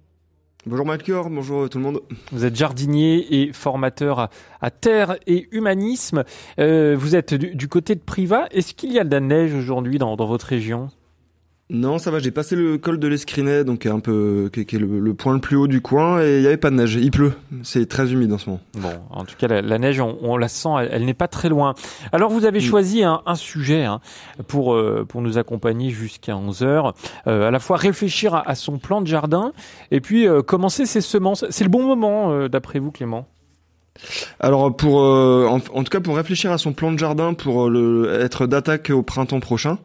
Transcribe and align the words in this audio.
Bonjour 0.65 0.87
Melchior, 0.87 1.29
bonjour 1.29 1.69
tout 1.69 1.77
le 1.77 1.85
monde. 1.85 2.01
Vous 2.33 2.47
êtes 2.47 2.57
jardinier 2.57 3.43
et 3.43 3.53
formateur 3.53 4.31
à, 4.63 4.71
terre 4.71 5.17
et 5.27 5.49
humanisme. 5.55 6.25
Euh, 6.59 6.97
vous 6.99 7.15
êtes 7.15 7.35
du, 7.35 7.69
côté 7.69 7.95
de 7.95 8.01
Priva. 8.01 8.47
Est-ce 8.51 8.73
qu'il 8.73 8.91
y 8.91 8.99
a 8.99 9.05
de 9.05 9.11
la 9.11 9.21
neige 9.21 9.53
aujourd'hui 9.53 9.99
dans 9.99 10.17
votre 10.17 10.47
région? 10.47 10.89
Non, 11.69 11.99
ça 11.99 12.13
va, 12.13 12.21
j'ai 12.21 12.31
passé 12.31 12.55
le 12.55 12.79
col 12.79 13.01
de 13.01 13.09
l'Escrinet, 13.09 13.65
donc 13.65 13.87
un 13.87 13.99
peu, 13.99 14.49
qui, 14.53 14.61
est 14.61 14.79
le, 14.79 15.15
point 15.15 15.35
le 15.35 15.41
plus 15.41 15.57
haut 15.57 15.67
du 15.67 15.81
coin, 15.81 16.23
et 16.23 16.37
il 16.37 16.41
n'y 16.43 16.47
avait 16.47 16.57
pas 16.57 16.71
de 16.71 16.77
neige. 16.77 16.95
Il 16.95 17.11
pleut. 17.11 17.33
C'est 17.65 17.89
très 17.89 18.13
humide 18.13 18.33
en 18.33 18.39
ce 18.39 18.51
moment. 18.51 18.61
Bon, 18.75 18.93
en 19.11 19.25
tout 19.25 19.35
cas, 19.37 19.49
la, 19.49 19.79
neige, 19.79 20.01
on, 20.01 20.37
la 20.37 20.47
sent, 20.47 20.69
elle, 20.93 21.05
n'est 21.05 21.15
pas 21.15 21.27
très 21.27 21.49
loin. 21.49 21.75
Alors, 22.13 22.31
vous 22.31 22.45
avez 22.45 22.61
choisi 22.61 23.03
un, 23.03 23.21
sujet 23.35 23.85
hein, 23.85 24.01
pour, 24.47 24.75
euh, 24.75 25.05
pour 25.09 25.23
nous 25.23 25.39
accompagner 25.39 25.91
jusqu'à 25.91 26.37
11 26.37 26.63
heures. 26.63 26.95
Euh, 27.27 27.49
à 27.49 27.51
la 27.51 27.59
fois 27.59 27.77
réfléchir 27.77 28.35
à, 28.35 28.55
son 28.55 28.79
plan 28.79 29.01
de 29.01 29.09
jardin, 29.09 29.53
et 29.91 30.01
puis 30.01 30.29
euh, 30.29 30.43
commencer 30.43 30.87
ses 30.87 31.01
semences. 31.01 31.45
C'est 31.51 31.65
le 31.65 31.71
bon 31.71 31.85
moment, 31.85 32.47
d'après 32.47 32.79
vous, 32.79 32.93
Clément? 32.93 33.27
Alors 34.41 34.77
pour 34.77 35.01
en, 35.01 35.59
tout 35.59 35.85
cas 35.91 36.01
pour 36.01 36.17
réfléchir 36.17 36.53
à 36.53 36.59
son 36.59 36.75
plan 36.75 36.93
de 36.93 36.99
jardin 36.99 37.33
pour 37.33 37.71
le, 37.71 38.21
être 38.21 38.47
d'attaque 38.47 38.91
au 38.91 39.03
printemps 39.03 39.41
prochain, 39.41 39.79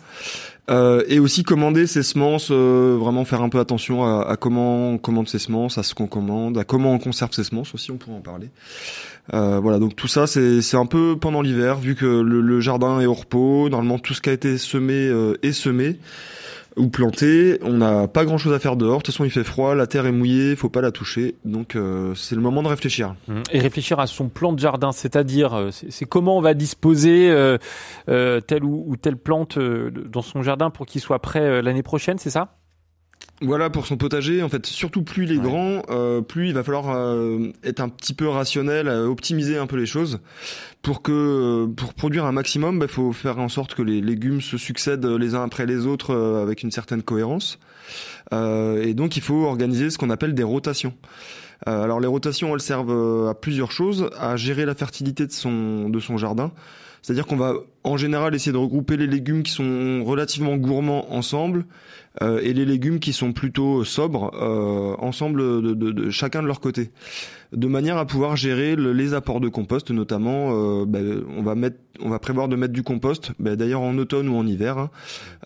euh, 0.72 1.03
et 1.08 1.19
aussi 1.19 1.44
commander 1.44 1.86
ses 1.86 2.02
semences, 2.02 2.50
euh, 2.50 2.97
vraiment 2.97 3.25
faire 3.25 3.41
un 3.41 3.50
peu 3.50 3.59
attention 3.59 4.05
à, 4.05 4.38
comment 4.38 4.91
on 4.91 4.97
commande 4.97 5.28
ses 5.28 5.39
semences, 5.39 5.78
à 5.78 5.83
ce 5.83 5.94
qu'on 5.94 6.08
commande, 6.08 6.58
à 6.58 6.63
comment 6.63 6.94
on 6.94 7.00
conserve 7.00 7.33
ses 7.33 7.44
semences 7.44 7.73
aussi, 7.75 7.91
on 7.91 7.97
pourrait 7.97 8.17
en 8.17 8.22
parler. 8.22 8.50
Euh, 9.33 9.59
voilà, 9.59 9.80
donc 9.80 9.95
tout 9.95 10.08
ça 10.08 10.28
c'est 10.28 10.78
un 10.78 10.86
peu 10.86 11.17
pendant 11.19 11.41
l'hiver, 11.41 11.78
vu 11.78 11.95
que 11.95 12.05
le, 12.05 12.41
le, 12.41 12.59
jardin 12.61 13.00
est 13.02 13.05
au 13.05 13.13
repos, 13.13 13.69
normalement 13.69 14.00
tout 14.00 14.13
ce 14.13 14.22
qui 14.22 14.30
a 14.30 14.33
été 14.33 14.58
semé 14.58 15.11
est 15.44 15.52
semé 15.52 15.97
ou 16.77 16.89
planté. 16.89 17.59
On 17.61 17.73
n'a 17.73 18.08
pas 18.08 18.25
grand 18.25 18.38
chose 18.38 18.53
à 18.53 18.59
faire 18.59 18.75
dehors. 18.75 19.00
De 19.00 19.03
toute 19.03 19.14
façon, 19.14 19.25
il 19.25 19.31
fait 19.31 19.44
froid, 19.44 19.75
la 19.75 19.88
terre 19.88 20.05
est 20.05 20.11
mouillée, 20.11 20.55
faut 20.55 20.69
pas 20.69 20.81
la 20.81 20.91
toucher. 20.91 21.36
Donc, 21.45 21.75
euh, 21.75 22.16
c'est 22.16 22.36
le 22.36 22.41
moment 22.41 22.63
de 22.63 22.67
réfléchir. 22.67 23.16
Mmh. 23.28 23.41
Et 23.52 23.59
réfléchir 23.59 24.00
à 24.00 24.08
son 24.08 24.30
plan 24.30 24.53
de 24.53 24.59
jardin, 24.59 24.91
c'est-à-dire, 24.91 25.53
euh, 25.53 25.69
c'est 25.72 26.05
comment 26.05 26.38
on 26.38 26.41
va 26.41 26.53
disposer 26.53 27.30
euh, 27.30 27.58
telle 28.41 28.63
ou, 28.63 28.95
telle 28.97 29.17
plante 29.17 29.58
dans 29.59 30.22
son 30.22 30.44
jardin 30.44 30.69
pour 30.69 30.86
qu'il 30.86 31.02
soit 31.02 31.19
prêt 31.19 31.61
l'année 31.61 31.83
prochaine, 31.83 32.17
c'est 32.17 32.30
ça? 32.30 32.60
Voilà 33.41 33.69
pour 33.69 33.88
son 33.88 33.97
potager. 33.97 34.44
En 34.44 34.50
fait, 34.50 34.66
surtout 34.66 35.03
plus 35.03 35.25
il 35.25 35.31
est 35.31 35.38
grand, 35.38 35.81
euh, 35.90 36.22
plus 36.22 36.50
il 36.50 36.53
va 36.53 36.63
falloir 36.63 36.90
euh, 36.90 37.52
être 37.63 37.79
un 37.79 37.90
petit 37.90 38.13
peu 38.13 38.28
rationnel, 38.28 38.88
euh, 38.88 39.07
optimiser 39.07 39.57
un 39.57 39.68
peu 39.68 39.78
les 39.78 39.85
choses 39.85 40.19
pour 40.81 41.02
que 41.02 41.66
pour 41.75 41.94
produire 41.94 42.25
un 42.25 42.31
maximum, 42.31 42.75
il 42.75 42.80
bah, 42.80 42.88
faut 42.88 43.12
faire 43.12 43.40
en 43.40 43.50
sorte 43.50 43.74
que 43.74 43.81
les 43.81 44.01
légumes 44.01 44.41
se 44.41 44.57
succèdent 44.57 45.06
les 45.06 45.35
uns 45.35 45.44
après 45.44 45.66
les 45.66 45.85
autres 45.85 46.16
avec 46.16 46.63
une 46.63 46.72
certaine 46.72 47.03
cohérence. 47.03 47.59
et 48.31 48.94
donc, 48.94 49.18
il 49.18 49.22
faut 49.22 49.46
organiser 49.46 49.90
ce 49.90 49.97
qu'on 49.97 50.09
appelle 50.09 50.34
des 50.34 50.44
rotations. 50.44 50.94
alors, 51.68 52.00
les 52.00 52.07
rotations, 52.07 52.56
elles 52.56 52.62
servent 52.62 53.28
à 53.30 53.35
plusieurs 53.35 53.72
choses 53.72 54.09
à 54.19 54.38
gérer 54.38 54.66
la 54.66 54.74
fertilité 54.74 55.28
de 55.28 55.31
son 55.31 55.90
de 55.90 56.00
son 56.00 56.18
jardin. 56.18 56.51
C'est-à-dire 57.01 57.25
qu'on 57.25 57.38
va 57.38 57.56
en 57.84 57.97
général 57.97 58.35
essayer 58.35 58.51
de 58.51 58.57
regrouper 58.57 58.95
les 58.95 59.07
légumes 59.07 59.41
qui 59.41 59.51
sont 59.51 60.03
relativement 60.03 60.56
gourmands 60.56 61.12
ensemble 61.12 61.66
euh, 62.22 62.39
et 62.44 62.53
les 62.53 62.66
légumes 62.66 63.00
qui 63.00 63.12
sont 63.12 63.34
plutôt 63.34 63.84
sobres 63.84 64.31
euh, 64.35 64.95
ensemble 65.00 65.41
de, 65.75 66.09
chacun 66.12 66.44
de 66.44 66.47
leur 66.47 66.59
côté, 66.59 66.91
de 67.53 67.67
manière 67.67 67.97
à 67.97 68.06
pouvoir 68.06 68.35
gérer 68.35 68.75
les 68.75 69.13
apports 69.16 69.39
de 69.39 69.47
compost, 69.47 69.89
notamment. 69.89 70.50
Euh, 70.51 70.85
ben, 70.85 71.23
on 72.03 72.09
va 72.09 72.19
prévoir 72.19 72.47
de 72.47 72.56
mettre 72.56 72.73
du 72.73 72.84
compost, 72.84 73.31
ben, 73.39 73.56
d'ailleurs 73.56 73.81
en 73.81 73.97
automne 73.97 74.28
ou 74.29 74.35
en 74.35 74.45
hiver, 74.45 74.89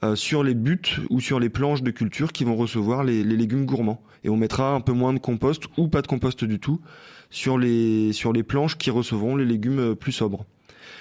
hein, 0.01 0.15
sur 0.15 0.43
les 0.43 0.55
buts 0.55 0.99
ou 1.09 1.21
sur 1.21 1.39
les 1.39 1.49
planches 1.49 1.83
de 1.83 1.91
culture 1.91 2.33
qui 2.33 2.43
vont 2.43 2.55
recevoir 2.55 3.03
les, 3.03 3.23
les 3.23 3.37
légumes 3.37 3.65
gourmands. 3.65 4.01
Et 4.23 4.29
on 4.29 4.37
mettra 4.37 4.73
un 4.73 4.81
peu 4.81 4.93
moins 4.93 5.13
de 5.13 5.19
compost 5.19 5.63
ou 5.77 5.87
pas 5.87 6.01
de 6.01 6.07
compost 6.07 6.43
du 6.43 6.59
tout 6.59 6.81
sur 7.29 7.57
les 7.57 8.11
sur 8.13 8.33
les 8.33 8.43
planches 8.43 8.77
qui 8.77 8.89
recevront 8.89 9.35
les 9.35 9.45
légumes 9.45 9.95
plus 9.95 10.11
sobres. 10.11 10.45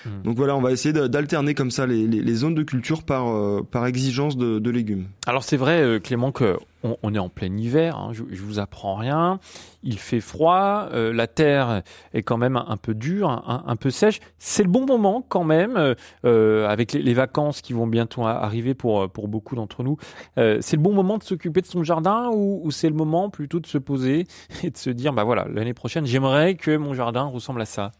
Hmm. 0.06 0.22
Donc 0.22 0.36
voilà, 0.36 0.56
on 0.56 0.60
va 0.60 0.72
essayer 0.72 0.92
d'alterner 0.92 1.54
comme 1.54 1.70
ça 1.70 1.86
les, 1.86 2.06
les, 2.06 2.34
zones 2.34 2.54
de 2.54 2.62
culture 2.62 3.02
par, 3.02 3.28
euh, 3.28 3.66
par 3.68 3.86
exigence 3.86 4.36
de, 4.36 4.58
de, 4.58 4.70
légumes. 4.70 5.06
Alors 5.26 5.44
c'est 5.44 5.56
vrai, 5.56 5.80
euh, 5.80 5.98
Clément, 5.98 6.32
que 6.32 6.56
on, 7.02 7.14
est 7.14 7.18
en 7.18 7.30
plein 7.30 7.56
hiver. 7.56 7.96
Hein, 7.96 8.10
je, 8.12 8.24
je, 8.30 8.42
vous 8.42 8.58
apprends 8.58 8.96
rien. 8.96 9.40
Il 9.82 9.98
fait 9.98 10.20
froid, 10.20 10.88
euh, 10.92 11.14
la 11.14 11.26
terre 11.26 11.82
est 12.12 12.22
quand 12.22 12.36
même 12.36 12.56
un, 12.56 12.76
peu 12.76 12.92
dure, 12.92 13.30
un, 13.30 13.64
un 13.66 13.76
peu 13.76 13.88
sèche. 13.88 14.20
C'est 14.38 14.62
le 14.62 14.68
bon 14.68 14.84
moment 14.84 15.24
quand 15.26 15.44
même, 15.44 15.94
avec 16.24 16.92
les, 16.92 17.02
les, 17.02 17.14
vacances 17.14 17.62
qui 17.62 17.72
vont 17.72 17.86
bientôt 17.86 18.26
arriver 18.26 18.74
pour 18.74 19.10
pour 19.10 19.28
beaucoup 19.28 19.54
d'entre 19.54 19.82
nous. 19.82 19.96
c'est 20.36 20.76
le 20.76 20.82
bon 20.82 20.92
moment 20.92 21.16
de 21.16 21.22
s'occuper 21.22 21.62
de 21.62 21.66
son 21.66 21.84
jardin 21.84 22.30
ou, 22.34 22.60
ou 22.62 22.70
c'est 22.70 22.88
le 22.88 22.94
moment 22.94 23.30
plutôt 23.30 23.60
de 23.60 23.66
se 23.66 23.78
poser 23.78 24.26
et 24.62 24.70
de 24.70 24.76
se 24.76 24.90
dire 24.90 25.12
bah 25.12 25.24
voilà 25.24 25.46
l'année 25.50 25.74
prochaine 25.74 26.04
j'aimerais 26.04 26.56
que 26.56 26.76
mon 26.76 26.92
jardin 26.92 27.24
ressemble 27.24 27.62
à 27.62 27.66
ça? 27.66 27.92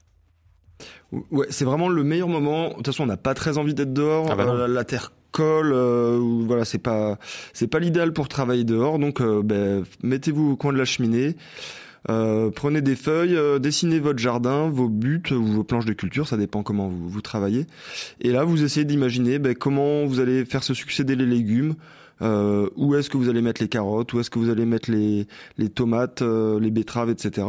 Ouais, 1.30 1.46
c'est 1.50 1.64
vraiment 1.64 1.88
le 1.88 2.04
meilleur 2.04 2.28
moment. 2.28 2.68
De 2.68 2.74
toute 2.74 2.86
façon, 2.86 3.04
on 3.04 3.06
n'a 3.06 3.16
pas 3.16 3.34
très 3.34 3.58
envie 3.58 3.74
d'être 3.74 3.92
dehors. 3.92 4.28
Ah 4.30 4.34
bah 4.34 4.46
euh, 4.48 4.68
la 4.68 4.84
terre 4.84 5.12
colle. 5.32 5.72
Euh, 5.72 6.18
voilà, 6.46 6.64
c'est 6.64 6.78
pas 6.78 7.18
c'est 7.52 7.66
pas 7.66 7.78
l'idéal 7.78 8.12
pour 8.12 8.28
travailler 8.28 8.64
dehors. 8.64 8.98
Donc, 8.98 9.20
euh, 9.20 9.42
ben, 9.42 9.84
mettez-vous 10.02 10.52
au 10.52 10.56
coin 10.56 10.72
de 10.72 10.78
la 10.78 10.84
cheminée. 10.84 11.36
prenez 12.06 12.80
des 12.80 12.96
feuilles, 12.96 13.38
dessinez 13.60 14.00
votre 14.00 14.18
jardin, 14.18 14.68
vos 14.68 14.88
buts 14.88 15.22
ou 15.30 15.42
vos 15.42 15.64
planches 15.64 15.86
de 15.86 15.94
culture, 15.94 16.28
ça 16.28 16.36
dépend 16.36 16.62
comment 16.62 16.88
vous, 16.88 17.08
vous 17.08 17.22
travaillez. 17.22 17.66
Et 18.20 18.30
là, 18.30 18.44
vous 18.44 18.62
essayez 18.62 18.84
d'imaginer 18.84 19.38
ben, 19.38 19.54
comment 19.54 20.04
vous 20.04 20.20
allez 20.20 20.44
faire 20.44 20.62
se 20.62 20.74
succéder 20.74 21.16
les 21.16 21.26
légumes, 21.26 21.74
euh, 22.22 22.68
où 22.76 22.94
est-ce 22.94 23.08
que 23.08 23.16
vous 23.16 23.28
allez 23.28 23.42
mettre 23.42 23.62
les 23.62 23.68
carottes, 23.68 24.12
où 24.12 24.20
est-ce 24.20 24.30
que 24.30 24.38
vous 24.38 24.50
allez 24.50 24.66
mettre 24.66 24.90
les, 24.90 25.26
les 25.58 25.68
tomates, 25.68 26.22
les 26.22 26.70
betteraves, 26.70 27.10
etc. 27.10 27.46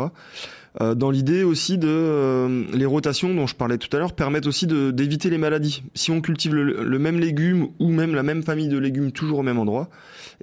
Euh, 0.81 0.93
dans 0.93 1.09
l'idée 1.09 1.43
aussi 1.43 1.77
de 1.77 1.87
euh, 1.87 2.63
les 2.73 2.85
rotations 2.85 3.33
dont 3.33 3.47
je 3.47 3.55
parlais 3.55 3.77
tout 3.77 3.95
à 3.95 3.99
l'heure 3.99 4.13
permettent 4.13 4.47
aussi 4.47 4.67
d'éviter 4.67 5.29
les 5.29 5.37
maladies. 5.37 5.83
Si 5.93 6.11
on 6.11 6.21
cultive 6.21 6.53
le, 6.53 6.99
même 6.99 7.19
légume 7.19 7.67
ou 7.79 7.89
même 7.89 8.13
la 8.13 8.23
même 8.23 8.43
famille 8.43 8.67
de 8.67 8.77
légumes 8.77 9.11
toujours 9.11 9.39
au 9.39 9.43
même 9.43 9.59
endroit, 9.59 9.89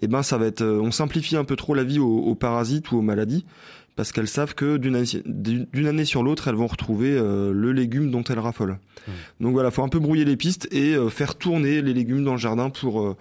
eh 0.01 0.07
ben 0.07 0.23
ça 0.23 0.39
va 0.39 0.47
être, 0.47 0.63
euh, 0.63 0.81
on 0.81 0.91
simplifie 0.91 1.37
un 1.37 1.45
peu 1.45 1.57
trop 1.57 1.75
la 1.75 1.85
vie 1.85 1.99
aux, 1.99 2.19
aux 2.19 2.35
parasites 2.35 2.93
ou 2.93 2.99
aux 2.99 3.03
maladies 3.03 3.45
parce 3.95 4.11
qu'elles 4.11 4.29
savent 4.29 4.55
que 4.55 4.79
d'une 4.79 4.97
année, 4.97 5.87
année, 5.87 6.05
sur 6.07 6.23
l'autre, 6.23 6.49
elles 6.49 6.55
vont 6.55 6.67
retrouver 6.67 7.11
le 7.15 7.73
légume 7.73 8.11
dont 8.11 8.25
elles 8.25 8.39
raffolent. 8.39 8.79
Mmh. 9.07 9.11
Donc 9.41 9.53
voilà, 9.53 9.71
faut 9.71 9.83
un 9.83 9.91
peu 9.91 9.99
brouiller 9.99 10.25
les 10.25 10.39
pistes 10.39 10.67
et 10.73 10.97
faire 11.11 11.35
tourner 11.35 11.83
les 11.83 11.93
légumes 11.93 12.25
dans 12.25 12.33
le 12.33 12.39
jardin 12.39 12.71
pour 12.71 13.15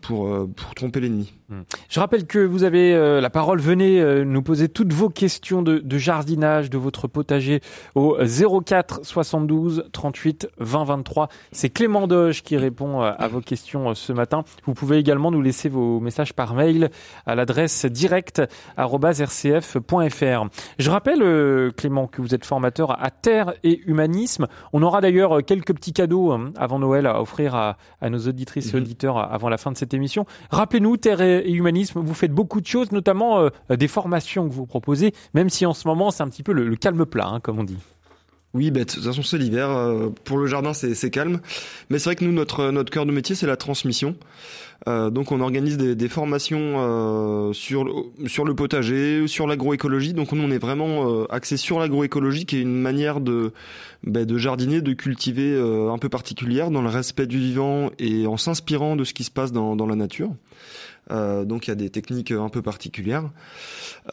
pour 0.00 0.48
pour 0.54 0.74
tromper 0.76 1.00
l'ennemi. 1.00 1.32
Hmm. 1.54 1.62
Je 1.88 2.00
rappelle 2.00 2.26
que 2.26 2.40
vous 2.40 2.64
avez 2.64 2.92
euh, 2.94 3.20
la 3.20 3.30
parole. 3.30 3.60
Venez 3.60 4.00
euh, 4.00 4.24
nous 4.24 4.42
poser 4.42 4.68
toutes 4.68 4.92
vos 4.92 5.08
questions 5.08 5.62
de, 5.62 5.78
de, 5.78 5.98
jardinage 5.98 6.68
de 6.68 6.78
votre 6.78 7.06
potager 7.06 7.60
au 7.94 8.16
04 8.64 9.04
72 9.04 9.84
38 9.92 10.48
20 10.58 10.84
23. 10.84 11.28
C'est 11.52 11.70
Clément 11.70 12.08
Doge 12.08 12.42
qui 12.42 12.56
répond 12.56 13.02
euh, 13.02 13.12
à 13.16 13.28
vos 13.28 13.40
questions 13.40 13.94
ce 13.94 14.12
matin. 14.12 14.42
Vous 14.64 14.74
pouvez 14.74 14.98
également 14.98 15.30
nous 15.30 15.42
laisser 15.42 15.68
vos 15.68 16.00
messages 16.00 16.32
par 16.32 16.54
mail 16.54 16.90
à 17.26 17.36
l'adresse 17.36 17.86
direct@rcf.fr. 17.86 20.44
Je 20.78 20.90
rappelle 20.90 21.72
Clément 21.76 22.08
que 22.08 22.20
vous 22.20 22.34
êtes 22.34 22.44
formateur 22.44 23.00
à 23.02 23.10
Terre 23.10 23.54
et 23.62 23.80
Humanisme. 23.86 24.48
On 24.72 24.82
aura 24.82 25.00
d'ailleurs 25.00 25.44
quelques 25.44 25.74
petits 25.74 25.92
cadeaux 25.92 26.32
hein, 26.32 26.50
avant 26.56 26.80
Noël 26.80 27.06
à 27.06 27.20
offrir 27.20 27.54
à, 27.54 27.76
à 28.00 28.10
nos 28.10 28.26
auditrices 28.26 28.72
et 28.72 28.76
mhm. 28.76 28.82
auditeurs 28.82 29.32
avant 29.32 29.48
la 29.48 29.58
fin 29.58 29.70
de 29.70 29.76
cette 29.76 29.94
émission. 29.94 30.26
Rappelez-nous 30.50 30.96
Terre 30.96 31.20
et 31.20 31.43
et 31.44 31.52
humanisme, 31.52 32.00
vous 32.00 32.14
faites 32.14 32.32
beaucoup 32.32 32.60
de 32.60 32.66
choses, 32.66 32.92
notamment 32.92 33.40
euh, 33.40 33.76
des 33.76 33.88
formations 33.88 34.48
que 34.48 34.54
vous 34.54 34.66
proposez, 34.66 35.12
même 35.34 35.50
si 35.50 35.66
en 35.66 35.74
ce 35.74 35.86
moment 35.86 36.10
c'est 36.10 36.22
un 36.22 36.28
petit 36.28 36.42
peu 36.42 36.52
le, 36.52 36.74
calme 36.76 37.06
plat, 37.06 37.26
hein, 37.26 37.40
comme 37.40 37.58
on 37.58 37.64
dit. 37.64 37.78
Oui, 38.54 38.70
bah, 38.70 38.80
de 38.80 38.84
toute 38.84 39.02
façon 39.02 39.22
c'est 39.22 39.38
l'hiver. 39.38 39.68
pour 40.24 40.38
le 40.38 40.46
jardin 40.46 40.72
c'est 40.74 41.10
calme, 41.10 41.40
mais 41.90 41.98
c'est 41.98 42.10
vrai 42.10 42.16
que 42.16 42.24
nous 42.24 42.32
notre 42.32 42.70
notre 42.70 42.90
cœur 42.90 43.04
de 43.04 43.10
métier 43.12 43.34
c'est 43.34 43.48
la 43.48 43.56
transmission. 43.56 44.14
Euh, 44.86 45.08
donc 45.10 45.32
on 45.32 45.40
organise 45.40 45.78
des, 45.78 46.08
formations 46.08 46.74
euh, 46.76 47.52
sur 47.52 47.86
sur 48.26 48.44
le 48.44 48.54
potager, 48.54 49.26
sur 49.26 49.46
l'agroécologie. 49.46 50.12
Donc 50.12 50.32
nous 50.32 50.42
on 50.42 50.50
est 50.50 50.58
vraiment 50.58 51.10
euh, 51.10 51.26
axé 51.30 51.56
sur 51.56 51.78
l'agroécologie, 51.78 52.44
qui 52.44 52.56
est 52.56 52.60
une 52.60 52.80
manière 52.80 53.20
de 53.20 53.52
bah, 54.04 54.24
de 54.24 54.38
jardiner, 54.38 54.82
de 54.82 54.92
cultiver 54.92 55.58
un 55.58 55.98
peu 55.98 56.08
particulière 56.08 56.70
dans 56.70 56.82
le 56.82 56.88
respect 56.88 57.26
du 57.26 57.38
vivant 57.38 57.90
et 57.98 58.26
en 58.26 58.36
s'inspirant 58.36 58.96
de 58.96 59.04
ce 59.04 59.14
qui 59.14 59.24
se 59.24 59.30
passe 59.30 59.52
dans 59.52 59.86
la 59.86 59.96
nature. 59.96 60.30
Euh, 61.10 61.44
donc 61.44 61.66
il 61.66 61.70
y 61.70 61.72
a 61.72 61.76
des 61.76 61.90
techniques 61.90 62.30
un 62.30 62.48
peu 62.48 62.62
particulières. 62.62 63.30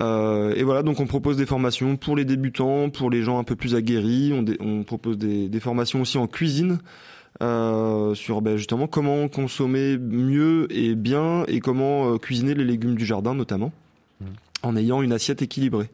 Euh, 0.01 0.53
et 0.55 0.63
voilà, 0.63 0.83
donc 0.83 0.99
on 0.99 1.07
propose 1.07 1.37
des 1.37 1.45
formations 1.45 1.95
pour 1.95 2.15
les 2.15 2.25
débutants, 2.25 2.89
pour 2.89 3.09
les 3.09 3.21
gens 3.21 3.39
un 3.39 3.43
peu 3.43 3.55
plus 3.55 3.75
aguerris. 3.75 4.33
On, 4.33 4.45
on 4.65 4.83
propose 4.83 5.17
des, 5.17 5.49
des, 5.49 5.59
formations 5.59 6.01
aussi 6.01 6.17
en 6.17 6.27
cuisine. 6.27 6.79
Euh, 7.41 8.13
sur 8.13 8.41
ben, 8.41 8.57
justement 8.57 8.87
comment 8.87 9.27
consommer 9.27 9.97
mieux 9.97 10.67
et 10.69 10.95
bien 10.95 11.43
et 11.47 11.59
comment 11.59 12.13
euh, 12.13 12.17
cuisiner 12.17 12.53
les 12.53 12.65
légumes 12.65 12.95
du 12.95 13.05
jardin 13.05 13.33
notamment 13.33 13.71
mmh. 14.19 14.25
en 14.63 14.75
ayant 14.75 15.01
une 15.01 15.13
assiette 15.13 15.41
équilibrée. 15.41 15.89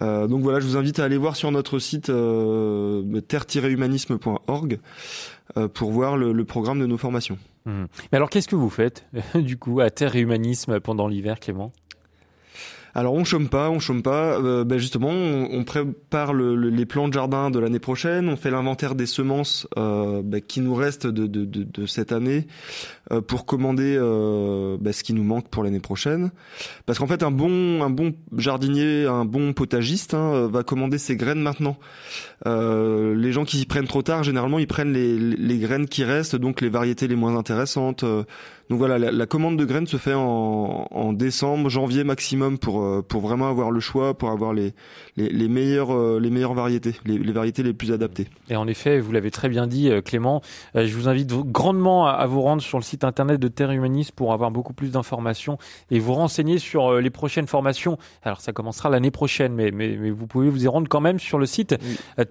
Euh, 0.00 0.26
donc 0.26 0.42
voilà, 0.42 0.60
je 0.60 0.66
vous 0.66 0.76
invite 0.76 1.00
à 1.00 1.04
aller 1.04 1.18
voir 1.18 1.36
sur 1.36 1.50
notre 1.50 1.78
site 1.78 2.06
terre-humanisme.org 2.06 4.78
pour 5.74 5.90
voir 5.90 6.16
le, 6.16 6.32
le, 6.32 6.44
programme 6.44 6.80
de 6.80 6.86
nos 6.86 6.98
formations. 6.98 7.38
Mmh. 7.66 7.84
Mais 8.12 8.16
alors 8.16 8.30
qu'est-ce 8.30 8.48
que 8.48 8.56
vous 8.56 8.70
faites 8.70 9.06
du 9.34 9.56
coup 9.56 9.80
à 9.80 9.90
Terre 9.90 10.16
et 10.16 10.20
Humanisme 10.20 10.80
pendant 10.80 11.08
l'hiver, 11.08 11.40
Clément? 11.40 11.72
Alors 12.96 13.14
on 13.14 13.24
chôme 13.24 13.48
pas, 13.48 13.70
on 13.70 13.80
chôme 13.80 14.02
pas. 14.02 14.38
Euh, 14.40 14.62
ben 14.62 14.78
justement, 14.78 15.10
on, 15.10 15.64
prépare 15.64 16.32
le, 16.32 16.54
les 16.54 16.86
plans 16.86 17.08
de 17.08 17.12
jardin 17.12 17.50
de 17.50 17.58
l'année 17.58 17.80
prochaine. 17.80 18.28
On 18.28 18.36
fait 18.36 18.52
l'inventaire 18.52 18.94
des 18.94 19.06
semences 19.06 19.66
euh, 19.76 20.22
ben, 20.22 20.40
qui 20.40 20.60
nous 20.60 20.76
restent 20.76 21.08
de, 21.08 21.26
de, 21.26 21.44
de, 21.44 21.64
de 21.64 21.86
cette 21.86 22.12
année 22.12 22.46
euh, 23.10 23.20
pour 23.20 23.46
commander 23.46 23.96
ben, 24.80 24.92
ce 24.92 25.02
qui 25.02 25.12
nous 25.12 25.24
manque 25.24 25.48
pour 25.48 25.64
l'année 25.64 25.80
prochaine. 25.80 26.30
Parce 26.86 27.00
qu'en 27.00 27.08
fait, 27.08 27.24
un 27.24 27.32
bon 27.32 27.82
un 27.82 27.90
bon 27.90 28.14
jardinier, 28.36 29.06
un 29.06 29.24
bon 29.24 29.54
potagiste 29.54 30.14
hein, 30.14 30.46
va 30.46 30.62
commander 30.62 30.98
ses 30.98 31.16
graines 31.16 31.42
maintenant. 31.42 31.76
Les 32.44 33.32
gens 33.32 33.44
qui 33.44 33.58
s'y 33.58 33.66
prennent 33.66 33.86
trop 33.86 34.02
tard, 34.02 34.22
généralement, 34.22 34.58
ils 34.58 34.66
prennent 34.66 34.92
les, 34.92 35.18
les, 35.18 35.58
graines 35.58 35.86
qui 35.86 36.04
restent, 36.04 36.36
donc 36.36 36.60
les 36.60 36.68
variétés 36.68 37.08
les 37.08 37.16
moins 37.16 37.36
intéressantes. 37.36 38.04
donc 38.04 38.78
voilà, 38.78 38.98
la, 38.98 39.12
la, 39.12 39.26
commande 39.26 39.56
de 39.58 39.64
graines 39.64 39.86
se 39.86 39.96
fait 39.96 40.14
en, 40.14 40.86
en 40.90 41.12
décembre, 41.12 41.68
janvier 41.68 42.04
maximum 42.04 42.58
pour 42.58 42.82
euh, 42.82 43.02
pour 43.02 43.20
vraiment 43.20 43.48
avoir 43.48 43.70
le 43.70 43.80
choix, 43.80 44.14
pour 44.14 44.30
avoir 44.30 44.52
les 44.52 44.74
les, 45.16 45.28
les 45.28 45.48
meilleures 45.48 45.94
euh, 45.94 46.18
les 46.20 46.30
meilleures 46.30 46.54
variétés, 46.54 46.94
les, 47.04 47.18
les, 47.18 47.32
variétés 47.32 47.62
les 47.62 47.72
plus 47.72 47.92
adaptées. 47.92 48.28
Et 48.48 48.56
en 48.56 48.66
effet, 48.66 49.00
vous 49.00 49.12
l'avez 49.12 49.30
très 49.30 49.48
bien 49.48 49.66
dit, 49.66 49.90
euh, 49.90 50.00
Clément. 50.00 50.42
je 50.74 50.94
vous 50.94 51.08
invite 51.08 51.28
grandement 51.28 52.06
à, 52.06 52.26
vous 52.26 52.40
rendre 52.40 52.62
sur 52.62 52.78
le 52.78 52.84
site 52.84 53.04
internet 53.04 53.40
de 53.40 53.48
Terre 53.48 53.70
Humaniste 53.70 54.12
pour 54.12 54.32
avoir 54.32 54.50
beaucoup 54.50 54.72
plus 54.72 54.92
d'informations 54.92 55.58
et 55.90 55.98
vous 55.98 56.14
renseigner 56.14 56.58
sur 56.58 57.00
les 57.00 57.10
prochaines 57.10 57.46
formations. 57.46 57.98
Alors 58.22 58.40
ça 58.40 58.52
commencera 58.52 58.88
l'année 58.90 59.10
prochaine, 59.10 59.54
mais, 59.54 59.70
mais, 59.70 59.96
mais 60.00 60.10
vous 60.10 60.26
pouvez 60.26 60.48
vous 60.48 60.64
y 60.64 60.68
rendre 60.68 60.88
quand 60.88 61.00
même 61.00 61.18
sur 61.18 61.38
le 61.38 61.46
site 61.46 61.74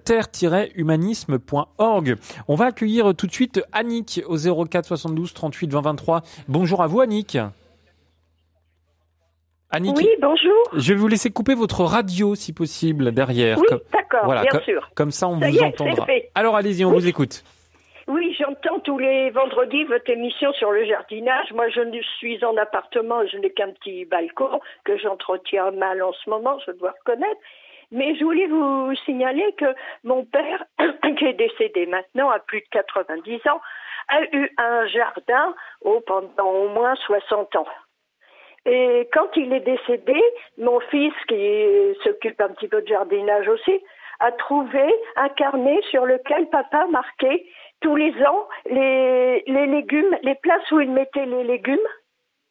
terre-humanisme.org. 0.04 2.16
On 2.48 2.54
va 2.54 2.66
accueillir 2.66 3.14
tout 3.14 3.26
de 3.26 3.32
suite 3.32 3.62
Annick 3.72 4.22
au 4.26 4.36
04 4.36 4.86
72 4.86 5.34
38 5.34 5.72
20 5.72 5.80
23. 5.80 6.22
Bonjour 6.48 6.82
à 6.82 6.86
vous 6.86 7.00
Annick 7.00 7.38
oui, 9.80 10.08
bonjour. 10.20 10.62
Je 10.74 10.92
vais 10.92 10.98
vous 10.98 11.08
laisser 11.08 11.30
couper 11.30 11.54
votre 11.54 11.82
radio, 11.82 12.34
si 12.34 12.52
possible, 12.52 13.12
derrière. 13.12 13.58
Oui, 13.58 13.66
d'accord, 13.92 14.26
bien 14.26 14.60
sûr. 14.60 14.90
Comme 14.94 15.10
ça, 15.10 15.28
on 15.28 15.38
vous 15.38 15.62
entendra. 15.62 16.06
Alors, 16.34 16.56
allez-y, 16.56 16.84
on 16.84 16.92
vous 16.92 17.08
écoute. 17.08 17.44
Oui, 18.06 18.36
j'entends 18.38 18.80
tous 18.80 18.98
les 18.98 19.30
vendredis 19.30 19.84
votre 19.84 20.10
émission 20.10 20.52
sur 20.52 20.70
le 20.70 20.84
jardinage. 20.84 21.52
Moi, 21.54 21.70
je 21.70 21.80
suis 22.18 22.44
en 22.44 22.54
appartement, 22.58 23.26
je 23.26 23.38
n'ai 23.38 23.50
qu'un 23.50 23.70
petit 23.70 24.04
balcon 24.04 24.60
que 24.84 24.98
j'entretiens 24.98 25.70
mal 25.70 26.02
en 26.02 26.12
ce 26.12 26.28
moment, 26.28 26.58
je 26.66 26.72
dois 26.72 26.94
reconnaître. 26.98 27.40
Mais 27.94 28.16
je 28.16 28.24
voulais 28.24 28.48
vous 28.48 28.92
signaler 29.06 29.54
que 29.56 29.72
mon 30.02 30.24
père, 30.24 30.64
qui 31.16 31.24
est 31.26 31.34
décédé 31.34 31.86
maintenant 31.86 32.28
à 32.28 32.40
plus 32.40 32.58
de 32.58 32.66
90 32.72 33.40
ans, 33.46 33.60
a 34.08 34.20
eu 34.32 34.50
un 34.58 34.86
jardin 34.88 35.54
pendant 36.06 36.50
au 36.50 36.68
moins 36.70 36.96
60 36.96 37.54
ans. 37.54 37.66
Et 38.66 39.08
quand 39.12 39.28
il 39.36 39.52
est 39.52 39.60
décédé, 39.60 40.20
mon 40.58 40.80
fils, 40.90 41.14
qui 41.28 41.94
s'occupe 42.02 42.40
un 42.40 42.48
petit 42.48 42.66
peu 42.66 42.82
de 42.82 42.88
jardinage 42.88 43.46
aussi, 43.46 43.80
a 44.18 44.32
trouvé 44.32 44.92
un 45.14 45.28
carnet 45.28 45.80
sur 45.90 46.04
lequel 46.04 46.48
papa 46.48 46.86
marquait 46.90 47.46
tous 47.80 47.94
les 47.94 48.12
ans 48.24 48.48
les 48.66 49.42
légumes, 49.46 50.16
les 50.22 50.34
places 50.34 50.68
où 50.72 50.80
il 50.80 50.90
mettait 50.90 51.26
les 51.26 51.44
légumes. 51.44 51.78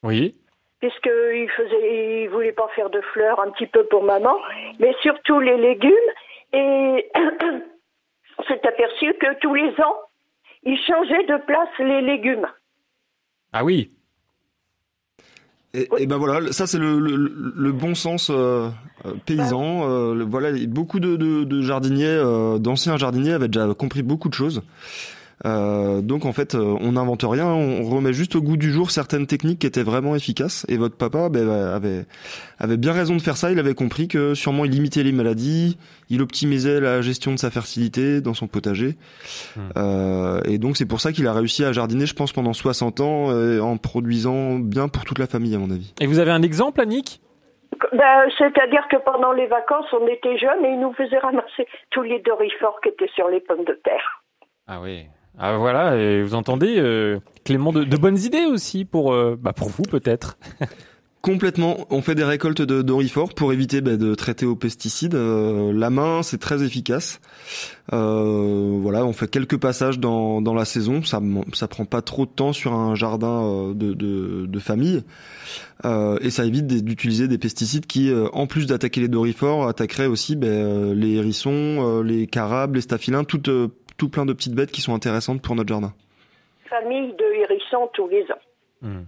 Oui. 0.04 0.38
Puisqu'il 0.84 1.50
faisait, 1.56 2.24
il 2.24 2.30
voulait 2.30 2.52
pas 2.52 2.68
faire 2.76 2.90
de 2.90 3.00
fleurs 3.14 3.40
un 3.40 3.52
petit 3.52 3.68
peu 3.68 3.86
pour 3.86 4.04
maman, 4.04 4.36
mais 4.80 4.94
surtout 5.02 5.40
les 5.40 5.56
légumes. 5.56 5.94
Et 6.52 7.10
on 8.38 8.44
s'est 8.44 8.68
aperçu 8.68 9.14
que 9.14 9.40
tous 9.40 9.54
les 9.54 9.70
ans, 9.80 9.96
il 10.64 10.78
changeait 10.86 11.24
de 11.24 11.38
place 11.46 11.70
les 11.80 12.02
légumes. 12.02 12.48
Ah 13.54 13.64
oui. 13.64 13.92
Et, 15.74 16.06
ben 16.06 16.18
voilà, 16.18 16.52
ça 16.52 16.68
c'est 16.68 16.80
le, 16.80 17.00
le, 17.00 17.16
le, 17.16 17.72
bon 17.72 17.96
sens 17.96 18.30
euh, 18.30 18.68
euh 19.06 19.14
paysan. 19.26 19.90
Euh, 19.90 20.26
voilà, 20.28 20.50
beaucoup 20.68 21.00
de, 21.00 21.16
de, 21.16 21.46
de 21.46 21.62
jardiniers, 21.62 22.08
euh, 22.08 22.60
d'anciens 22.60 22.98
jardiniers 22.98 23.32
avaient 23.32 23.48
déjà 23.48 23.74
compris 23.74 24.04
beaucoup 24.04 24.28
de 24.28 24.34
choses. 24.34 24.64
Euh, 25.46 26.02
donc 26.02 26.26
en 26.26 26.32
fait, 26.32 26.56
euh, 26.56 26.78
on 26.80 26.94
n'invente 26.94 27.24
rien, 27.24 27.46
on 27.48 27.84
remet 27.84 28.14
juste 28.14 28.36
au 28.36 28.42
goût 28.42 28.58
du 28.58 28.72
jour 28.72 28.92
certaines 28.92 29.28
techniques 29.28 29.60
qui 29.60 29.68
étaient 29.68 29.84
vraiment 29.84 30.16
efficaces. 30.16 30.66
Et 30.70 30.78
votre 30.78 30.96
papa 30.96 31.30
ben, 31.30 31.50
avait 31.50 32.06
avait 32.60 32.78
bien 32.78 32.94
raison 32.94 33.16
de 33.16 33.22
faire 33.22 33.36
ça. 33.36 33.52
Il 33.52 33.60
avait 33.60 33.74
compris 33.74 34.08
que 34.08 34.34
sûrement 34.36 34.66
il 34.66 34.72
limitait 34.72 35.04
les 35.04 35.12
maladies, 35.12 35.78
il 36.10 36.22
optimisait 36.22 36.80
la 36.80 37.02
gestion 37.02 37.32
de 37.34 37.38
sa 37.38 37.52
fertilité 37.52 38.22
dans 38.22 38.34
son 38.34 38.48
potager. 38.48 38.96
Hmm. 39.56 39.62
Euh, 39.78 40.42
et 40.46 40.58
donc 40.58 40.78
c'est 40.78 40.88
pour 40.88 41.02
ça 41.02 41.12
qu'il 41.12 41.28
a 41.28 41.34
réussi 41.34 41.66
à 41.66 41.72
jardiner, 41.74 42.06
je 42.06 42.16
pense, 42.16 42.32
pendant 42.32 42.54
60 42.54 43.02
ans, 43.02 43.30
en 43.62 43.78
produisant 43.78 44.60
bien 44.60 44.88
pour 44.88 45.04
toute 45.04 45.20
la 45.20 45.28
famille, 45.28 45.56
à 45.56 45.60
mon 45.60 45.72
avis. 45.72 45.94
Et 46.00 46.08
vous 46.08 46.20
avez 46.20 46.32
un 46.32 46.42
exemple, 46.42 46.82
Annick? 46.82 47.20
Ben, 47.92 48.30
C'est-à-dire 48.38 48.88
que 48.90 48.98
pendant 48.98 49.34
les 49.34 49.48
vacances, 49.48 49.86
on 49.94 50.08
était 50.08 50.38
jeunes 50.38 50.64
et 50.64 50.70
il 50.70 50.80
nous 50.80 50.94
faisait 50.94 51.18
ramasser 51.18 51.68
tous 51.90 52.04
les 52.04 52.20
dorifores 52.20 52.80
qui 52.82 52.90
étaient 52.90 53.10
sur 53.16 53.28
les 53.28 53.40
pommes 53.40 53.66
de 53.66 53.80
terre. 53.84 54.24
Ah 54.68 54.80
oui. 54.82 55.08
Ah 55.38 55.58
voilà, 55.58 55.96
et 55.98 56.22
vous 56.22 56.36
entendez, 56.36 56.76
euh, 56.78 57.20
Clément, 57.44 57.74
de, 57.74 57.98
bonnes 57.98 58.20
idées 58.20 58.46
aussi 58.46 58.86
pour, 58.86 59.14
euh, 59.14 59.38
bah 59.40 59.54
pour 59.54 59.70
vous 59.70 59.84
peut-être. 59.84 60.38
Complètement. 61.22 61.88
On 61.90 62.02
fait 62.02 62.16
des 62.16 62.26
récoltes 62.26 62.62
de 62.62 62.82
d'orifort 62.82 63.34
pour 63.34 63.54
éviter 63.54 63.80
bah, 63.80 63.96
de 63.96 64.14
traiter 64.14 64.46
aux 64.46 64.58
pesticides. 64.58 65.16
Euh, 65.16 65.72
la 65.72 65.90
main, 65.90 66.22
c'est 66.22 66.38
très 66.38 66.64
efficace. 66.64 67.22
Euh, 67.94 68.78
voilà, 68.82 69.06
on 69.06 69.14
fait 69.14 69.30
quelques 69.30 69.56
passages 69.58 70.00
dans, 70.00 70.42
dans 70.42 70.54
la 70.54 70.66
saison. 70.66 71.02
Ça 71.02 71.22
ça 71.54 71.70
prend 71.70 71.86
pas 71.86 72.02
trop 72.02 72.26
de 72.26 72.32
temps 72.32 72.52
sur 72.52 72.74
un 72.74 72.94
jardin 72.96 73.72
de, 73.74 73.94
de, 73.94 74.46
de 74.48 74.60
famille. 74.60 75.02
et 75.86 76.30
ça 76.30 76.44
évite 76.44 76.68
d'utiliser 76.68 77.30
des 77.30 77.38
pesticides 77.38 77.86
qui, 77.86 78.12
en 78.34 78.46
plus 78.46 78.66
d'attaquer 78.66 79.00
les 79.00 79.08
dorifores, 79.08 79.70
attaqueraient 79.70 80.08
aussi 80.08 80.36
bah, 80.36 80.48
les 80.94 81.14
hérissons, 81.14 82.02
les 82.02 82.28
carabes, 82.28 82.76
les 82.76 82.82
staphylins, 82.82 83.24
toutes 83.24 83.50
tout 83.98 84.10
plein 84.10 84.26
de 84.26 84.34
petites 84.34 84.56
bêtes 84.56 84.72
qui 84.72 84.82
sont 84.82 84.94
intéressantes 84.94 85.42
pour 85.42 85.56
notre 85.56 85.70
jardin. 85.70 85.94
Famille 86.70 87.14
de 87.14 87.42
hérissons 87.42 87.90
tous 87.94 88.08
les 88.08 88.24
ans. 88.24 89.04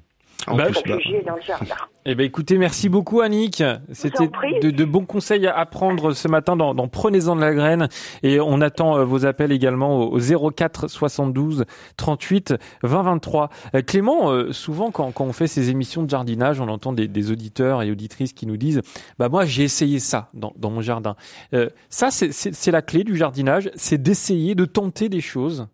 Bah, 0.47 0.69
dans 0.69 1.35
le 1.35 1.41
jardin. 1.41 1.75
Eh 2.05 2.13
ben, 2.13 2.23
écoutez, 2.23 2.59
merci 2.59 2.87
beaucoup 2.87 3.21
Annick. 3.21 3.63
C'était 3.91 4.29
de, 4.61 4.69
de, 4.69 4.85
bons 4.85 5.05
conseils 5.05 5.47
à 5.47 5.65
prendre 5.65 6.13
ce 6.13 6.27
matin 6.27 6.55
dans, 6.55 6.75
dans 6.75 6.87
Prenez-en 6.87 7.35
de 7.35 7.41
la 7.41 7.53
graine. 7.53 7.87
Et 8.21 8.39
on 8.39 8.61
attend 8.61 8.97
euh, 8.97 9.03
vos 9.03 9.25
appels 9.25 9.51
également 9.51 10.03
au, 10.03 10.19
04 10.19 10.87
72 10.87 11.65
38 11.97 12.53
20 12.83 13.01
23. 13.01 13.49
Clément, 13.87 14.29
euh, 14.29 14.51
souvent 14.51 14.91
quand, 14.91 15.11
quand 15.11 15.25
on 15.25 15.33
fait 15.33 15.47
ces 15.47 15.71
émissions 15.71 16.03
de 16.03 16.09
jardinage, 16.09 16.59
on 16.61 16.67
entend 16.67 16.93
des, 16.93 17.07
des 17.07 17.31
auditeurs 17.31 17.81
et 17.81 17.89
auditrices 17.89 18.33
qui 18.33 18.45
nous 18.45 18.57
disent 18.57 18.81
bah 19.17 19.29
moi 19.29 19.45
j'ai 19.45 19.63
essayé 19.63 19.99
ça 19.99 20.29
dans, 20.35 20.53
dans 20.57 20.69
mon 20.69 20.81
jardin. 20.81 21.15
Euh, 21.53 21.69
ça 21.89 22.09
c'est 22.11 22.71
la 22.71 22.83
clé 22.83 23.03
du 23.03 23.17
jardinage, 23.17 23.71
c'est 23.75 24.01
d'essayer, 24.01 24.53
de 24.53 24.65
tenter 24.65 25.09
des 25.09 25.21
choses. 25.21 25.67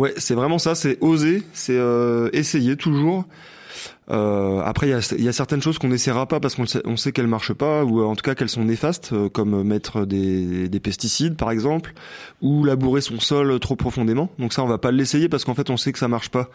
Ouais, 0.00 0.14
c'est 0.16 0.32
vraiment 0.32 0.58
ça, 0.58 0.74
c'est 0.74 0.96
oser, 1.02 1.42
c'est 1.52 1.78
essayer 2.32 2.74
toujours. 2.74 3.26
Euh, 4.10 4.60
après, 4.64 4.88
il 4.88 5.24
y 5.24 5.28
a, 5.28 5.32
certaines 5.32 5.62
choses 5.62 5.78
qu'on 5.78 5.88
n'essaiera 5.88 6.26
pas 6.26 6.40
parce 6.40 6.56
qu'on 6.56 6.66
sait, 6.66 6.82
sait 6.96 7.12
qu'elles 7.12 7.28
marchent 7.28 7.52
pas 7.52 7.84
ou 7.84 8.02
en 8.02 8.16
tout 8.16 8.22
cas 8.22 8.34
qu'elles 8.34 8.48
sont 8.48 8.64
néfastes, 8.64 9.10
euh, 9.12 9.28
comme 9.28 9.62
mettre 9.62 10.04
des, 10.04 10.68
des, 10.68 10.80
pesticides 10.80 11.36
par 11.36 11.50
exemple, 11.50 11.92
ou 12.42 12.64
labourer 12.64 13.02
son 13.02 13.20
sol 13.20 13.60
trop 13.60 13.76
profondément. 13.76 14.30
Donc 14.38 14.52
ça, 14.52 14.64
on 14.64 14.66
va 14.66 14.78
pas 14.78 14.90
l'essayer 14.90 15.28
parce 15.28 15.44
qu'en 15.44 15.54
fait, 15.54 15.70
on 15.70 15.76
sait 15.76 15.92
que 15.92 15.98
ça 15.98 16.08
marche 16.08 16.30
pas. 16.30 16.50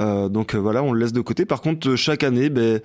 Euh, 0.00 0.28
donc 0.28 0.54
voilà, 0.54 0.82
on 0.82 0.92
le 0.92 1.00
laisse 1.00 1.12
de 1.12 1.20
côté. 1.20 1.44
Par 1.44 1.60
contre, 1.60 1.96
chaque 1.96 2.22
année, 2.22 2.50
ben, 2.50 2.80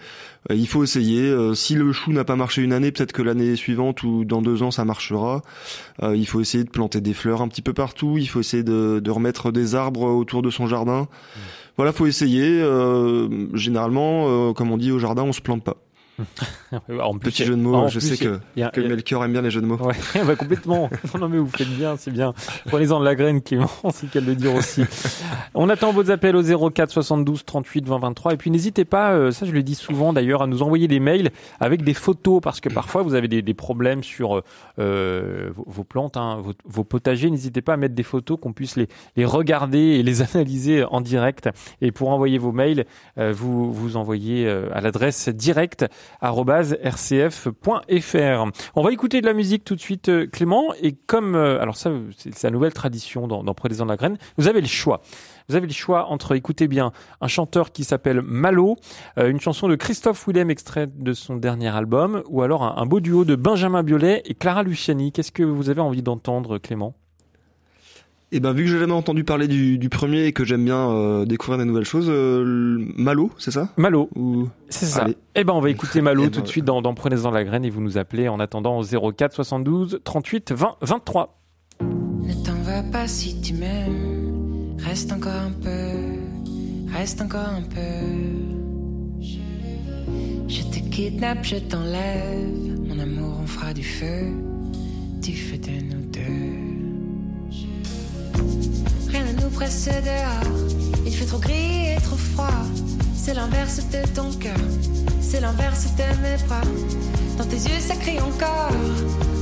il 0.49 0.67
faut 0.67 0.83
essayer. 0.83 1.35
si 1.53 1.75
le 1.75 1.91
chou 1.91 2.11
n'a 2.11 2.23
pas 2.23 2.35
marché 2.35 2.63
une 2.63 2.73
année, 2.73 2.91
peut-être 2.91 3.11
que 3.11 3.21
l'année 3.21 3.55
suivante 3.55 4.01
ou 4.01 4.25
dans 4.25 4.41
deux 4.41 4.63
ans, 4.63 4.71
ça 4.71 4.85
marchera. 4.85 5.43
il 6.01 6.25
faut 6.25 6.41
essayer 6.41 6.63
de 6.63 6.69
planter 6.69 7.01
des 7.01 7.13
fleurs 7.13 7.41
un 7.41 7.47
petit 7.47 7.61
peu 7.61 7.73
partout. 7.73 8.17
Il 8.17 8.27
faut 8.27 8.39
essayer 8.39 8.63
de, 8.63 8.99
de 9.03 9.11
remettre 9.11 9.51
des 9.51 9.75
arbres 9.75 10.03
autour 10.03 10.41
de 10.41 10.49
son 10.49 10.65
jardin. 10.65 11.01
Mmh. 11.01 11.39
Voilà, 11.77 11.91
faut 11.93 12.07
essayer. 12.07 12.59
Euh, 12.61 13.55
généralement, 13.55 14.49
euh, 14.49 14.53
comme 14.53 14.71
on 14.71 14.77
dit 14.77 14.91
au 14.91 14.99
jardin, 14.99 15.23
on 15.23 15.33
se 15.33 15.41
plante 15.41 15.63
pas. 15.63 15.77
En 17.01 17.17
plus, 17.17 17.31
Petit 17.31 17.45
jeu 17.45 17.55
de 17.55 17.61
mots, 17.61 17.87
je 17.87 17.99
sais 17.99 18.17
que, 18.17 18.39
que 18.55 18.81
Melchior 18.81 19.23
aime 19.23 19.33
bien 19.33 19.41
les 19.41 19.51
jeux 19.51 19.61
de 19.61 19.65
mots. 19.65 19.77
Ouais, 19.77 19.95
bah 20.25 20.35
complètement. 20.35 20.89
non, 21.19 21.29
mais 21.29 21.37
vous 21.37 21.47
faites 21.47 21.69
bien, 21.69 21.95
c'est 21.97 22.11
bien. 22.11 22.33
Prenez-en 22.65 22.99
de 22.99 23.05
la 23.05 23.15
graine, 23.15 23.41
Clément, 23.41 23.69
c'est 23.93 24.09
qu'elle 24.09 24.25
le 24.25 24.35
dire 24.35 24.55
aussi. 24.55 24.83
On 25.53 25.69
attend 25.69 25.91
vos 25.91 26.09
appels 26.09 26.35
au 26.35 26.69
04 26.71 26.89
72 26.89 27.45
38 27.45 27.87
20 27.87 27.99
23. 27.99 28.33
Et 28.33 28.37
puis 28.37 28.51
n'hésitez 28.51 28.85
pas, 28.85 29.11
euh, 29.13 29.31
ça 29.31 29.45
je 29.45 29.51
le 29.51 29.63
dis 29.63 29.75
souvent 29.75 30.13
d'ailleurs, 30.13 30.41
à 30.41 30.47
nous 30.47 30.61
envoyer 30.61 30.87
des 30.87 30.99
mails 30.99 31.31
avec 31.59 31.83
des 31.83 31.93
photos, 31.93 32.41
parce 32.41 32.59
que 32.61 32.69
parfois 32.69 33.01
vous 33.03 33.13
avez 33.13 33.27
des, 33.27 33.41
des 33.41 33.53
problèmes 33.53 34.03
sur 34.03 34.41
euh, 34.79 35.49
vos, 35.55 35.65
vos, 35.67 35.83
plantes, 35.83 36.17
hein, 36.17 36.39
vos, 36.41 36.53
vos, 36.65 36.83
potagers. 36.83 37.29
N'hésitez 37.29 37.61
pas 37.61 37.73
à 37.73 37.77
mettre 37.77 37.95
des 37.95 38.03
photos, 38.03 38.39
qu'on 38.39 38.53
puisse 38.53 38.75
les, 38.75 38.87
les 39.15 39.25
regarder 39.25 39.79
et 39.79 40.03
les 40.03 40.21
analyser 40.35 40.83
en 40.83 41.01
direct. 41.01 41.49
Et 41.81 41.91
pour 41.91 42.09
envoyer 42.09 42.37
vos 42.37 42.51
mails, 42.51 42.85
euh, 43.17 43.31
vous 43.31 43.71
vous 43.71 43.97
envoyez 43.97 44.47
euh, 44.47 44.69
à 44.73 44.81
l'adresse 44.81 45.29
directe 45.29 45.85
rcf.fr. 46.21 47.51
On 48.75 48.81
va 48.81 48.91
écouter 48.91 49.21
de 49.21 49.25
la 49.25 49.33
musique 49.33 49.63
tout 49.63 49.75
de 49.75 49.81
suite, 49.81 50.09
euh, 50.09 50.27
Clément. 50.27 50.73
Et 50.81 50.93
comme, 50.93 51.35
euh, 51.35 51.61
alors 51.61 51.77
ça, 51.77 51.91
c'est 52.17 52.43
la 52.43 52.51
nouvelle 52.51 52.73
tradition 52.73 53.27
dans, 53.27 53.43
dans 53.43 53.53
Prenez-en 53.53 53.85
de 53.85 53.89
la 53.89 53.97
graine, 53.97 54.17
vous 54.37 54.47
avez 54.47 54.61
le 54.61 54.67
choix. 54.67 55.01
Vous 55.49 55.55
avez 55.55 55.67
le 55.67 55.73
choix 55.73 56.07
entre, 56.07 56.35
écoutez 56.35 56.67
bien, 56.67 56.91
un 57.21 57.27
chanteur 57.27 57.71
qui 57.71 57.83
s'appelle 57.83 58.21
Malo, 58.21 58.75
euh, 59.17 59.29
une 59.29 59.39
chanson 59.39 59.67
de 59.67 59.75
Christophe 59.75 60.27
Willem 60.27 60.49
extrait 60.49 60.87
de 60.87 61.13
son 61.13 61.37
dernier 61.37 61.69
album, 61.69 62.23
ou 62.29 62.41
alors 62.41 62.63
un, 62.63 62.75
un 62.77 62.85
beau 62.85 62.99
duo 62.99 63.25
de 63.25 63.35
Benjamin 63.35 63.83
Biolay 63.83 64.21
et 64.25 64.33
Clara 64.33 64.63
Luciani. 64.63 65.11
Qu'est-ce 65.11 65.31
que 65.31 65.43
vous 65.43 65.69
avez 65.69 65.81
envie 65.81 66.03
d'entendre, 66.03 66.57
Clément? 66.57 66.95
Et 68.29 68.37
eh 68.37 68.39
ben 68.41 68.51
vu 68.51 68.65
que 68.65 68.71
j'ai 68.71 68.79
jamais 68.79 68.91
entendu 68.91 69.23
parler 69.23 69.47
du, 69.47 69.77
du 69.77 69.87
premier 69.87 70.25
et 70.25 70.33
que 70.33 70.43
j'aime 70.43 70.65
bien 70.65 70.91
euh, 70.91 71.23
découvrir 71.23 71.59
des 71.59 71.63
nouvelles 71.63 71.85
choses, 71.85 72.07
euh, 72.09 72.43
Malo, 72.97 73.31
c'est 73.37 73.51
ça? 73.51 73.69
Malo, 73.77 74.09
Ou... 74.17 74.49
c'est 74.67 74.85
ça. 74.85 75.07
Et 75.07 75.15
Eh 75.35 75.45
ben 75.45 75.53
on 75.53 75.61
va 75.61 75.69
écouter 75.69 76.01
Malo 76.01 76.25
eh 76.25 76.29
tout 76.29 76.39
ben, 76.39 76.43
de 76.43 76.49
suite 76.49 76.65
dans, 76.65 76.81
dans 76.81 76.93
Prenez-en 76.93 77.31
la 77.31 77.45
graine 77.45 77.63
et 77.63 77.69
vous 77.69 77.79
nous 77.79 77.97
appelez 77.97 78.27
en 78.27 78.41
attendant 78.41 78.77
au 78.77 79.11
04 79.13 79.33
72 79.33 80.01
38 80.03 80.51
20 80.51 80.75
23. 80.81 81.39
Ne 81.79 82.33
t'en 82.43 82.61
va 82.63 82.83
pas 82.83 83.07
si 83.07 83.39
tu 83.39 83.53
m'aimes, 83.53 84.75
reste 84.77 85.13
encore 85.13 85.31
un 85.31 85.53
peu, 85.63 86.91
reste 86.93 87.21
encore 87.21 87.47
un 87.47 87.61
peu. 87.61 89.21
Je 90.49 90.63
te 90.63 90.79
kidnappe, 90.89 91.45
je 91.45 91.55
t'enlève, 91.59 92.81
mon 92.89 92.99
amour 92.99 93.39
on 93.41 93.47
fera 93.47 93.73
du 93.73 93.83
feu, 93.83 94.33
du 95.21 95.31
feu 95.31 95.57
de 95.59 95.95
nous 95.95 96.11
deux. 96.11 96.56
Rien 99.09 99.23
ne 99.25 99.41
nous 99.41 99.49
presse 99.49 99.85
dehors. 99.85 100.57
Il 101.05 101.13
fait 101.13 101.25
trop 101.25 101.39
gris 101.39 101.93
et 101.93 102.01
trop 102.01 102.17
froid. 102.17 102.63
C'est 103.15 103.33
l'inverse 103.33 103.81
de 103.91 104.07
ton 104.13 104.31
cœur. 104.33 104.57
C'est 105.21 105.41
l'inverse 105.41 105.87
de 105.95 106.07
mes 106.21 106.37
bras. 106.47 106.61
Dans 107.37 107.45
tes 107.45 107.57
yeux, 107.57 107.79
ça 107.79 107.95
crie 107.95 108.19
encore. 108.19 108.71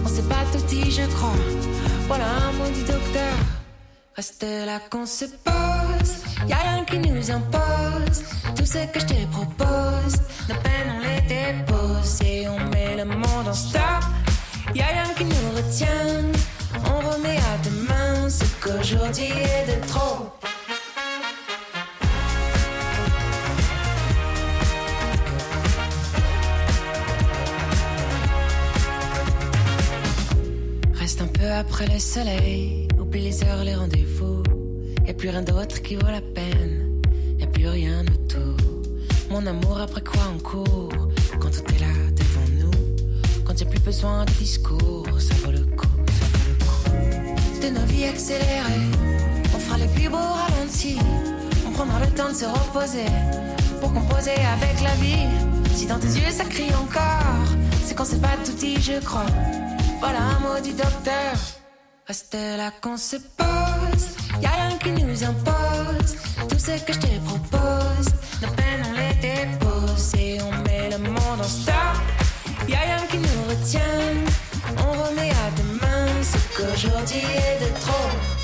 On 0.04 0.08
sait 0.08 0.24
pas 0.24 0.44
tout 0.52 0.64
dit, 0.68 0.92
je 0.92 1.06
crois. 1.16 1.40
Voilà 2.08 2.26
un 2.26 2.52
mot 2.54 2.70
du 2.74 2.82
docteur. 2.84 3.36
Reste 4.16 4.44
là 4.44 4.80
qu'on 4.90 5.06
se 5.06 5.26
pose. 5.26 6.12
Y 6.48 6.54
a 6.54 6.58
rien 6.58 6.86
qui 6.86 7.00
nous 7.00 7.32
impose. 7.32 8.24
Tout 8.56 8.66
ce 8.66 8.86
que 8.92 9.00
je 9.00 9.06
te 9.06 9.26
propose. 9.28 10.16
Nos 10.50 10.56
peines, 10.56 10.92
on 10.96 11.00
les 11.00 11.22
dépose. 11.22 12.22
Et 12.24 12.48
on 12.48 12.60
met 12.70 12.96
le 12.98 13.06
monde 13.06 13.48
en 13.48 13.54
stop. 13.54 14.04
Y 14.74 14.82
a 14.82 14.88
rien 14.88 15.14
qui 15.18 15.26
nous 15.26 15.52
retient. 15.56 16.32
On 16.88 17.00
remet 17.00 17.38
à 17.38 17.58
demain 17.64 18.30
ce 18.30 18.46
qu'aujourd'hui 18.62 19.26
est 19.26 19.66
de 19.68 19.88
trop. 19.88 20.30
Reste 30.94 31.22
un 31.22 31.28
peu 31.28 31.52
après 31.52 31.88
le 31.88 32.00
soleil, 32.00 32.88
oublie 33.00 33.22
les 33.22 33.44
heures, 33.44 33.64
les 33.64 33.76
rendez-vous. 33.76 34.44
Y'a 35.06 35.14
plus 35.14 35.30
rien 35.30 35.44
d'autre 35.44 35.82
qui 35.82 35.96
vaut 35.96 36.08
la 36.08 36.22
peine, 36.22 37.02
y'a 37.38 37.48
plus 37.48 37.68
rien 37.68 38.04
autour. 38.08 38.58
Mon 39.30 39.46
amour, 39.46 39.80
après 39.80 40.02
quoi 40.02 40.22
on 40.34 40.40
court? 40.40 41.10
Quand 41.40 41.52
tout 41.52 41.64
est 41.76 41.80
là 41.80 41.94
devant 42.16 42.48
nous, 42.60 42.72
quand 43.44 43.60
y'a 43.60 43.68
plus 43.68 43.80
besoin 43.80 44.26
de 44.26 44.32
discours, 44.32 45.08
ça 45.20 45.36
vaut 45.44 45.52
le 45.52 45.65
de 47.66 47.80
nos 47.80 47.86
vies 47.86 48.06
accélérées. 48.06 48.86
On 49.56 49.60
fera 49.60 49.78
les 49.78 49.88
plus 49.88 50.10
beaux 50.10 50.32
ralentis. 50.44 51.00
On 51.68 51.72
prendra 51.72 52.00
le 52.00 52.12
temps 52.12 52.30
de 52.30 52.36
se 52.36 52.46
reposer 52.46 53.10
pour 53.80 53.94
composer 53.94 54.38
avec 54.56 54.82
la 54.84 54.94
vie. 55.04 55.28
Si 55.74 55.86
dans 55.86 56.00
tes 56.00 56.14
yeux 56.20 56.32
ça 56.32 56.46
crie 56.46 56.74
encore, 56.84 57.48
c'est 57.86 57.96
qu'on 57.96 58.06
sait 58.06 58.18
pas 58.28 58.38
tout 58.46 58.54
dit, 58.54 58.80
je 58.82 59.00
crois. 59.04 59.26
Voilà 60.00 60.20
un 60.20 60.40
mot 60.40 60.60
du 60.64 60.74
docteur. 60.74 61.34
Reste 62.08 62.38
là 62.58 62.72
qu'on 62.82 62.98
se 62.98 63.18
pose. 63.40 64.06
Y 64.42 64.46
a 64.46 64.52
rien 64.52 64.78
qui 64.84 64.92
nous 64.92 65.24
impose. 65.24 66.12
Tout 66.50 66.60
ce 66.60 66.84
que 66.86 66.94
je 66.94 67.00
te 67.00 67.08
propose, 67.30 68.08
nos 68.42 68.52
peines 68.58 68.84
on 68.90 68.94
les 69.02 69.16
dépose 69.28 70.14
et 70.20 70.38
on 70.42 70.52
met 70.68 70.90
le 70.92 71.00
monde 71.00 71.40
en 71.40 71.52
stop. 71.60 71.98
Y 72.68 72.76
a 72.76 72.80
rien 72.80 73.02
qui 73.10 73.18
nous 73.18 73.44
retient. 73.50 74.25
Ce 76.26 76.38
qu'aujourd'hui 76.58 77.20
est 77.20 77.60
de 77.64 77.80
trop. 77.80 78.35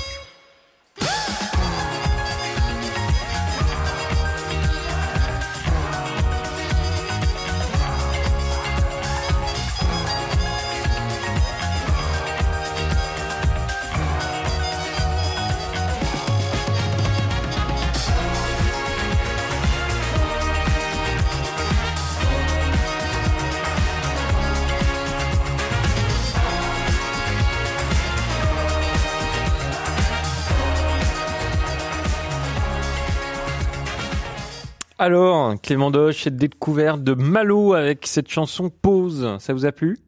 Alors, 35.02 35.60
Clément 35.60 35.90
Doche, 35.90 36.22
cette 36.22 36.36
découverte 36.36 37.02
de 37.02 37.14
Malo 37.14 37.74
avec 37.74 38.06
cette 38.06 38.30
chanson 38.30 38.70
Pause, 38.70 39.36
ça 39.40 39.52
vous 39.52 39.66
a 39.66 39.72
plu? 39.72 39.98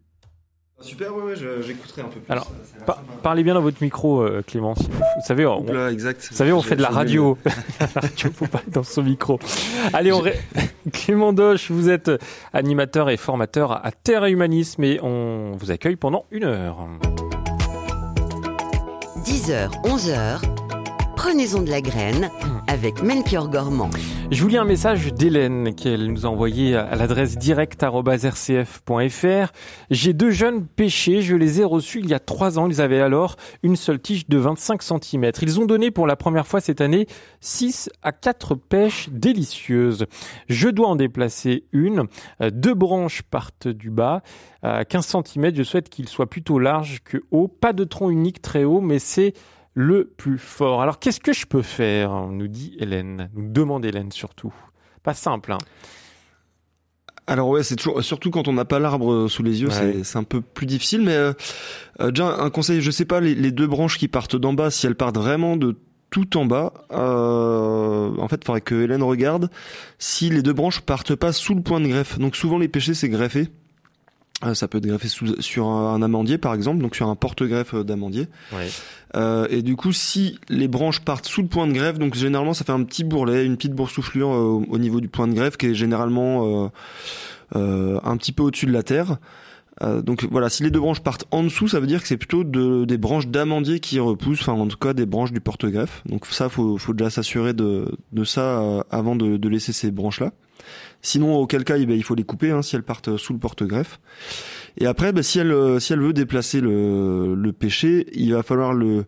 Super, 0.80 1.12
ouais, 1.16 1.24
ouais 1.24 1.34
j'écouterai 1.34 2.02
un 2.02 2.04
peu 2.04 2.20
plus. 2.20 2.32
Alors, 2.32 2.48
parlez 3.24 3.42
bien 3.42 3.54
dans 3.54 3.60
votre 3.60 3.82
micro, 3.82 4.22
euh, 4.22 4.42
Clément. 4.46 4.74
Vous 4.74 5.26
savez, 5.26 5.46
on, 5.46 5.88
exact. 5.88 6.28
Vous 6.30 6.36
savez, 6.36 6.52
on 6.52 6.62
fait 6.62 6.76
de 6.76 6.82
la 6.82 6.90
radio. 6.90 7.36
la 7.80 7.86
radio, 8.02 8.30
faut 8.32 8.46
pas 8.46 8.62
dans 8.68 8.84
son 8.84 9.02
micro. 9.02 9.40
Allez, 9.92 10.12
on 10.12 10.20
ré... 10.20 10.38
Clément 10.92 11.32
Doche, 11.32 11.72
vous 11.72 11.90
êtes 11.90 12.12
animateur 12.52 13.10
et 13.10 13.16
formateur 13.16 13.84
à 13.84 13.90
Terre 13.90 14.26
et 14.26 14.30
Humanisme 14.30 14.84
et 14.84 15.00
on 15.02 15.56
vous 15.58 15.72
accueille 15.72 15.96
pendant 15.96 16.24
une 16.30 16.44
heure. 16.44 16.86
10h, 19.24 19.70
11h. 19.82 20.63
Prenez-en 21.26 21.62
de 21.62 21.70
la 21.70 21.80
graine 21.80 22.30
avec 22.66 23.02
Melchior 23.02 23.48
Gormand. 23.48 23.88
Je 24.30 24.42
vous 24.42 24.48
lis 24.48 24.58
un 24.58 24.66
message 24.66 25.14
d'Hélène 25.14 25.74
qu'elle 25.74 26.12
nous 26.12 26.26
a 26.26 26.28
envoyé 26.28 26.76
à 26.76 26.94
l'adresse 26.96 27.38
direct.rcf.fr. 27.38 29.52
J'ai 29.90 30.12
deux 30.12 30.30
jeunes 30.30 30.66
pêchés, 30.66 31.22
je 31.22 31.34
les 31.34 31.62
ai 31.62 31.64
reçus 31.64 32.00
il 32.00 32.10
y 32.10 32.14
a 32.14 32.18
trois 32.18 32.58
ans. 32.58 32.68
Ils 32.68 32.82
avaient 32.82 33.00
alors 33.00 33.36
une 33.62 33.74
seule 33.74 34.00
tige 34.00 34.28
de 34.28 34.36
25 34.36 34.82
cm. 34.82 35.30
Ils 35.40 35.60
ont 35.60 35.64
donné 35.64 35.90
pour 35.90 36.06
la 36.06 36.16
première 36.16 36.46
fois 36.46 36.60
cette 36.60 36.82
année 36.82 37.06
6 37.40 37.88
à 38.02 38.12
4 38.12 38.54
pêches 38.54 39.08
délicieuses. 39.10 40.04
Je 40.50 40.68
dois 40.68 40.88
en 40.88 40.96
déplacer 40.96 41.64
une. 41.72 42.02
Deux 42.52 42.74
branches 42.74 43.22
partent 43.22 43.68
du 43.68 43.88
bas. 43.88 44.20
À 44.60 44.84
15 44.84 45.16
cm, 45.24 45.54
je 45.54 45.62
souhaite 45.62 45.88
qu'il 45.88 46.06
soit 46.06 46.28
plutôt 46.28 46.58
large 46.58 47.00
que 47.02 47.16
haut. 47.30 47.48
Pas 47.48 47.72
de 47.72 47.84
tronc 47.84 48.10
unique 48.10 48.42
très 48.42 48.64
haut, 48.64 48.82
mais 48.82 48.98
c'est 48.98 49.32
le 49.74 50.04
plus 50.04 50.38
fort. 50.38 50.80
Alors 50.80 50.98
qu'est-ce 50.98 51.20
que 51.20 51.32
je 51.32 51.46
peux 51.46 51.62
faire 51.62 52.28
nous 52.28 52.48
dit 52.48 52.76
Hélène, 52.78 53.30
nous 53.34 53.50
demande 53.50 53.84
Hélène 53.84 54.12
surtout. 54.12 54.54
pas 55.02 55.14
simple. 55.14 55.52
Hein. 55.52 55.58
Alors 57.26 57.48
ouais, 57.48 57.62
c'est 57.62 57.76
toujours 57.76 58.02
surtout 58.02 58.30
quand 58.30 58.48
on 58.48 58.52
n'a 58.52 58.64
pas 58.64 58.78
l'arbre 58.78 59.28
sous 59.28 59.42
les 59.42 59.62
yeux, 59.62 59.70
c'est 59.70 60.18
un 60.18 60.24
peu 60.24 60.40
plus 60.40 60.66
difficile. 60.66 61.02
Mais 61.02 61.16
euh, 61.16 61.32
euh, 62.00 62.10
déjà 62.10 62.36
un 62.36 62.50
conseil, 62.50 62.80
je 62.82 62.90
sais 62.90 63.06
pas 63.06 63.20
les, 63.20 63.34
les 63.34 63.50
deux 63.50 63.66
branches 63.66 63.98
qui 63.98 64.08
partent 64.08 64.36
d'en 64.36 64.52
bas, 64.52 64.70
si 64.70 64.86
elles 64.86 64.94
partent 64.94 65.16
vraiment 65.16 65.56
de 65.56 65.76
tout 66.10 66.36
en 66.36 66.44
bas, 66.44 66.72
euh, 66.92 68.16
en 68.18 68.28
fait, 68.28 68.36
il 68.42 68.44
faudrait 68.44 68.60
que 68.60 68.84
Hélène 68.84 69.02
regarde 69.02 69.50
si 69.98 70.30
les 70.30 70.42
deux 70.42 70.52
branches 70.52 70.80
partent 70.80 71.16
pas 71.16 71.32
sous 71.32 71.54
le 71.54 71.62
point 71.62 71.80
de 71.80 71.88
greffe. 71.88 72.18
Donc 72.18 72.36
souvent 72.36 72.58
les 72.58 72.68
pêchers 72.68 72.94
c'est 72.94 73.08
greffé. 73.08 73.48
Euh, 74.42 74.54
ça 74.54 74.68
peut 74.68 74.78
être 74.78 74.86
greffé 74.86 75.08
sur 75.38 75.68
un 75.68 76.02
amandier 76.02 76.38
par 76.38 76.54
exemple, 76.54 76.82
donc 76.82 76.96
sur 76.96 77.08
un 77.08 77.14
porte-greffe 77.14 77.74
d'amandier. 77.74 78.28
Euh, 79.16 79.46
et 79.48 79.62
du 79.62 79.76
coup, 79.76 79.92
si 79.92 80.38
les 80.48 80.66
branches 80.66 81.00
partent 81.00 81.26
sous 81.26 81.42
le 81.42 81.48
point 81.48 81.66
de 81.66 81.72
greffe, 81.72 81.98
donc 81.98 82.14
généralement 82.14 82.52
ça 82.52 82.64
fait 82.64 82.72
un 82.72 82.82
petit 82.82 83.04
bourrelet, 83.04 83.46
une 83.46 83.56
petite 83.56 83.74
boursouflure 83.74 84.32
euh, 84.32 84.64
au 84.68 84.78
niveau 84.78 85.00
du 85.00 85.08
point 85.08 85.28
de 85.28 85.34
greffe 85.34 85.56
qui 85.56 85.66
est 85.66 85.74
généralement 85.74 86.70
un 87.54 88.16
petit 88.16 88.32
peu 88.32 88.42
au-dessus 88.42 88.66
de 88.66 88.72
la 88.72 88.82
terre. 88.82 89.18
donc 89.80 90.26
voilà, 90.28 90.48
si 90.48 90.64
les 90.64 90.70
deux 90.70 90.80
branches 90.80 91.00
partent 91.00 91.26
en 91.30 91.44
dessous, 91.44 91.68
ça 91.68 91.78
veut 91.78 91.86
dire 91.86 92.02
que 92.02 92.08
c'est 92.08 92.16
plutôt 92.16 92.42
de, 92.42 92.84
des 92.84 92.98
branches 92.98 93.28
d'amandier 93.28 93.78
qui 93.78 94.00
repoussent, 94.00 94.40
enfin 94.40 94.54
en 94.54 94.66
tout 94.66 94.76
cas 94.76 94.94
des 94.94 95.06
branches 95.06 95.32
du 95.32 95.40
porte-greffe. 95.40 96.02
Donc 96.06 96.26
ça, 96.26 96.48
faut, 96.48 96.76
faut 96.78 96.92
déjà 96.92 97.10
s'assurer 97.10 97.52
de, 97.52 97.96
de 98.12 98.24
ça 98.24 98.84
avant 98.90 99.14
de, 99.14 99.36
de 99.36 99.48
laisser 99.48 99.72
ces 99.72 99.92
branches-là. 99.92 100.32
Sinon, 101.04 101.36
auquel 101.36 101.64
cas, 101.64 101.76
eh 101.76 101.84
ben, 101.84 101.94
il 101.94 102.02
faut 102.02 102.14
les 102.14 102.24
couper 102.24 102.50
hein, 102.50 102.62
si 102.62 102.76
elles 102.76 102.82
partent 102.82 103.18
sous 103.18 103.34
le 103.34 103.38
porte-greffe. 103.38 104.00
Et 104.78 104.86
après, 104.86 105.12
ben, 105.12 105.22
si 105.22 105.38
elle 105.38 105.52
euh, 105.52 105.78
si 105.78 105.92
elle 105.92 106.00
veut 106.00 106.14
déplacer 106.14 106.62
le, 106.62 107.34
le 107.34 107.52
pêcher, 107.52 108.06
il 108.14 108.32
va 108.32 108.42
falloir 108.42 108.72
le 108.72 109.04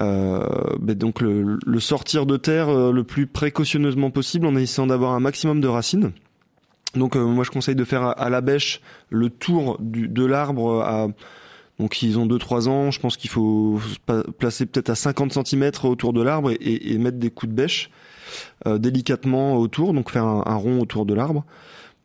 euh, 0.00 0.44
ben, 0.80 0.96
donc 0.96 1.20
le, 1.20 1.58
sortir 1.78 2.26
de 2.26 2.36
terre 2.36 2.68
euh, 2.68 2.90
le 2.90 3.04
plus 3.04 3.28
précautionneusement 3.28 4.10
possible 4.10 4.46
en 4.46 4.56
essayant 4.56 4.88
d'avoir 4.88 5.12
un 5.12 5.20
maximum 5.20 5.60
de 5.60 5.68
racines. 5.68 6.10
Donc 6.96 7.14
moi 7.14 7.44
je 7.44 7.50
conseille 7.50 7.76
de 7.76 7.84
faire 7.84 8.02
à, 8.20 8.28
la 8.28 8.40
bêche 8.42 8.82
le 9.08 9.30
tour 9.30 9.78
du, 9.80 10.08
de 10.08 10.26
l'arbre 10.26 10.82
à 10.82 11.06
donc 11.78 12.02
ils 12.02 12.18
ont 12.18 12.26
2-3 12.26 12.68
ans, 12.68 12.90
je 12.90 13.00
pense 13.00 13.16
qu'il 13.16 13.30
faut 13.30 13.80
placer 14.38 14.66
peut-être 14.66 14.90
à 14.90 14.94
50 14.94 15.46
cm 15.46 15.70
autour 15.84 16.12
de 16.12 16.20
l'arbre 16.20 16.50
et, 16.50 16.92
et, 16.92 16.98
mettre 16.98 17.16
des 17.16 17.30
coups 17.30 17.50
de 17.50 17.56
bêche. 17.56 17.90
Euh, 18.66 18.78
délicatement 18.78 19.56
autour, 19.56 19.92
donc 19.92 20.10
faire 20.10 20.24
un, 20.24 20.54
rond 20.54 20.80
autour 20.80 21.04
de 21.06 21.14
l'arbre, 21.14 21.44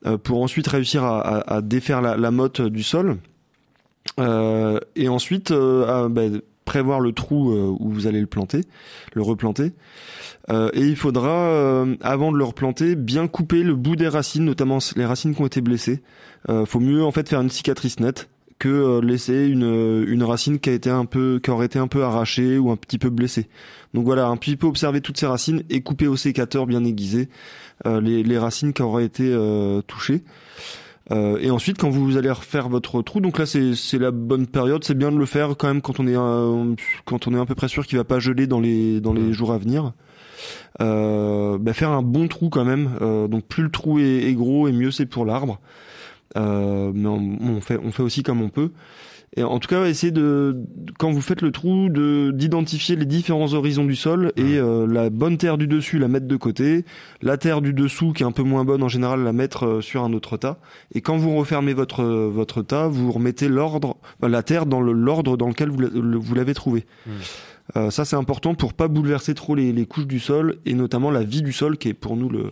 euh, 0.06 0.18
pour 0.18 0.42
ensuite 0.42 0.68
réussir 0.68 1.04
à, 1.04 1.62
défaire 1.62 2.02
la, 2.02 2.32
motte 2.32 2.62
du 2.62 2.84
sol. 2.84 3.18
Euh, 4.20 4.80
et 4.96 5.10
ensuite 5.10 5.52
bah, 5.52 6.22
prévoir 6.66 7.00
le 7.00 7.12
trou 7.12 7.52
où 7.80 7.90
vous 7.90 8.08
allez 8.08 8.20
le 8.22 8.28
planter, 8.28 8.62
le 9.14 9.22
replanter. 9.22 9.74
et 10.50 10.82
il 10.82 10.96
faudra, 10.96 11.86
avant 12.02 12.32
de 12.32 12.38
le 12.38 12.44
replanter, 12.44 12.96
bien 12.96 13.28
couper 13.28 13.64
le 13.64 13.76
bout 13.76 13.96
des 13.96 14.08
racines, 14.08 14.46
notamment 14.46 14.80
les 14.96 15.06
racines 15.06 15.36
qui 15.36 15.42
ont 15.42 15.48
été 15.48 15.62
blessées. 15.62 16.02
faut 16.66 16.80
mieux 16.80 17.04
en 17.04 17.12
fait 17.12 17.30
faire 17.30 17.42
une 17.42 17.50
cicatrice 17.50 18.00
nette 18.00 18.30
que 18.60 18.70
euh, 18.70 19.02
laisser 19.02 19.46
une, 19.46 19.64
euh, 19.64 20.06
une 20.08 20.24
racine 20.24 20.60
qui 20.60 20.70
a 20.70 20.74
été 20.74 20.90
un 20.90 21.06
peu 21.06 21.40
qui 21.42 21.52
aurait 21.52 21.68
été 21.68 21.80
un 21.80 21.88
peu 21.88 22.04
arrachée 22.04 22.58
ou 22.58 22.72
un 22.72 22.76
petit 22.76 22.98
peu 22.98 23.10
blessée. 23.10 23.48
Donc 23.94 24.06
voilà, 24.06 24.28
un 24.28 24.38
petit 24.38 24.56
peu 24.56 24.68
observer 24.68 25.02
toutes 25.02 25.18
ces 25.18 25.28
racines 25.28 25.64
et 25.70 25.82
couper 25.82 26.08
au 26.08 26.16
sécateur 26.16 26.66
bien 26.66 26.84
aiguisé 26.84 27.30
euh, 27.86 28.02
les, 28.02 28.24
les, 28.24 28.38
racines 28.38 28.74
qui 28.74 28.82
auraient 28.82 29.06
été 29.06 29.36
touchées. 29.88 30.24
et 31.12 31.52
ensuite, 31.52 31.78
quand 31.78 31.90
vous 31.90 32.18
allez 32.18 32.32
refaire 32.32 32.70
votre 32.70 33.02
trou, 33.02 33.22
donc 33.22 33.40
là 33.40 33.46
c'est 33.46 33.76
c'est 33.76 34.00
la 34.00 34.12
bonne 34.12 34.48
période, 34.48 34.84
c'est 34.84 34.98
bien 34.98 35.12
de 35.12 35.18
le 35.18 35.26
faire 35.26 35.56
quand 35.58 35.68
même 35.68 35.82
quand 35.82 36.00
on 36.00 36.08
est 36.08 36.16
quand 37.06 37.28
on 37.28 37.34
est 37.34 37.40
à 37.40 37.46
peu 37.46 37.56
près 37.56 37.68
sûr 37.68 37.86
qu'il 37.86 37.98
va 37.98 38.04
pas 38.04 38.20
geler 38.20 38.48
dans 38.48 38.60
les 38.60 39.00
dans 39.00 39.14
les 39.14 39.34
jours 39.34 39.54
à 39.54 39.58
venir. 39.58 39.94
Bah 40.80 41.74
faire 41.74 41.92
un 41.92 42.02
bon 42.02 42.28
trou 42.28 42.50
quand 42.50 42.66
même. 42.66 42.90
donc 43.30 43.46
plus 43.46 43.64
le 43.64 43.72
trou 43.72 44.00
est, 44.00 44.26
est 44.26 44.34
gros 44.34 44.68
et 44.68 44.72
mieux 44.72 44.92
c'est 44.92 45.06
pour 45.06 45.26
l'arbre. 45.26 45.60
Euh, 46.36 46.92
mais 46.94 47.08
on, 47.08 47.62
fait, 47.62 47.80
on 47.82 47.92
fait 47.92 48.04
aussi 48.04 48.24
comme 48.24 48.42
on 48.42 48.50
peut. 48.50 48.72
Et 49.36 49.44
en 49.44 49.60
tout 49.60 49.68
cas, 49.68 49.86
essayez 49.86 50.12
de, 50.12 50.64
quand 50.98 51.12
vous 51.12 51.22
faites 51.22 51.42
le 51.42 51.52
trou, 51.52 51.90
de 51.90 52.32
d'identifier 52.32 52.96
les 52.96 53.06
différents 53.06 53.54
horizons 53.54 53.84
du 53.84 53.96
sol 53.96 54.32
et 54.38 54.58
euh, 54.58 54.88
la 54.88 55.10
bonne 55.10 55.38
terre 55.38 55.58
du 55.58 55.68
dessus, 55.68 56.00
la 56.00 56.08
mettre 56.08 56.28
de 56.28 56.36
côté, 56.38 56.86
la 57.22 57.38
terre 57.38 57.62
du 57.62 57.74
dessous 57.74 58.14
qui 58.14 58.24
est 58.24 58.26
un 58.26 58.32
peu 58.32 58.44
moins 58.44 58.64
bonne 58.64 58.82
en 58.84 58.88
général, 58.88 59.24
la 59.24 59.34
mettre 59.34 59.66
euh, 59.66 59.82
sur 59.82 60.04
un 60.04 60.14
autre 60.14 60.38
tas. 60.38 60.60
Et 60.96 61.02
quand 61.02 61.18
vous 61.18 61.36
refermez 61.36 61.74
votre 61.74 62.04
votre 62.04 62.62
tas, 62.62 62.88
vous 62.88 63.12
remettez 63.12 63.50
l'ordre, 63.50 63.98
la 64.22 64.44
terre 64.44 64.66
dans 64.66 64.80
l'ordre 64.80 65.36
dans 65.36 65.50
lequel 65.50 65.70
vous, 65.70 66.22
vous 66.22 66.36
l'avez 66.36 66.54
trouvé. 66.54 66.86
Mmh. 67.06 67.92
ça 67.92 68.06
c'est 68.06 68.16
important 68.16 68.56
pour 68.56 68.74
pas 68.74 68.88
bouleverser 68.88 69.34
trop 69.34 69.56
les, 69.56 69.74
les 69.74 69.86
couches 69.86 70.08
du 70.08 70.20
sol 70.20 70.56
et 70.66 70.74
notamment 70.74 71.12
la 71.12 71.24
vie 71.24 71.42
du 71.42 71.52
sol 71.52 71.78
qui 71.78 71.90
est 71.90 71.94
pour 71.94 72.16
nous 72.16 72.30
le 72.30 72.40
euh, 72.40 72.52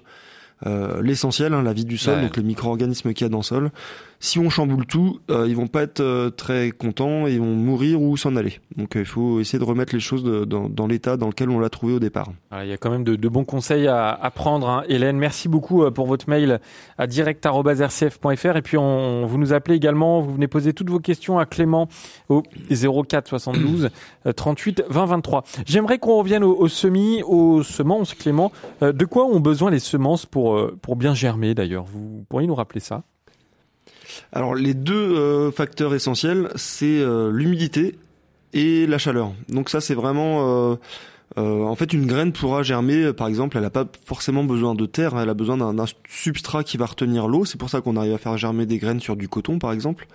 l'essentiel, 0.63 1.53
hein, 1.53 1.61
la 1.63 1.73
vie 1.73 1.85
du 1.85 1.97
sol, 1.97 2.21
donc 2.21 2.37
les 2.37 2.43
micro-organismes 2.43 3.13
qu'il 3.13 3.25
y 3.25 3.27
a 3.27 3.29
dans 3.29 3.39
le 3.39 3.43
sol. 3.43 3.71
Si 4.19 4.39
on 4.39 4.49
chamboule 4.49 4.85
tout, 4.85 5.19
euh, 5.29 5.45
ils 5.47 5.55
vont 5.55 5.67
pas 5.67 5.83
être 5.83 5.99
euh, 5.99 6.29
très 6.29 6.71
contents, 6.71 7.27
ils 7.27 7.39
vont 7.39 7.53
mourir 7.53 8.01
ou 8.01 8.15
s'en 8.17 8.35
aller. 8.35 8.59
Donc 8.77 8.95
euh, 8.95 9.01
il 9.01 9.05
faut 9.05 9.39
essayer 9.39 9.59
de 9.59 9.63
remettre 9.63 9.93
les 9.93 9.99
choses 9.99 10.23
dans, 10.23 10.87
l'état 10.87 11.17
dans 11.17 11.27
lequel 11.27 11.49
on 11.49 11.59
l'a 11.59 11.69
trouvé 11.69 11.93
au 11.93 11.99
départ. 11.99 12.29
il 12.61 12.67
y 12.67 12.73
a 12.73 12.77
quand 12.77 12.89
même 12.89 13.03
de, 13.03 13.29
bons 13.29 13.43
conseils 13.43 13.87
à, 13.87 14.09
à 14.09 14.31
prendre. 14.31 14.69
Hein. 14.69 14.83
Hélène, 14.87 15.17
merci 15.17 15.49
beaucoup 15.49 15.89
pour 15.91 16.05
votre 16.05 16.29
mail 16.29 16.59
à 16.97 17.07
direct.rcf.fr 17.07 18.57
et 18.57 18.61
puis 18.61 18.77
vous 18.77 19.37
nous 19.37 19.53
appelez 19.53 19.75
également, 19.75 20.21
vous 20.21 20.33
venez 20.33 20.47
poser 20.47 20.73
toutes 20.73 20.89
vos 20.89 20.99
questions 20.99 21.37
à 21.37 21.45
Clément 21.45 21.87
au 22.29 22.43
04 23.07 23.27
72 23.27 23.89
38 24.35 24.85
20 24.89 25.05
23. 25.05 25.43
J'aimerais 25.65 25.99
qu'on 25.99 26.17
revienne 26.17 26.43
aux, 26.43 26.55
aux, 26.55 26.67
semis, 26.67 27.21
aux 27.23 27.63
semences, 27.63 28.13
Clément. 28.13 28.51
de 28.81 29.05
quoi 29.05 29.25
ont 29.25 29.39
besoin 29.39 29.71
les 29.71 29.79
semences 29.79 30.25
pour, 30.25 30.71
pour 30.81 30.95
bien 30.95 31.13
germer 31.13 31.53
d'ailleurs? 31.53 31.85
Vous 31.85 32.25
pourriez 32.29 32.47
nous 32.47 32.55
rappeler 32.55 32.79
ça? 32.79 33.03
Alors 34.31 34.55
les 34.55 34.73
deux 34.73 34.93
euh, 34.93 35.51
facteurs 35.51 35.93
essentiels, 35.93 36.49
c'est 36.55 36.99
euh, 36.99 37.31
l'humidité 37.31 37.97
et 38.53 38.87
la 38.87 38.97
chaleur. 38.97 39.33
Donc 39.49 39.69
ça 39.69 39.81
c'est 39.81 39.95
vraiment 39.95 40.77
euh, 41.37 41.63
en 41.63 41.75
fait, 41.75 41.91
une 41.91 42.05
graine 42.05 42.31
pourra 42.31 42.63
germer, 42.63 43.11
par 43.11 43.27
exemple, 43.27 43.57
elle 43.57 43.63
n'a 43.63 43.69
pas 43.69 43.85
forcément 44.05 44.43
besoin 44.43 44.75
de 44.75 44.85
terre, 44.85 45.17
elle 45.19 45.29
a 45.29 45.33
besoin 45.33 45.57
d'un 45.57 45.85
substrat 46.07 46.63
qui 46.63 46.77
va 46.77 46.85
retenir 46.85 47.27
l'eau. 47.27 47.43
C'est 47.45 47.57
pour 47.59 47.69
ça 47.69 47.81
qu'on 47.81 47.97
arrive 47.97 48.13
à 48.13 48.17
faire 48.17 48.37
germer 48.37 48.65
des 48.65 48.77
graines 48.77 49.01
sur 49.01 49.15
du 49.17 49.27
coton, 49.27 49.59
par 49.59 49.73
exemple. 49.73 50.07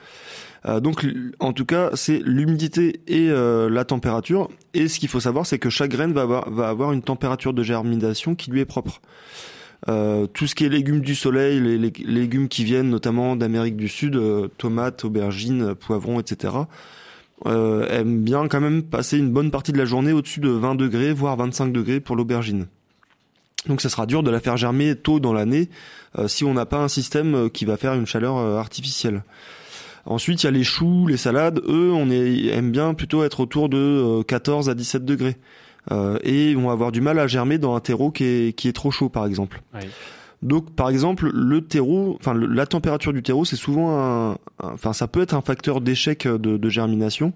donc, 0.81 1.07
en 1.41 1.53
tout 1.53 1.67
cas, 1.67 1.91
c'est 1.95 2.23
l'humidité 2.25 3.03
et 3.07 3.29
la 3.29 3.85
température. 3.85 4.49
Et 4.73 4.89
ce 4.89 4.99
qu'il 4.99 5.11
faut 5.11 5.21
savoir, 5.21 5.45
c'est 5.45 5.59
que 5.59 5.69
chaque 5.69 5.91
graine 5.91 6.13
va 6.13 6.23
avoir 6.23 6.93
une 6.93 7.03
température 7.03 7.53
de 7.53 7.63
germination 7.63 8.35
qui 8.35 8.51
lui 8.51 8.61
est 8.61 8.65
propre. 8.65 9.03
Euh, 9.89 10.27
tout 10.27 10.47
ce 10.47 10.55
qui 10.55 10.65
est 10.65 10.69
légumes 10.69 11.01
du 11.01 11.15
soleil, 11.15 11.59
les, 11.61 11.79
légumes 12.05 12.49
qui 12.49 12.65
viennent 12.65 12.91
notamment 12.91 13.37
d'Amérique 13.37 13.77
du 13.77 13.89
Sud, 13.89 14.17
euh, 14.17 14.49
tomates, 14.59 15.05
aubergines, 15.05 15.75
poivrons, 15.75 16.21
etc., 16.21 16.55
euh, 17.47 17.89
aiment 17.89 18.21
bien 18.23 18.49
quand 18.49 18.61
même 18.61 18.83
passer 18.83 19.17
une 19.17 19.31
bonne 19.31 19.51
partie 19.51 19.73
de 19.73 19.79
la 19.79 19.87
journée 19.87 20.13
au-dessus 20.13 20.41
de 20.41 20.51
20 20.51 20.75
degrés, 20.75 21.13
voire 21.15 21.37
25 21.37 21.73
degrés 21.73 22.01
pour 22.01 22.15
l'aubergine. 22.15 22.67
Donc 23.67 23.81
ça 23.81 23.89
sera 23.89 24.05
dur 24.05 24.23
de 24.23 24.31
la 24.31 24.41
faire 24.41 24.57
germer 24.57 24.95
tôt 24.95 25.21
dans 25.21 25.33
l'année 25.33 25.69
si 26.27 26.45
on 26.45 26.55
n'a 26.55 26.65
pas 26.65 26.79
un 26.79 26.89
système 26.89 27.51
qui 27.51 27.67
va 27.67 27.77
faire 27.77 27.93
une 27.93 28.07
chaleur 28.07 28.37
artificielle. 28.37 29.23
Ensuite, 30.07 30.43
il 30.43 30.47
y 30.47 30.49
a 30.49 30.51
les 30.51 30.65
choux, 30.65 31.07
les 31.07 31.19
salades. 31.19 31.61
Eux, 31.69 31.93
on 31.93 32.11
est, 32.11 32.47
aime 32.47 32.71
bien 32.71 32.95
plutôt 32.95 33.23
être 33.23 33.41
autour 33.41 33.69
de 33.69 34.23
14 34.23 34.71
à 34.71 34.75
17 34.75 35.05
degrés. 35.05 35.37
Euh, 35.91 36.19
et 36.23 36.55
vont 36.55 36.71
avoir 36.71 36.93
du 36.93 37.01
mal 37.01 37.19
à 37.19 37.27
germer 37.27 37.59
dans 37.59 37.75
un 37.75 37.81
terreau 37.81 38.11
qui 38.11 38.25
est, 38.25 38.57
qui 38.57 38.69
est 38.69 38.73
trop 38.73 38.91
chaud, 38.91 39.09
par 39.09 39.27
exemple. 39.27 39.63
Donc, 40.43 40.75
par 40.75 40.89
exemple, 40.89 41.31
le 41.33 41.61
terreau, 41.63 42.17
enfin 42.19 42.35
la 42.35 42.67
température 42.67 43.13
du 43.13 43.23
terreau, 43.23 43.45
c'est 43.45 43.57
souvent 43.57 43.99
un, 43.99 44.39
enfin 44.63 44.93
ça 44.93 45.07
peut 45.07 45.21
être 45.21 45.35
un 45.35 45.43
facteur 45.43 45.81
d'échec 45.81 46.27
de, 46.27 46.57
de, 46.57 46.69
germination. 46.69 47.35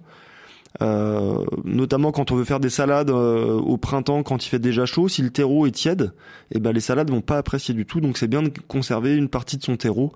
Euh, 0.82 1.44
notamment 1.62 2.10
quand 2.10 2.32
on 2.32 2.34
veut 2.34 2.44
faire 2.44 2.58
des 2.58 2.70
salades 2.70 3.10
euh, 3.10 3.54
au 3.60 3.76
printemps 3.76 4.24
quand 4.24 4.44
il 4.44 4.48
fait 4.48 4.58
déjà 4.58 4.86
chaud, 4.86 5.08
si 5.08 5.22
le 5.22 5.30
terreau 5.30 5.66
est 5.66 5.70
tiède, 5.70 6.12
et 6.50 6.56
eh 6.56 6.60
ben 6.60 6.72
les 6.72 6.80
salades 6.80 7.10
vont 7.10 7.20
pas 7.20 7.38
apprécier 7.38 7.74
du 7.74 7.86
tout. 7.86 8.00
Donc 8.00 8.18
c'est 8.18 8.26
bien 8.26 8.42
de 8.42 8.50
conserver 8.66 9.14
une 9.14 9.28
partie 9.28 9.56
de 9.56 9.62
son 9.62 9.76
terreau, 9.76 10.12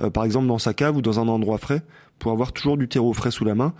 euh, 0.00 0.08
par 0.08 0.24
exemple 0.24 0.46
dans 0.46 0.58
sa 0.58 0.74
cave 0.74 0.96
ou 0.96 1.02
dans 1.02 1.20
un 1.20 1.28
endroit 1.28 1.58
frais, 1.58 1.82
pour 2.18 2.32
avoir 2.32 2.52
toujours 2.52 2.78
du 2.78 2.88
terreau 2.88 3.12
frais 3.12 3.30
sous 3.30 3.44
la 3.44 3.54
main. 3.54 3.74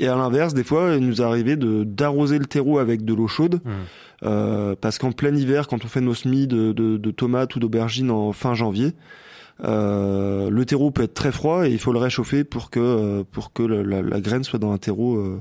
Et 0.00 0.08
à 0.08 0.16
l'inverse, 0.16 0.54
des 0.54 0.64
fois, 0.64 0.94
il 0.96 1.06
nous 1.06 1.20
est 1.20 1.24
arrivé 1.24 1.56
de 1.56 1.84
d'arroser 1.84 2.38
le 2.38 2.46
terreau 2.46 2.78
avec 2.78 3.04
de 3.04 3.14
l'eau 3.14 3.28
chaude, 3.28 3.60
mmh. 3.62 3.70
euh, 4.24 4.74
parce 4.80 4.98
qu'en 4.98 5.12
plein 5.12 5.36
hiver, 5.36 5.68
quand 5.68 5.84
on 5.84 5.88
fait 5.88 6.00
nos 6.00 6.14
semis 6.14 6.46
de, 6.46 6.72
de, 6.72 6.96
de 6.96 7.10
tomates 7.10 7.54
ou 7.54 7.60
d'aubergines 7.60 8.10
en 8.10 8.32
fin 8.32 8.54
janvier, 8.54 8.94
euh, 9.62 10.48
le 10.48 10.64
terreau 10.64 10.90
peut 10.90 11.02
être 11.02 11.12
très 11.12 11.32
froid 11.32 11.68
et 11.68 11.70
il 11.70 11.78
faut 11.78 11.92
le 11.92 11.98
réchauffer 11.98 12.44
pour 12.44 12.70
que 12.70 13.22
pour 13.30 13.52
que 13.52 13.62
la, 13.62 14.00
la 14.00 14.20
graine 14.20 14.42
soit 14.42 14.58
dans 14.58 14.72
un 14.72 14.78
terreau 14.78 15.38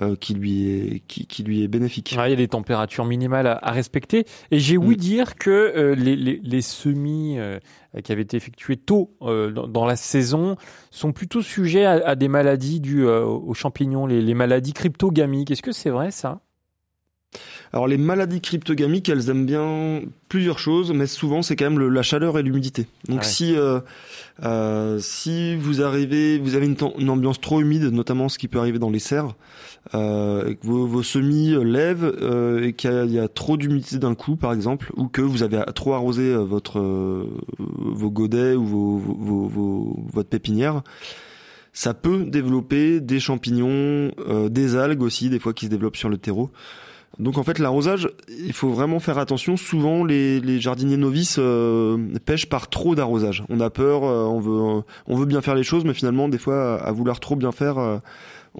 euh, 0.00 0.14
qui 0.14 0.34
lui 0.34 0.68
est 0.68 1.02
qui, 1.08 1.26
qui, 1.26 1.42
lui 1.42 1.62
est 1.62 1.68
bénéfique. 1.68 2.12
il 2.12 2.16
y 2.16 2.32
a 2.32 2.36
des 2.36 2.48
températures 2.48 3.04
minimales 3.04 3.46
à, 3.46 3.58
à 3.60 3.72
respecter. 3.72 4.24
Et 4.50 4.58
j'ai 4.60 4.76
ouï 4.76 4.94
mm. 4.94 4.98
dire 4.98 5.34
que 5.36 5.50
euh, 5.50 5.94
les, 5.94 6.14
les, 6.14 6.40
les, 6.42 6.62
semis 6.62 7.38
euh, 7.38 7.58
qui 8.04 8.12
avaient 8.12 8.22
été 8.22 8.36
effectués 8.36 8.76
tôt 8.76 9.16
dans, 9.20 9.66
dans, 9.66 9.84
la 9.84 9.96
saison 9.96 10.56
sont 10.90 11.12
plutôt 11.12 11.42
sujets 11.42 11.84
à, 11.84 12.06
à 12.06 12.14
des 12.14 12.28
maladies 12.28 12.80
dues 12.80 13.06
aux 13.06 13.54
champignons, 13.54 14.06
les, 14.06 14.22
les 14.22 14.34
maladies 14.34 14.72
cryptogamiques. 14.72 15.50
Est-ce 15.50 15.62
que 15.62 15.72
c'est 15.72 15.90
vrai 15.90 16.12
ça? 16.12 16.40
Alors 17.72 17.86
les 17.86 17.98
maladies 17.98 18.40
cryptogamiques, 18.40 19.08
elles 19.08 19.30
aiment 19.30 19.46
bien 19.46 20.02
plusieurs 20.28 20.58
choses, 20.58 20.92
mais 20.92 21.06
souvent 21.06 21.42
c'est 21.42 21.54
quand 21.54 21.70
même 21.70 21.88
la 21.88 22.02
chaleur 22.02 22.36
et 22.36 22.42
l'humidité. 22.42 22.86
Donc 23.08 23.22
si 23.22 23.56
euh, 23.56 23.80
euh, 24.42 24.98
si 25.00 25.54
vous 25.54 25.80
arrivez, 25.80 26.38
vous 26.38 26.56
avez 26.56 26.66
une, 26.66 27.10
ambiance 27.10 27.40
trop 27.40 27.60
humide, 27.60 27.84
notamment 27.84 28.28
ce 28.28 28.38
qui 28.38 28.48
peut 28.48 28.58
arriver 28.58 28.80
dans 28.80 28.90
les 28.90 28.98
serres, 28.98 29.34
euh, 29.94 30.54
que 30.54 30.66
vos, 30.66 31.02
semis 31.02 31.54
lèvent 31.64 32.04
euh, 32.20 32.66
et 32.66 32.72
qu'il 32.72 33.10
y, 33.10 33.18
a 33.18 33.28
trop 33.28 33.56
d'humidité 33.56 33.98
d'un 33.98 34.14
coup, 34.14 34.36
par 34.36 34.52
exemple, 34.52 34.92
ou 34.96 35.08
que 35.08 35.22
vous 35.22 35.42
avez 35.42 35.62
trop 35.74 35.94
arrosé 35.94 36.34
votre 36.34 36.80
vos 37.58 38.10
godets 38.10 38.54
ou 38.54 38.64
vos, 38.64 38.98
vos, 38.98 39.48
vos, 39.48 39.96
votre 40.12 40.28
pépinière 40.28 40.82
ça 41.72 41.94
peut 41.94 42.24
développer 42.24 42.98
des 42.98 43.20
champignons, 43.20 44.10
des 44.50 44.74
algues 44.74 45.02
aussi, 45.02 45.30
des 45.30 45.38
fois 45.38 45.52
qui 45.52 45.66
se 45.66 45.70
développent 45.70 45.96
sur 45.96 46.08
le 46.08 46.18
terreau. 46.18 46.50
Donc 47.18 47.38
en 47.38 47.42
fait 47.42 47.58
l'arrosage, 47.58 48.08
il 48.28 48.52
faut 48.52 48.70
vraiment 48.70 49.00
faire 49.00 49.18
attention. 49.18 49.56
Souvent 49.56 50.04
les, 50.04 50.60
jardiniers 50.60 50.96
novices 50.96 51.36
euh, 51.38 51.98
pêchent 52.24 52.48
par 52.48 52.68
trop 52.68 52.94
d'arrosage. 52.94 53.44
On 53.48 53.60
a 53.60 53.68
peur, 53.68 54.04
euh, 54.04 54.24
on 54.24 54.40
veut 54.40 54.82
on 55.06 55.16
veut 55.16 55.26
bien 55.26 55.40
faire 55.40 55.54
les 55.54 55.64
choses, 55.64 55.84
mais 55.84 55.94
finalement 55.94 56.28
des 56.28 56.38
fois 56.38 56.80
à 56.80 56.92
vouloir 56.92 57.20
trop 57.20 57.36
bien 57.36 57.52
faire, 57.52 58.00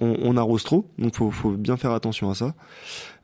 euh, 0.01 0.15
on, 0.21 0.37
arrose 0.37 0.63
trop. 0.63 0.85
Donc 0.97 1.15
faut 1.15 1.31
faut 1.31 1.51
bien 1.51 1.77
faire 1.77 1.91
attention 1.91 2.29
à 2.29 2.35
ça. 2.35 2.53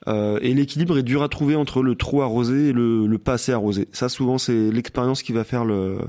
et 0.08 0.54
l'équilibre 0.54 0.98
est 0.98 1.04
dur 1.04 1.24
à 1.24 1.30
trouver 1.30 1.56
entre 1.56 1.82
le 1.82 1.96
trop 1.96 2.22
arrosé 2.22 2.70
et 2.70 2.74
le, 2.74 3.18
pas 3.18 3.34
assez 3.34 3.52
arrosé. 3.52 3.88
Ça 3.92 4.10
souvent 4.10 4.38
c'est 4.38 4.72
l'expérience 4.72 5.24
qui 5.24 5.34
va 5.34 5.44
faire 5.44 5.66
le 5.66 6.00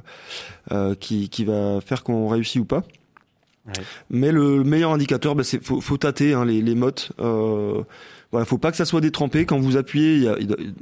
qui 1.01 1.29
qui 1.29 1.44
va 1.44 1.81
faire 1.81 2.03
qu'on 2.03 2.29
réussit 2.29 2.61
ou 2.61 2.64
pas. 2.64 2.83
Mais 4.11 4.33
le 4.33 4.64
meilleur 4.64 4.92
indicateur, 4.92 5.35
bah, 5.35 5.44
c'est 5.44 5.62
faut, 5.62 5.81
faut 5.81 5.97
tâter 5.97 6.35
hein, 6.35 6.44
les, 6.44 6.62
les 6.62 6.75
mottes. 6.75 7.12
Euh, 7.21 7.83
voilà, 8.31 8.44
faut 8.44 8.59
pas 8.59 8.71
que 8.71 8.77
ça 8.77 8.85
soit 8.85 9.01
détrempé. 9.01 9.47
Quand 9.47 9.59
vous 9.59 9.77
appuyez, 9.77 10.31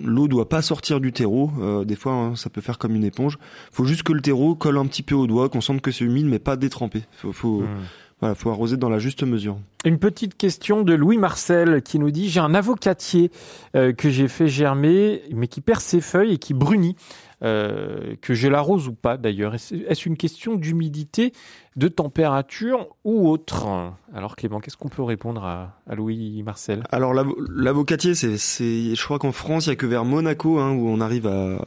l'eau 0.02 0.28
doit 0.28 0.48
pas 0.48 0.62
sortir 0.62 1.00
du 1.00 1.12
terreau. 1.12 1.50
Euh, 1.60 1.84
des 1.84 1.96
fois, 1.96 2.12
hein, 2.12 2.36
ça 2.36 2.50
peut 2.50 2.60
faire 2.60 2.78
comme 2.78 2.94
une 2.94 3.04
éponge. 3.04 3.38
Faut 3.70 3.84
juste 3.84 4.02
que 4.02 4.12
le 4.12 4.20
terreau 4.20 4.54
colle 4.54 4.78
un 4.78 4.86
petit 4.86 5.02
peu 5.02 5.14
au 5.14 5.26
doigt, 5.26 5.48
qu'on 5.48 5.60
sente 5.60 5.80
que 5.80 5.90
c'est 5.90 6.04
humide, 6.04 6.26
mais 6.26 6.38
pas 6.38 6.56
détrempé. 6.56 7.02
Faut, 7.18 7.32
faut, 7.32 7.60
hmm. 7.60 7.84
Voilà, 8.20 8.34
faut 8.34 8.50
arroser 8.50 8.76
dans 8.76 8.88
la 8.88 8.98
juste 8.98 9.22
mesure. 9.24 9.58
Une 9.84 9.98
petite 9.98 10.36
question 10.36 10.82
de 10.82 10.94
Louis 10.94 11.18
Marcel 11.18 11.82
qui 11.82 11.98
nous 11.98 12.10
dit 12.10 12.28
j'ai 12.28 12.40
un 12.40 12.54
avocatier 12.54 13.30
euh, 13.74 13.92
que 13.92 14.08
j'ai 14.08 14.28
fait 14.28 14.48
germer, 14.48 15.22
mais 15.32 15.48
qui 15.48 15.60
perd 15.60 15.80
ses 15.80 16.00
feuilles 16.00 16.32
et 16.32 16.38
qui 16.38 16.54
brunit. 16.54 16.96
Euh, 17.42 18.14
que 18.22 18.32
je 18.32 18.48
l'arrose 18.48 18.88
ou 18.88 18.94
pas 18.94 19.18
d'ailleurs 19.18 19.54
Est-ce 19.54 20.08
une 20.08 20.16
question 20.16 20.54
d'humidité, 20.54 21.34
de 21.76 21.86
température 21.86 22.88
ou 23.04 23.28
autre? 23.28 23.92
Alors 24.14 24.36
Clément, 24.36 24.58
qu'est-ce 24.58 24.78
qu'on 24.78 24.88
peut 24.88 25.02
répondre 25.02 25.44
à, 25.44 25.76
Louis 25.94 26.42
Marcel? 26.42 26.84
Alors 26.90 27.12
l'avocatier, 27.12 28.14
c'est, 28.14 28.38
je 28.38 29.04
crois 29.04 29.18
qu'en 29.18 29.32
France, 29.32 29.66
il 29.66 29.68
y 29.68 29.72
a 29.72 29.76
que 29.76 29.84
vers 29.84 30.06
Monaco 30.06 30.58
hein, 30.58 30.72
où 30.72 30.88
on 30.88 31.02
arrive 31.02 31.26
à, 31.26 31.58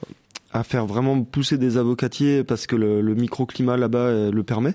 à 0.52 0.64
faire 0.64 0.86
vraiment 0.86 1.22
pousser 1.24 1.58
des 1.58 1.78
avocatiers 1.78 2.44
parce 2.44 2.66
que 2.68 2.76
le, 2.76 3.02
microclimat 3.14 3.78
là-bas 3.78 4.00
euh, 4.00 4.32
le 4.32 4.44
permet. 4.44 4.74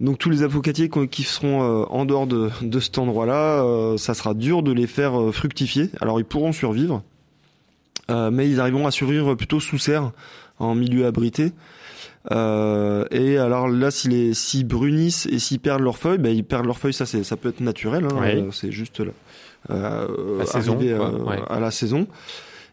Donc 0.00 0.18
tous 0.18 0.30
les 0.30 0.42
avocatiers 0.42 0.90
qui 1.10 1.22
seront 1.22 1.62
euh, 1.62 1.84
en 1.88 2.04
dehors 2.04 2.26
de, 2.26 2.50
de 2.62 2.80
cet 2.80 2.98
endroit-là, 2.98 3.96
ça 3.96 4.14
sera 4.14 4.34
dur 4.34 4.62
de 4.62 4.72
les 4.72 4.86
faire 4.86 5.30
fructifier. 5.32 5.90
Alors 6.00 6.18
ils 6.20 6.24
pourront 6.24 6.52
survivre, 6.52 7.02
euh, 8.10 8.30
mais 8.30 8.48
ils 8.48 8.60
arriveront 8.60 8.86
à 8.86 8.90
survivre 8.90 9.34
plutôt 9.34 9.60
sous 9.60 9.78
serre, 9.78 10.12
en 10.58 10.74
milieu 10.74 11.06
abrité. 11.06 11.52
Euh, 12.32 13.04
et 13.10 13.36
alors 13.36 13.68
là, 13.68 13.90
s'ils 13.90 14.34
si 14.34 14.64
brunissent 14.64 15.26
et 15.26 15.38
s'ils 15.38 15.60
perdent 15.60 15.82
leurs 15.82 15.98
feuilles, 15.98 16.18
ben 16.18 16.34
ils 16.34 16.44
perdent 16.44 16.66
leurs 16.66 16.78
feuilles. 16.78 16.94
Ça, 16.94 17.06
c'est 17.06 17.22
ça 17.22 17.36
peut 17.36 17.50
être 17.50 17.60
naturel. 17.60 18.04
Hein, 18.04 18.22
euh, 18.22 18.50
c'est 18.50 18.72
juste 18.72 19.00
là, 19.00 19.12
euh, 19.70 20.38
la 20.38 20.46
saison, 20.46 20.78
à 21.48 21.60
la 21.60 21.70
saison. 21.70 22.06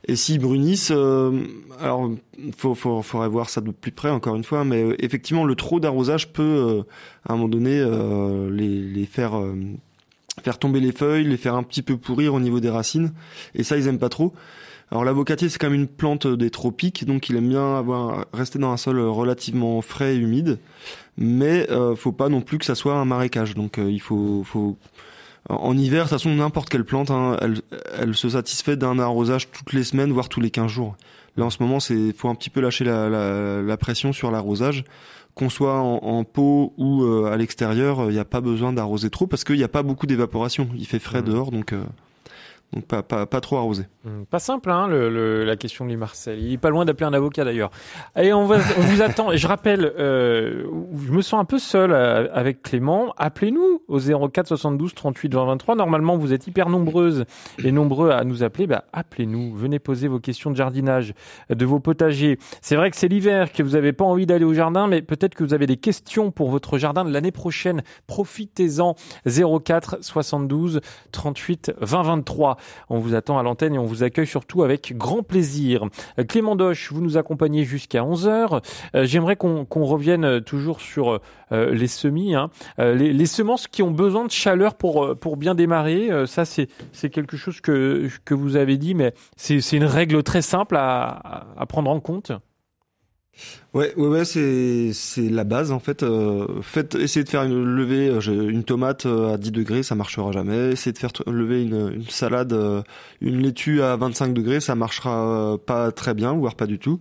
Et 0.07 0.15
s'ils 0.15 0.39
brunissent, 0.39 0.91
euh, 0.93 1.43
alors 1.79 2.09
faut, 2.57 2.73
faudrait 2.73 3.29
voir 3.29 3.49
ça 3.49 3.61
de 3.61 3.71
plus 3.71 3.91
près 3.91 4.09
encore 4.09 4.35
une 4.35 4.43
fois, 4.43 4.63
mais 4.63 4.95
effectivement 4.99 5.45
le 5.45 5.55
trop 5.55 5.79
d'arrosage 5.79 6.33
peut 6.33 6.83
à 7.27 7.33
un 7.33 7.35
moment 7.35 7.47
donné 7.47 7.83
les, 8.49 9.05
faire 9.05 9.33
faire 10.41 10.57
tomber 10.57 10.79
les 10.79 10.91
feuilles, 10.91 11.25
les 11.25 11.37
faire 11.37 11.55
un 11.55 11.63
petit 11.63 11.83
peu 11.83 11.97
pourrir 11.97 12.33
au 12.33 12.39
niveau 12.39 12.59
des 12.59 12.69
racines, 12.69 13.11
et 13.53 13.63
ça 13.63 13.77
ils 13.77 13.87
aiment 13.87 13.99
pas 13.99 14.09
trop. 14.09 14.33
Alors 14.91 15.05
l'avocatier 15.05 15.49
c'est 15.49 15.57
quand 15.57 15.69
même 15.69 15.79
une 15.79 15.87
plante 15.87 16.27
des 16.27 16.49
tropiques, 16.49 17.05
donc 17.05 17.29
il 17.29 17.37
aime 17.37 17.49
bien 17.49 17.77
avoir 17.77 18.25
rester 18.33 18.59
dans 18.59 18.71
un 18.71 18.77
sol 18.77 18.99
relativement 18.99 19.81
frais 19.81 20.15
et 20.15 20.17
humide, 20.17 20.57
mais 21.17 21.69
euh, 21.69 21.95
faut 21.95 22.11
pas 22.11 22.27
non 22.27 22.41
plus 22.41 22.57
que 22.57 22.65
ça 22.65 22.75
soit 22.75 22.95
un 22.95 23.05
marécage. 23.05 23.55
Donc 23.55 23.77
euh, 23.77 23.89
il 23.89 24.01
faut 24.01 24.43
en 25.49 25.77
hiver, 25.77 26.05
de 26.05 26.09
toute 26.09 26.17
façon 26.17 26.33
n'importe 26.35 26.69
quelle 26.69 26.85
plante, 26.85 27.11
hein, 27.11 27.37
elle, 27.41 27.61
elle 27.97 28.15
se 28.15 28.29
satisfait 28.29 28.77
d'un 28.77 28.99
arrosage 28.99 29.49
toutes 29.51 29.73
les 29.73 29.83
semaines, 29.83 30.11
voire 30.11 30.29
tous 30.29 30.41
les 30.41 30.51
15 30.51 30.69
jours. 30.69 30.95
Là 31.37 31.45
en 31.45 31.49
ce 31.49 31.61
moment, 31.61 31.79
c'est 31.79 32.13
faut 32.13 32.29
un 32.29 32.35
petit 32.35 32.49
peu 32.49 32.61
lâcher 32.61 32.83
la, 32.83 33.09
la, 33.09 33.61
la 33.61 33.77
pression 33.77 34.13
sur 34.13 34.31
l'arrosage 34.31 34.83
qu'on 35.33 35.49
soit 35.49 35.79
en, 35.79 35.95
en, 36.03 36.23
pot 36.23 36.73
ou 36.77 37.03
euh, 37.03 37.31
à 37.31 37.37
l'extérieur, 37.37 38.09
il 38.09 38.13
n'y 38.13 38.19
a 38.19 38.25
pas 38.25 38.41
besoin 38.41 38.73
d'arroser 38.73 39.09
trop 39.09 39.27
parce 39.27 39.43
qu'il 39.43 39.55
n'y 39.55 39.63
a 39.63 39.69
pas 39.69 39.83
beaucoup 39.83 40.05
d'évaporation. 40.05 40.69
Il 40.75 40.85
fait 40.85 40.99
frais 40.99 41.21
mmh. 41.21 41.25
dehors, 41.25 41.51
donc 41.51 41.73
euh, 41.73 41.83
donc 42.73 42.85
pas, 42.85 43.25
trop 43.41 43.57
arrosé. 43.57 43.83
Hmm, 44.05 44.23
pas 44.23 44.39
simple, 44.39 44.71
hein, 44.71 44.87
la 44.87 45.55
question 45.57 45.83
de 45.83 45.89
lui 45.89 45.97
Marcel. 45.97 46.39
Il 46.39 46.53
est 46.53 46.57
pas 46.57 46.69
loin 46.69 46.85
d'appeler 46.85 47.05
un 47.05 47.13
avocat 47.13 47.43
d'ailleurs. 47.43 47.69
Va, 48.15 48.23
on 48.33 48.45
vous 48.45 49.01
attend. 49.01 49.31
Et 49.33 49.37
je 49.37 49.45
rappelle, 49.45 49.91
euh, 49.99 50.63
je 51.05 51.11
me 51.11 51.21
sens 51.21 51.41
un 51.41 51.45
peu 51.45 51.59
seul 51.59 51.91
euh, 51.91 52.29
avec 52.33 52.61
Clément. 52.61 53.13
Appelez-nous 53.17 53.81
au 53.89 53.99
04 53.99 54.47
72 54.47 54.93
38 54.95 55.33
20 55.33 55.45
23. 55.45 55.75
Normalement, 55.75 56.15
vous 56.15 56.31
êtes 56.31 56.47
hyper 56.47 56.69
nombreuses 56.69 57.25
et 57.61 57.73
nombreux 57.73 58.11
à 58.11 58.23
nous 58.23 58.41
appeler. 58.41 58.67
Bah, 58.67 58.85
appelez-nous. 58.93 59.53
Venez 59.53 59.79
poser 59.79 60.07
vos 60.07 60.19
questions 60.19 60.49
de 60.49 60.55
jardinage, 60.55 61.13
de 61.49 61.65
vos 61.65 61.81
potagers. 61.81 62.39
C'est 62.61 62.77
vrai 62.77 62.89
que 62.89 62.95
c'est 62.95 63.09
l'hiver, 63.09 63.51
que 63.51 63.63
vous 63.63 63.71
n'avez 63.71 63.91
pas 63.91 64.05
envie 64.05 64.25
d'aller 64.25 64.45
au 64.45 64.53
jardin, 64.53 64.87
mais 64.87 65.01
peut-être 65.01 65.35
que 65.35 65.43
vous 65.43 65.53
avez 65.53 65.67
des 65.67 65.77
questions 65.77 66.31
pour 66.31 66.49
votre 66.49 66.77
jardin 66.77 67.03
de 67.03 67.11
l'année 67.11 67.31
prochaine. 67.31 67.83
Profitez-en. 68.07 68.95
04 69.25 69.97
72 70.01 70.79
38 71.11 71.73
20 71.81 72.01
23. 72.03 72.57
On 72.89 72.99
vous 72.99 73.15
attend 73.15 73.37
à 73.37 73.43
l'antenne 73.43 73.75
et 73.75 73.79
on 73.79 73.85
vous 73.85 74.03
accueille 74.03 74.27
surtout 74.27 74.63
avec 74.63 74.97
grand 74.97 75.23
plaisir. 75.23 75.85
Euh, 76.19 76.23
Clément 76.23 76.55
Doche, 76.55 76.91
vous 76.91 77.01
nous 77.01 77.17
accompagnez 77.17 77.63
jusqu'à 77.63 78.01
11h. 78.01 78.63
Euh, 78.95 79.05
j'aimerais 79.05 79.35
qu'on 79.35 79.85
revienne 79.85 80.41
toujours 80.41 80.81
sur 80.81 81.19
euh, 81.51 81.73
les 81.73 81.87
semis, 81.87 82.35
hein. 82.35 82.49
les, 82.77 83.25
semences 83.25 83.67
qui 83.67 83.83
ont 83.83 83.91
besoin 83.91 84.25
de 84.25 84.31
chaleur 84.31 84.75
pour, 84.75 85.17
pour 85.17 85.37
bien 85.37 85.55
démarrer. 85.55 86.09
ça, 86.27 86.45
c'est 86.45 86.67
quelque 87.09 87.37
chose 87.37 87.61
que, 87.61 88.09
que 88.25 88.33
vous 88.33 88.55
avez 88.55 88.77
dit, 88.77 88.93
mais 88.93 89.13
c'est 89.35 89.59
une 89.71 89.85
règle 89.85 90.23
très 90.23 90.41
simple 90.41 90.75
à, 90.75 91.45
à 91.57 91.65
prendre 91.65 91.89
en 91.91 91.99
compte. 91.99 92.31
Ouais, 93.73 93.95
ouais, 93.95 94.25
c'est 94.25 95.29
la 95.29 95.43
base 95.43 95.71
en 95.71 95.79
fait. 95.79 96.03
Euh, 96.03 96.45
essayez 96.99 97.23
de 97.23 97.29
faire 97.29 97.43
une 97.43 97.63
lever 97.63 98.09
euh, 98.09 98.49
une 98.49 98.63
tomate 98.63 99.05
euh, 99.05 99.33
à 99.33 99.37
10 99.37 99.51
degrés, 99.51 99.83
ça 99.83 99.95
marchera 99.95 100.31
jamais. 100.31 100.71
Essayez 100.71 100.91
de 100.91 100.97
faire 100.97 101.11
lever 101.25 101.63
une, 101.63 102.03
salade, 102.09 102.51
euh, 102.51 102.81
une 103.21 103.41
laitue 103.41 103.81
à 103.81 103.95
25 103.95 104.33
degrés, 104.33 104.59
ça 104.59 104.75
marchera 104.75 105.57
pas 105.65 105.91
très 105.91 106.13
bien, 106.13 106.33
voire 106.33 106.55
pas 106.55 106.67
du 106.67 106.79
tout. 106.79 106.99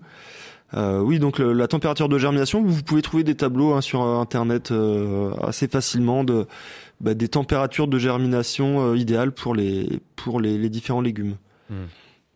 Oui, 0.72 1.18
donc 1.18 1.40
la 1.40 1.66
température 1.66 2.08
de 2.08 2.16
germination, 2.16 2.62
vous 2.62 2.84
pouvez 2.84 3.02
trouver 3.02 3.24
des 3.24 3.34
tableaux 3.34 3.72
hein, 3.72 3.80
sur 3.80 4.02
internet 4.02 4.72
assez 5.42 5.66
facilement 5.66 6.22
de 6.22 6.46
bah, 7.00 7.14
des 7.14 7.26
températures 7.26 7.88
de 7.88 7.98
germination 7.98 8.94
idéales 8.94 9.32
pour 9.32 9.56
les 9.56 10.68
différents 10.68 11.00
légumes. 11.00 11.34
Hmm. 11.68 11.86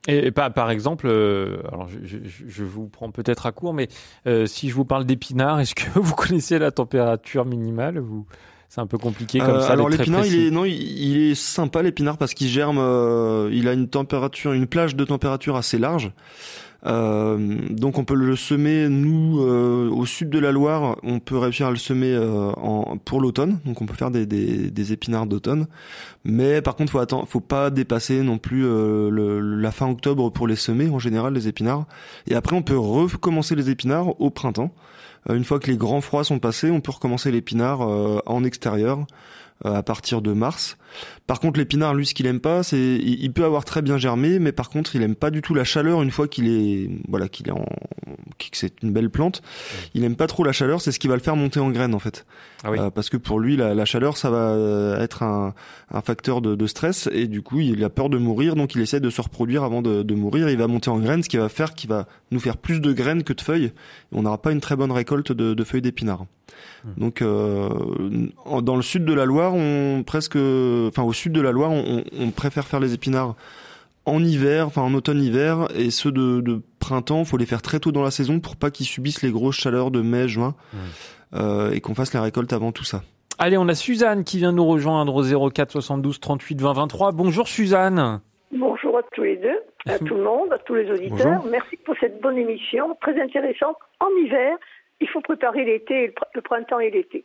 Et, 0.07 0.31
par, 0.31 0.53
par 0.53 0.71
exemple, 0.71 1.07
euh, 1.09 1.59
alors 1.69 1.89
je, 1.89 1.99
je, 2.05 2.19
je, 2.47 2.65
vous 2.65 2.89
prends 2.89 3.11
peut-être 3.11 3.47
à 3.47 3.53
court, 3.53 3.73
mais 3.73 3.89
euh, 4.27 4.45
si 4.47 4.69
je 4.69 4.75
vous 4.75 4.85
parle 4.85 5.07
d'épinards, 5.07 5.61
est-ce 5.61 5.75
que 5.75 5.99
vous 5.99 6.15
connaissez 6.15 6.59
la 6.59 6.71
température 6.71 7.45
minimale 7.45 7.99
vous 7.99 8.27
c'est 8.69 8.81
un 8.81 8.89
peu 8.89 8.99
compliqué 8.99 9.39
comme 9.39 9.51
euh, 9.51 9.61
ça. 9.61 9.73
Alors 9.73 9.89
l'épinard, 9.89 10.27
il 10.27 10.47
est 10.47 10.51
non, 10.51 10.65
il, 10.65 11.31
est 11.31 11.37
sympa 11.37 11.81
l'épinard 11.81 12.19
parce 12.19 12.35
qu'il 12.35 12.49
germe. 12.49 12.79
il 13.53 13.69
a 13.69 13.73
une 13.73 13.89
température, 13.89 14.53
une 14.53 14.67
plage 14.67 14.97
de 14.97 15.05
température 15.05 15.55
assez 15.55 15.79
large. 15.79 16.11
Euh, 16.87 17.39
donc 17.71 17.99
on 17.99 18.05
peut 18.05 18.15
le 18.15 18.37
semer 18.37 18.89
nous 18.89 19.41
euh, 19.41 19.89
au 19.89 20.05
sud 20.05 20.29
de 20.29 20.39
la 20.39 20.53
Loire, 20.53 20.99
on 21.03 21.19
peut 21.19 21.39
réussir 21.39 21.69
à 21.69 21.71
le 21.71 21.77
semer 21.77 22.13
euh, 22.13 22.51
en, 22.57 22.99
pour 22.99 23.21
l'automne. 23.21 23.59
Donc 23.65 23.81
on 23.81 23.87
peut 23.87 23.95
faire 23.95 24.11
des, 24.11 24.93
épinards 24.93 25.27
d'automne, 25.27 25.67
mais 26.25 26.61
par 26.61 26.77
contre 26.77 26.93
faut 26.93 26.99
attendre, 26.99 27.27
faut 27.27 27.41
pas 27.41 27.71
dépasser 27.71 28.23
non 28.23 28.39
plus 28.39 28.65
la 28.65 29.71
fin 29.71 29.89
octobre 29.89 30.31
pour 30.31 30.47
les 30.47 30.57
semer 30.57 30.91
en 30.91 30.99
général 30.99 31.33
les 31.33 31.49
épinards. 31.49 31.87
Et 32.27 32.35
après 32.35 32.55
on 32.55 32.63
peut 32.63 32.79
recommencer 32.79 33.55
les 33.55 33.71
épinards 33.71 34.21
au 34.21 34.31
printemps. 34.31 34.71
une 35.31 35.45
fois 35.45 35.59
que 35.59 35.71
les 35.71 35.79
grands 35.79 36.03
froids 36.03 36.25
sont 36.25 36.39
passés, 36.39 36.71
on 36.71 36.81
peut 36.81 36.93
recommencer 36.93 37.31
l'épinard 37.31 37.81
en 37.81 38.45
extérieur. 38.45 39.07
À 39.65 39.83
partir 39.85 40.21
de 40.21 40.33
mars. 40.33 40.77
Par 41.27 41.41
contre, 41.41 41.59
l'épinard, 41.59 41.95
lui, 41.95 42.07
ce 42.07 42.15
qu'il 42.15 42.27
aime 42.27 42.41
pas, 42.41 42.63
c'est 42.63 42.99
il 42.99 43.33
peut 43.33 43.45
avoir 43.45 43.65
très 43.65 43.83
bien 43.83 43.99
germé, 43.99 44.39
mais 44.39 44.53
par 44.53 44.71
contre, 44.71 44.97
il 44.97 45.03
aime 45.03 45.15
pas 45.15 45.31
du 45.31 45.43
tout 45.43 45.55
la 45.55 45.65
chaleur 45.65 46.03
une 46.03 46.11
fois 46.11 46.29
qu'il 46.29 46.49
est 46.49 46.91
voilà 47.09 47.29
qu'il 47.29 47.49
est 47.49 47.53
en 47.53 47.65
que 48.39 48.57
c'est 48.57 48.83
une 48.83 48.93
belle 48.93 49.11
plante, 49.11 49.43
il 49.95 50.05
aime 50.05 50.17
pas 50.17 50.27
trop 50.27 50.45
la 50.45 50.53
chaleur. 50.53 50.81
C'est 50.81 50.93
ce 50.93 50.99
qui 50.99 51.09
va 51.09 51.15
le 51.15 51.21
faire 51.21 51.37
monter 51.37 51.61
en 51.61 51.71
graines 51.71 51.95
en 51.95 51.99
fait. 51.99 52.27
Ah 52.65 52.71
oui. 52.71 52.79
Euh, 52.79 52.91
parce 52.91 53.11
que 53.11 53.17
pour 53.17 53.41
lui, 53.41 53.57
la, 53.57 53.75
la 53.75 53.85
chaleur, 53.85 54.17
ça 54.17 54.31
va 54.31 54.97
être 55.01 55.23
un, 55.23 55.55
un 55.91 56.01
facteur 56.01 56.41
de, 56.41 56.55
de, 56.55 56.67
stress 56.67 57.09
et 57.13 57.27
du 57.27 57.43
coup, 57.43 57.61
il 57.61 57.83
a 57.85 57.91
peur 57.91 58.09
de 58.09 58.19
mourir, 58.19 58.55
donc 58.57 58.75
il 58.75 58.81
essaie 58.81 59.01
de 59.01 59.11
se 59.11 59.21
reproduire 59.21 59.65
avant 59.65 59.83
de, 59.83 60.03
de 60.03 60.15
mourir. 60.15 60.49
Il 60.49 60.57
va 60.57 60.67
monter 60.67 60.91
en 60.91 60.99
graines, 60.99 61.23
ce 61.23 61.29
qui 61.29 61.37
va 61.37 61.49
faire 61.49 61.75
qu'il 61.75 61.91
va 61.91 62.07
nous 62.31 62.41
faire 62.41 62.57
plus 62.57 62.81
de 62.81 62.93
graines 62.93 63.23
que 63.23 63.33
de 63.33 63.41
feuilles. 63.41 63.67
Et 63.67 63.73
on 64.13 64.23
n'aura 64.23 64.41
pas 64.41 64.53
une 64.53 64.61
très 64.61 64.77
bonne 64.77 64.93
récolte 64.93 65.33
de, 65.33 65.55
de 65.55 65.65
feuilles 65.65 65.83
d'épinards. 65.83 66.27
Mmh. 66.85 66.89
Donc, 67.01 67.23
euh, 67.23 67.69
dans 68.63 68.77
le 68.77 68.83
sud 68.83 69.05
de 69.05 69.13
la 69.13 69.25
Loire, 69.25 69.55
on 69.55 70.03
presque, 70.05 70.37
enfin 70.89 71.03
au 71.03 71.13
sud 71.13 71.33
de 71.33 71.41
la 71.41 71.53
Loire, 71.53 71.71
on, 71.71 72.05
on 72.19 72.31
préfère 72.31 72.67
faire 72.67 72.81
les 72.81 72.95
épinards 72.95 73.35
en 74.07 74.23
hiver, 74.23 74.67
enfin 74.67 74.83
en 74.83 74.95
automne-hiver, 74.95 75.69
et 75.77 75.91
ceux 75.91 76.13
de, 76.13 76.41
de 76.41 76.61
printemps, 76.79 77.25
faut 77.25 77.37
les 77.37 77.47
faire 77.47 77.63
très 77.63 77.81
tôt 77.81 77.93
dans 77.93 78.03
la 78.03 78.11
saison 78.11 78.41
pour 78.41 78.57
pas 78.57 78.71
qu'ils 78.71 78.87
subissent 78.87 79.23
les 79.23 79.31
grosses 79.31 79.57
chaleurs 79.57 79.91
de 79.91 80.03
mai, 80.03 80.29
juin, 80.29 80.55
mmh. 80.73 80.77
euh, 81.37 81.71
et 81.73 81.81
qu'on 81.81 81.95
fasse 81.95 82.13
les 82.13 82.21
récoltes 82.21 82.53
avant 82.53 82.73
tout 82.73 82.85
ça. 82.85 83.03
Allez, 83.39 83.57
on 83.57 83.69
a 83.69 83.75
Suzanne 83.75 84.25
qui 84.25 84.39
vient 84.39 84.53
nous 84.53 84.67
rejoindre 84.67 85.15
au 85.15 85.51
04 85.51 85.73
72 85.73 86.21
38 86.21 86.61
20 86.61 86.73
23. 86.73 87.13
Bonjour 87.13 87.49
Suzanne. 87.49 88.21
Bonjour 88.53 88.99
à 88.99 89.03
tous 89.13 89.23
les 89.23 89.37
deux, 89.37 89.59
à 89.87 89.99
tout 89.99 90.15
le 90.15 90.23
monde, 90.23 90.53
à 90.53 90.59
tous 90.59 90.75
les 90.75 90.89
auditeurs. 90.89 91.39
Bonjour. 91.39 91.51
Merci 91.51 91.77
pour 91.79 91.97
cette 91.99 92.21
bonne 92.21 92.39
émission, 92.39 92.97
très 93.01 93.21
intéressante. 93.21 93.77
En 93.99 94.09
hiver, 94.25 94.57
il 95.01 95.09
faut 95.09 95.21
préparer 95.21 95.65
l'été, 95.65 96.15
le 96.35 96.43
printemps 96.43 96.79
et 96.79 96.91
l'été. 96.91 97.25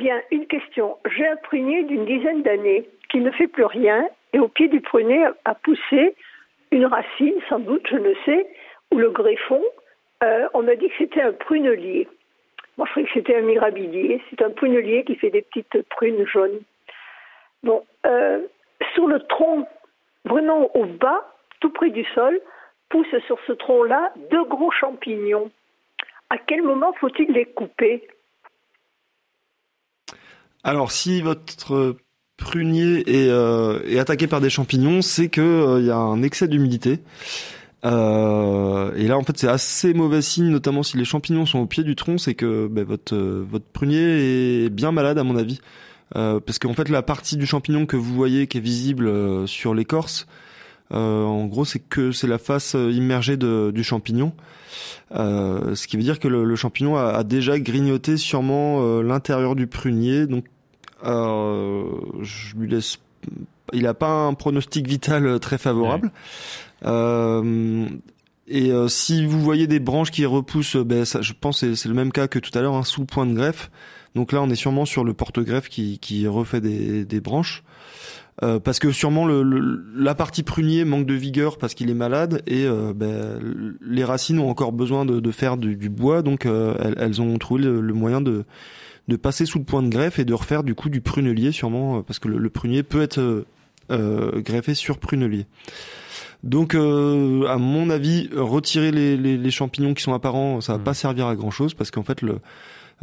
Bien, 0.00 0.22
une 0.30 0.46
question. 0.46 0.96
J'ai 1.14 1.26
un 1.26 1.36
prunier 1.36 1.82
d'une 1.82 2.06
dizaine 2.06 2.40
d'années 2.40 2.88
qui 3.10 3.18
ne 3.18 3.30
fait 3.32 3.48
plus 3.48 3.66
rien 3.66 4.08
et 4.32 4.38
au 4.38 4.48
pied 4.48 4.66
du 4.66 4.80
prunier 4.80 5.26
a 5.44 5.54
poussé 5.54 6.16
une 6.70 6.86
racine, 6.86 7.34
sans 7.50 7.58
doute, 7.58 7.86
je 7.86 7.96
ne 7.96 8.14
sais, 8.24 8.46
ou 8.92 8.96
le 8.96 9.10
greffon. 9.10 9.62
Euh, 10.24 10.48
on 10.54 10.62
m'a 10.62 10.74
dit 10.76 10.88
que 10.88 10.94
c'était 10.96 11.20
un 11.20 11.34
prunelier. 11.34 12.08
Moi, 12.78 12.86
je 12.86 12.92
croyais 12.92 13.08
que 13.08 13.12
c'était 13.12 13.36
un 13.36 13.42
mirabilier. 13.42 14.22
C'est 14.30 14.40
un 14.40 14.48
prunelier 14.48 15.04
qui 15.04 15.16
fait 15.16 15.28
des 15.28 15.42
petites 15.42 15.82
prunes 15.90 16.26
jaunes. 16.26 16.60
Bon, 17.62 17.84
euh, 18.06 18.40
sur 18.94 19.06
le 19.06 19.20
tronc, 19.26 19.68
vraiment 20.24 20.74
au 20.74 20.86
bas, 20.86 21.30
tout 21.60 21.68
près 21.68 21.90
du 21.90 22.06
sol, 22.14 22.40
poussent 22.88 23.20
sur 23.26 23.38
ce 23.46 23.52
tronc-là 23.52 24.14
deux 24.30 24.44
gros 24.44 24.70
champignons. 24.70 25.50
À 26.30 26.38
quel 26.38 26.62
moment 26.62 26.94
faut-il 26.94 27.30
les 27.32 27.44
couper? 27.44 28.08
Alors, 30.62 30.92
si 30.92 31.22
votre 31.22 31.96
prunier 32.36 33.08
est, 33.08 33.28
euh, 33.30 33.80
est, 33.86 33.98
attaqué 33.98 34.26
par 34.26 34.40
des 34.40 34.50
champignons, 34.50 35.02
c'est 35.02 35.28
que 35.28 35.40
il 35.40 35.84
euh, 35.84 35.86
y 35.86 35.90
a 35.90 35.96
un 35.96 36.22
excès 36.22 36.48
d'humidité. 36.48 37.00
Euh, 37.84 38.92
et 38.96 39.06
là, 39.06 39.16
en 39.16 39.22
fait, 39.22 39.38
c'est 39.38 39.48
assez 39.48 39.94
mauvais 39.94 40.22
signe, 40.22 40.48
notamment 40.48 40.82
si 40.82 40.96
les 40.96 41.04
champignons 41.04 41.46
sont 41.46 41.60
au 41.60 41.66
pied 41.66 41.84
du 41.84 41.96
tronc, 41.96 42.18
c'est 42.18 42.34
que 42.34 42.66
ben, 42.66 42.84
votre 42.84 43.16
votre 43.16 43.66
prunier 43.66 44.64
est 44.64 44.70
bien 44.70 44.92
malade, 44.92 45.18
à 45.18 45.24
mon 45.24 45.36
avis, 45.36 45.60
parce 46.12 46.58
qu'en 46.58 46.74
fait, 46.74 46.88
la 46.88 47.02
partie 47.02 47.36
du 47.36 47.46
champignon 47.46 47.86
que 47.86 47.96
vous 47.96 48.14
voyez, 48.14 48.46
qui 48.48 48.58
est 48.58 48.60
visible 48.60 49.48
sur 49.48 49.74
l'écorce, 49.74 50.26
en 50.90 51.46
gros, 51.46 51.64
c'est 51.64 51.78
que 51.78 52.12
c'est 52.12 52.26
la 52.26 52.38
face 52.38 52.74
immergée 52.74 53.36
de, 53.36 53.70
du 53.74 53.84
champignon, 53.84 54.32
ce 55.12 55.86
qui 55.86 55.96
veut 55.96 56.02
dire 56.02 56.18
que 56.18 56.28
le, 56.28 56.44
le 56.44 56.56
champignon 56.56 56.96
a, 56.96 57.10
a, 57.10 57.24
déjà 57.24 57.58
grignoté 57.58 58.16
sûrement 58.16 59.00
l'intérieur 59.00 59.54
du 59.56 59.66
prunier, 59.66 60.26
donc 60.26 60.44
je 61.02 62.56
lui 62.56 62.68
laisse. 62.68 62.98
Il 63.72 63.82
n'a 63.82 63.94
pas 63.94 64.26
un 64.26 64.34
pronostic 64.34 64.88
vital 64.88 65.38
très 65.38 65.58
favorable. 65.58 66.10
Euh, 66.84 67.86
et 68.46 68.72
euh, 68.72 68.88
si 68.88 69.26
vous 69.26 69.40
voyez 69.40 69.66
des 69.66 69.80
branches 69.80 70.10
qui 70.10 70.26
repoussent, 70.26 70.76
ben 70.76 71.04
ça, 71.04 71.22
je 71.22 71.32
pense 71.38 71.60
que 71.60 71.74
c'est 71.74 71.88
le 71.88 71.94
même 71.94 72.12
cas 72.12 72.28
que 72.28 72.38
tout 72.38 72.56
à 72.58 72.62
l'heure, 72.62 72.74
un 72.74 72.80
hein, 72.80 72.84
sous 72.84 73.04
point 73.04 73.26
de 73.26 73.34
greffe. 73.34 73.70
Donc 74.14 74.32
là, 74.32 74.42
on 74.42 74.50
est 74.50 74.56
sûrement 74.56 74.86
sur 74.86 75.04
le 75.04 75.14
porte-greffe 75.14 75.68
qui, 75.68 75.98
qui 76.00 76.26
refait 76.26 76.60
des, 76.60 77.04
des 77.04 77.20
branches. 77.20 77.62
Euh, 78.42 78.58
parce 78.58 78.78
que 78.78 78.90
sûrement 78.90 79.26
le, 79.26 79.42
le, 79.42 79.84
la 79.94 80.14
partie 80.14 80.42
prunier 80.42 80.86
manque 80.86 81.04
de 81.04 81.12
vigueur 81.12 81.58
parce 81.58 81.74
qu'il 81.74 81.90
est 81.90 81.94
malade 81.94 82.42
et 82.46 82.64
euh, 82.64 82.94
ben, 82.94 83.38
les 83.82 84.02
racines 84.02 84.38
ont 84.38 84.48
encore 84.48 84.72
besoin 84.72 85.04
de, 85.04 85.20
de 85.20 85.30
faire 85.30 85.58
du, 85.58 85.76
du, 85.76 85.90
bois, 85.90 86.22
donc 86.22 86.46
euh, 86.46 86.74
elles, 86.82 86.94
elles, 86.98 87.20
ont 87.20 87.36
trouvé 87.36 87.64
le, 87.64 87.82
le, 87.82 87.92
moyen 87.92 88.22
de, 88.22 88.44
de 89.08 89.16
passer 89.16 89.44
sous 89.44 89.58
le 89.58 89.64
point 89.64 89.82
de 89.82 89.90
greffe 89.90 90.18
et 90.18 90.24
de 90.24 90.32
refaire 90.32 90.62
du 90.62 90.74
coup 90.74 90.88
du 90.88 91.02
prunelier 91.02 91.52
sûrement 91.52 92.02
parce 92.02 92.18
que 92.18 92.28
le, 92.28 92.38
le 92.38 92.50
prunier 92.50 92.82
peut 92.82 93.02
être 93.02 93.44
greffé 93.90 94.74
sur 94.74 94.98
prunelier. 94.98 95.46
Donc, 96.42 96.74
euh, 96.74 97.46
à 97.48 97.58
mon 97.58 97.90
avis, 97.90 98.30
retirer 98.34 98.92
les, 98.92 99.16
les, 99.16 99.36
les, 99.36 99.50
champignons 99.50 99.92
qui 99.94 100.02
sont 100.02 100.14
apparents, 100.14 100.60
ça 100.60 100.72
va 100.74 100.78
mmh. 100.78 100.84
pas 100.84 100.94
servir 100.94 101.26
à 101.26 101.36
grand 101.36 101.50
chose 101.50 101.74
parce 101.74 101.90
qu'en 101.90 102.02
fait, 102.02 102.22
le, 102.22 102.38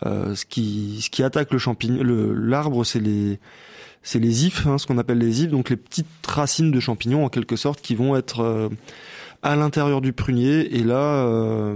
euh, 0.06 0.36
ce 0.36 0.45
qui 0.45 1.00
ce 1.02 1.10
qui 1.10 1.23
attaque 1.23 1.52
le 1.52 1.60
champignon, 1.60 2.02
l'arbre, 2.04 2.84
c'est 2.84 3.00
les 3.00 3.39
c'est 4.08 4.20
les 4.20 4.46
ifs, 4.46 4.65
hein, 4.65 4.78
ce 4.78 4.88
qu'on 4.88 4.98
appelle 4.98 5.17
les 5.17 5.43
ifs, 5.43 5.52
donc 5.52 5.70
les 5.70 5.76
petites 5.76 6.08
racines 6.26 6.72
de 6.72 6.80
champignons 6.80 7.26
en 7.26 7.30
quelque 7.30 7.58
sorte 7.58 7.82
qui 7.82 7.93
vont 7.93 8.15
être 8.15 8.39
euh, 8.39 8.70
à 9.43 9.58
l'intérieur 9.58 10.00
du 10.00 10.13
prunier. 10.13 10.78
Et 10.78 10.82
là, 10.82 11.26
euh, 11.26 11.76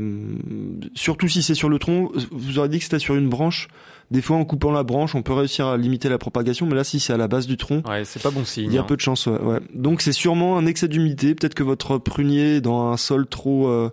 surtout 0.96 1.28
si 1.28 1.44
c'est 1.44 1.56
sur 1.56 1.68
le 1.68 1.78
tronc, 1.78 2.10
vous 2.32 2.58
aurez 2.58 2.70
dit 2.70 2.78
que 2.78 2.86
c'était 2.86 3.00
sur 3.00 3.16
une 3.16 3.28
branche. 3.28 3.68
Des 4.12 4.22
fois, 4.22 4.38
en 4.38 4.46
coupant 4.46 4.72
la 4.72 4.84
branche, 4.84 5.14
on 5.14 5.24
peut 5.24 5.34
réussir 5.34 5.68
à 5.68 5.76
limiter 5.76 6.08
la 6.08 6.18
propagation, 6.18 6.66
mais 6.66 6.76
là, 6.76 6.86
si 6.86 7.02
c'est 7.02 7.12
à 7.12 7.18
la 7.18 7.28
base 7.28 7.48
du 7.48 7.58
tronc, 7.58 7.84
ouais, 7.86 8.06
c'est 8.06 8.24
pas 8.24 8.32
bon 8.32 8.46
signe. 8.46 8.68
Il 8.68 8.74
y 8.74 8.78
a 8.78 8.82
hein. 8.82 8.86
peu 8.88 8.96
de 8.96 9.02
chance. 9.02 9.26
Ouais, 9.26 9.42
ouais. 9.42 9.60
Donc, 9.76 10.02
c'est 10.02 10.14
sûrement 10.14 10.58
un 10.58 10.66
excès 10.66 10.88
d'humidité. 10.88 11.36
Peut-être 11.36 11.54
que 11.54 11.64
votre 11.64 11.98
prunier 11.98 12.56
est 12.56 12.62
dans 12.62 12.92
un 12.92 12.98
sol 12.98 13.28
trop 13.28 13.68
euh, 13.68 13.90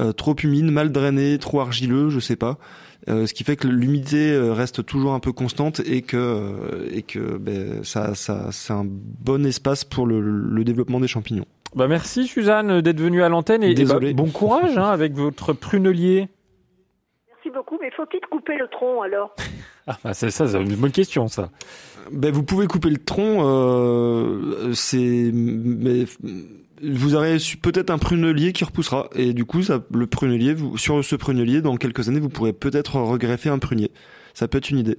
euh, 0.00 0.12
trop 0.12 0.34
humide, 0.36 0.66
mal 0.66 0.92
drainé, 0.92 1.38
trop 1.38 1.60
argileux, 1.60 2.10
je 2.10 2.20
sais 2.20 2.36
pas. 2.36 2.58
Euh, 3.08 3.26
ce 3.26 3.34
qui 3.34 3.44
fait 3.44 3.56
que 3.56 3.68
l'humidité 3.68 4.36
reste 4.38 4.86
toujours 4.86 5.12
un 5.12 5.20
peu 5.20 5.32
constante 5.32 5.80
et 5.80 6.00
que 6.02 6.88
et 6.90 7.02
que 7.02 7.36
ben, 7.36 7.84
ça, 7.84 8.14
ça 8.14 8.48
c'est 8.50 8.72
un 8.72 8.86
bon 8.86 9.44
espace 9.44 9.84
pour 9.84 10.06
le, 10.06 10.20
le 10.20 10.64
développement 10.64 11.00
des 11.00 11.08
champignons. 11.08 11.44
Bah 11.74 11.88
merci 11.88 12.26
Suzanne 12.26 12.80
d'être 12.80 13.00
venue 13.00 13.22
à 13.22 13.28
l'antenne 13.28 13.62
et, 13.62 13.72
et 13.72 13.84
bah, 13.84 13.98
bon 14.14 14.30
courage 14.30 14.78
hein, 14.78 14.88
avec 14.90 15.14
votre 15.14 15.52
prunelier. 15.52 16.28
Merci 17.28 17.50
beaucoup, 17.50 17.78
mais 17.82 17.90
faut-il 17.90 18.20
couper 18.30 18.56
le 18.56 18.68
tronc 18.68 19.02
alors? 19.02 19.34
Ah 19.86 19.98
bah 20.02 20.14
c'est 20.14 20.30
ça, 20.30 20.48
c'est 20.48 20.62
une 20.62 20.76
bonne 20.76 20.92
question 20.92 21.28
ça. 21.28 21.50
Ben 22.10 22.32
vous 22.32 22.42
pouvez 22.42 22.66
couper 22.66 22.88
le 22.88 22.96
tronc, 22.96 23.44
euh, 23.44 24.72
c'est 24.72 25.30
mais 25.34 26.04
vous 26.92 27.14
aurez 27.14 27.36
peut-être 27.62 27.90
un 27.90 27.98
prunelier 27.98 28.52
qui 28.52 28.64
repoussera 28.64 29.08
et 29.14 29.32
du 29.32 29.44
coup 29.44 29.62
ça, 29.62 29.82
le 29.92 30.06
prunelier 30.06 30.54
vous, 30.54 30.76
sur 30.78 31.04
ce 31.04 31.16
prunelier 31.16 31.62
dans 31.62 31.76
quelques 31.76 32.08
années 32.08 32.20
vous 32.20 32.28
pourrez 32.28 32.52
peut-être 32.52 32.96
regreffer 32.96 33.48
un 33.48 33.58
prunier. 33.58 33.90
Ça 34.34 34.48
peut 34.48 34.58
être 34.58 34.70
une 34.70 34.78
idée. 34.78 34.98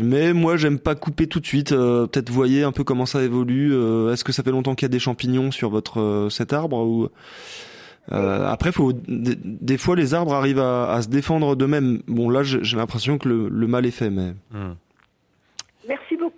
Mais 0.00 0.32
moi, 0.32 0.56
j'aime 0.56 0.78
pas 0.78 0.94
couper 0.94 1.28
tout 1.28 1.40
de 1.40 1.46
suite. 1.46 1.72
Euh, 1.72 2.06
Peut-être 2.06 2.30
voyez 2.30 2.64
un 2.64 2.72
peu 2.72 2.82
comment 2.82 3.06
ça 3.06 3.22
évolue. 3.22 3.72
Euh, 3.72 4.12
Est-ce 4.12 4.24
que 4.24 4.32
ça 4.32 4.42
fait 4.42 4.50
longtemps 4.50 4.74
qu'il 4.74 4.86
y 4.86 4.90
a 4.90 4.90
des 4.90 4.98
champignons 4.98 5.52
sur 5.52 5.70
votre 5.70 6.00
euh, 6.00 6.30
cet 6.30 6.52
arbre 6.52 6.78
ou 6.78 7.08
après, 8.10 8.70
faut 8.70 8.92
des, 8.92 9.78
fois 9.78 9.96
les 9.96 10.12
arbres 10.12 10.34
arrivent 10.34 10.60
à, 10.60 11.00
se 11.00 11.08
défendre 11.08 11.56
d'eux-mêmes. 11.56 12.02
Bon, 12.06 12.28
là, 12.28 12.42
j'ai 12.42 12.76
l'impression 12.76 13.16
que 13.16 13.28
le, 13.28 13.66
mal 13.66 13.86
est 13.86 13.90
fait, 13.90 14.10
mais. 14.10 14.34
Mmh. 14.50 14.74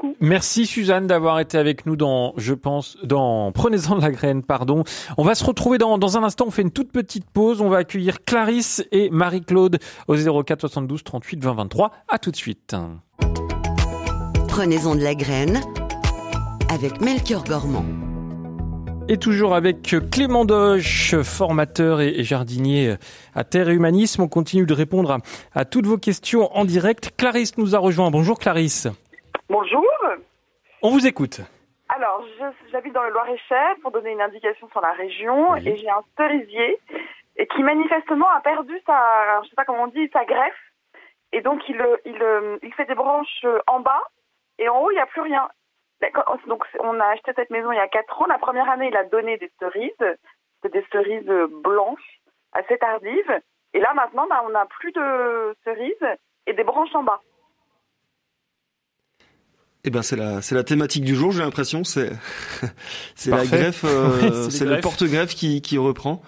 Merci 0.06 0.16
beaucoup. 0.18 0.36
Merci 0.46 0.66
Suzanne 0.66 1.06
d'avoir 1.06 1.40
été 1.40 1.58
avec 1.58 1.86
nous 1.86 1.96
dans, 1.96 2.32
je 2.36 2.54
pense, 2.54 2.96
dans 3.02 3.52
Prenez-en 3.52 3.96
de 3.96 4.02
la 4.02 4.10
graine, 4.10 4.42
pardon. 4.42 4.84
On 5.16 5.24
va 5.24 5.34
se 5.34 5.44
retrouver 5.44 5.78
dans, 5.78 5.98
dans 5.98 6.16
un 6.16 6.22
instant. 6.22 6.44
On 6.46 6.50
fait 6.50 6.62
une 6.62 6.70
toute 6.70 6.92
petite 6.92 7.28
pause. 7.28 7.60
On 7.60 7.68
va 7.68 7.78
accueillir 7.78 8.24
Clarisse 8.24 8.84
et 8.92 9.10
Marie-Claude 9.10 9.78
au 10.08 10.42
04 10.44 10.60
72 10.60 11.02
38 11.04 11.42
20 11.42 11.54
23. 11.54 11.90
À 12.08 12.18
tout 12.18 12.30
de 12.30 12.36
suite. 12.36 12.76
Prenez-en 14.48 14.94
de 14.94 15.02
la 15.02 15.14
graine 15.14 15.60
avec 16.68 17.00
Melchior 17.00 17.44
Gormand. 17.44 17.84
Et 19.08 19.18
toujours 19.18 19.54
avec 19.54 19.94
Clément 20.10 20.44
Doche, 20.44 21.14
formateur 21.22 22.00
et 22.00 22.24
jardinier 22.24 22.96
à 23.36 23.44
Terre 23.44 23.68
et 23.68 23.74
Humanisme. 23.74 24.22
On 24.22 24.28
continue 24.28 24.66
de 24.66 24.74
répondre 24.74 25.12
à, 25.12 25.18
à 25.54 25.64
toutes 25.64 25.86
vos 25.86 25.98
questions 25.98 26.54
en 26.56 26.64
direct. 26.64 27.12
Clarisse 27.16 27.56
nous 27.56 27.76
a 27.76 27.78
rejoint. 27.78 28.10
Bonjour 28.10 28.38
Clarisse. 28.38 28.88
Bonjour. 29.48 29.86
On 30.82 30.90
vous 30.90 31.06
écoute. 31.06 31.40
Alors, 31.88 32.24
j'habite 32.72 32.92
dans 32.92 33.04
le 33.04 33.10
Loir-et-Cher 33.10 33.76
pour 33.80 33.92
donner 33.92 34.10
une 34.10 34.20
indication 34.20 34.68
sur 34.70 34.80
la 34.80 34.90
région 34.92 35.52
oui. 35.52 35.68
et 35.68 35.76
j'ai 35.76 35.88
un 35.88 36.02
cerisier 36.16 36.80
et 37.36 37.46
qui 37.46 37.62
manifestement 37.62 38.28
a 38.28 38.40
perdu 38.40 38.76
sa, 38.84 39.42
je 39.44 39.48
sais 39.48 39.54
pas 39.54 39.64
comment 39.64 39.84
on 39.84 39.88
dit, 39.88 40.10
sa 40.12 40.24
greffe 40.24 40.72
et 41.32 41.42
donc 41.42 41.62
il, 41.68 41.80
il, 42.04 42.58
il 42.62 42.74
fait 42.74 42.86
des 42.86 42.96
branches 42.96 43.46
en 43.68 43.78
bas 43.80 44.02
et 44.58 44.68
en 44.68 44.80
haut 44.80 44.90
il 44.90 44.94
n'y 44.94 45.00
a 45.00 45.06
plus 45.06 45.20
rien. 45.20 45.48
Donc 46.48 46.64
on 46.80 46.98
a 46.98 47.06
acheté 47.06 47.32
cette 47.36 47.50
maison 47.50 47.70
il 47.70 47.76
y 47.76 47.78
a 47.78 47.88
quatre 47.88 48.20
ans. 48.20 48.26
La 48.26 48.38
première 48.38 48.68
année 48.68 48.88
il 48.88 48.96
a 48.96 49.04
donné 49.04 49.38
des 49.38 49.50
cerises, 49.60 50.16
des 50.64 50.84
cerises 50.90 51.30
blanches 51.62 52.20
assez 52.52 52.78
tardives 52.78 53.40
et 53.74 53.78
là 53.78 53.94
maintenant 53.94 54.26
bah, 54.28 54.42
on 54.44 54.50
n'a 54.50 54.66
plus 54.66 54.90
de 54.90 55.56
cerises 55.62 56.16
et 56.46 56.52
des 56.52 56.64
branches 56.64 56.94
en 56.94 57.04
bas. 57.04 57.20
Eh 59.86 59.90
ben 59.90 60.02
c'est 60.02 60.16
la 60.16 60.42
c'est 60.42 60.56
la 60.56 60.64
thématique 60.64 61.04
du 61.04 61.14
jour, 61.14 61.30
j'ai 61.30 61.42
l'impression. 61.42 61.84
C'est 61.84 62.10
c'est 63.14 63.30
la 63.30 63.46
greffe 63.46 63.84
euh, 63.84 64.50
c'est 64.50 64.64
le 64.64 64.80
porte-greffe 64.80 65.34
qui 65.34 65.62
qui 65.62 65.78
reprend. 65.78 66.22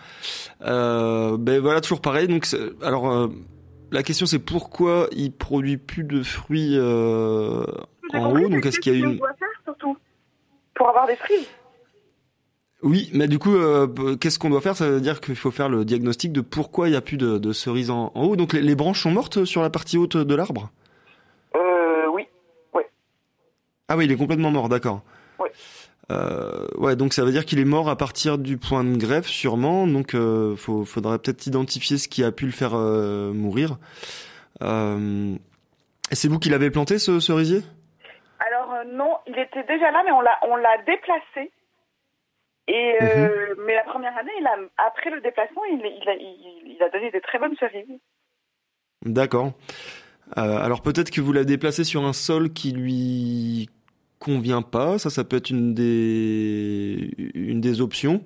Euh, 0.62 1.36
ben 1.36 1.60
voilà 1.60 1.80
toujours 1.80 2.00
pareil. 2.00 2.28
Donc 2.28 2.46
alors 2.82 3.10
euh, 3.10 3.26
la 3.90 4.04
question 4.04 4.26
c'est 4.26 4.38
pourquoi 4.38 5.08
il 5.10 5.32
produit 5.32 5.76
plus 5.76 6.04
de 6.04 6.22
fruits 6.22 6.76
euh, 6.76 7.64
en 8.14 8.30
haut? 8.30 8.48
Donc 8.48 8.64
est-ce 8.64 8.78
qu'il 8.78 8.92
y 8.92 9.02
a 9.02 9.04
une 9.04 9.18
faire, 9.18 9.48
surtout 9.64 9.96
pour 10.76 10.88
avoir 10.88 11.08
des 11.08 11.16
fruits? 11.16 11.48
Oui, 12.84 13.10
mais 13.12 13.26
du 13.26 13.40
coup, 13.40 13.56
euh, 13.56 14.14
qu'est-ce 14.14 14.38
qu'on 14.38 14.50
doit 14.50 14.60
faire? 14.60 14.76
Ça 14.76 14.88
veut 14.88 15.00
dire 15.00 15.20
qu'il 15.20 15.34
faut 15.34 15.50
faire 15.50 15.68
le 15.68 15.84
diagnostic 15.84 16.30
de 16.30 16.40
pourquoi 16.40 16.86
il 16.86 16.92
n'y 16.92 16.96
a 16.96 17.00
plus 17.00 17.16
de, 17.16 17.38
de 17.38 17.52
cerises 17.52 17.90
en, 17.90 18.12
en, 18.14 18.22
haut. 18.22 18.36
Donc 18.36 18.52
les, 18.52 18.62
les, 18.62 18.76
branches 18.76 19.02
sont 19.02 19.10
mortes 19.10 19.44
sur 19.44 19.62
la 19.62 19.70
partie 19.70 19.98
haute 19.98 20.16
de 20.16 20.34
l'arbre? 20.36 20.70
Ah 23.88 23.96
oui, 23.96 24.04
il 24.04 24.12
est 24.12 24.16
complètement 24.16 24.50
mort, 24.50 24.68
d'accord. 24.68 25.02
Ouais. 25.38 25.50
Euh, 26.10 26.66
ouais, 26.76 26.96
donc 26.96 27.12
ça 27.12 27.24
veut 27.24 27.32
dire 27.32 27.44
qu'il 27.44 27.58
est 27.58 27.66
mort 27.66 27.88
à 27.90 27.96
partir 27.96 28.38
du 28.38 28.56
point 28.56 28.84
de 28.84 28.96
greffe, 28.96 29.26
sûrement. 29.26 29.86
Donc, 29.86 30.14
euh, 30.14 30.56
faut, 30.56 30.84
faudrait 30.84 31.18
peut-être 31.18 31.46
identifier 31.46 31.98
ce 31.98 32.08
qui 32.08 32.24
a 32.24 32.32
pu 32.32 32.46
le 32.46 32.52
faire 32.52 32.74
euh, 32.74 33.32
mourir. 33.32 33.76
Euh, 34.62 35.34
c'est 36.10 36.28
vous 36.28 36.38
qui 36.38 36.48
l'avez 36.48 36.70
planté, 36.70 36.98
ce 36.98 37.20
cerisier 37.20 37.60
Alors 38.40 38.72
non, 38.86 39.18
il 39.26 39.38
était 39.38 39.64
déjà 39.64 39.90
là, 39.90 40.02
mais 40.04 40.12
on 40.12 40.20
l'a, 40.20 40.38
on 40.42 40.56
l'a 40.56 40.78
déplacé. 40.86 41.52
Et 42.68 42.96
mhm. 43.00 43.64
mais 43.66 43.74
la 43.74 43.84
première 43.84 44.16
année, 44.16 44.32
il 44.38 44.46
a, 44.46 44.56
après 44.86 45.10
le 45.10 45.20
déplacement, 45.20 45.64
il, 45.64 45.80
il, 45.80 46.08
a, 46.08 46.14
il, 46.14 46.74
il 46.76 46.82
a 46.82 46.90
donné 46.90 47.10
des 47.10 47.20
très 47.20 47.38
bonnes 47.38 47.56
cerises. 47.56 47.98
D'accord. 49.04 49.52
alors 50.34 50.82
peut-être 50.82 51.10
que 51.10 51.20
vous 51.20 51.32
l'avez 51.32 51.46
déplacé 51.46 51.84
sur 51.84 52.04
un 52.04 52.12
sol 52.12 52.52
qui 52.52 52.72
lui 52.72 53.70
convient 54.18 54.62
pas. 54.62 54.98
Ça, 54.98 55.10
ça 55.10 55.24
peut 55.24 55.36
être 55.36 55.50
une 55.50 55.74
des 55.74 57.14
une 57.34 57.60
des 57.60 57.80
options. 57.80 58.22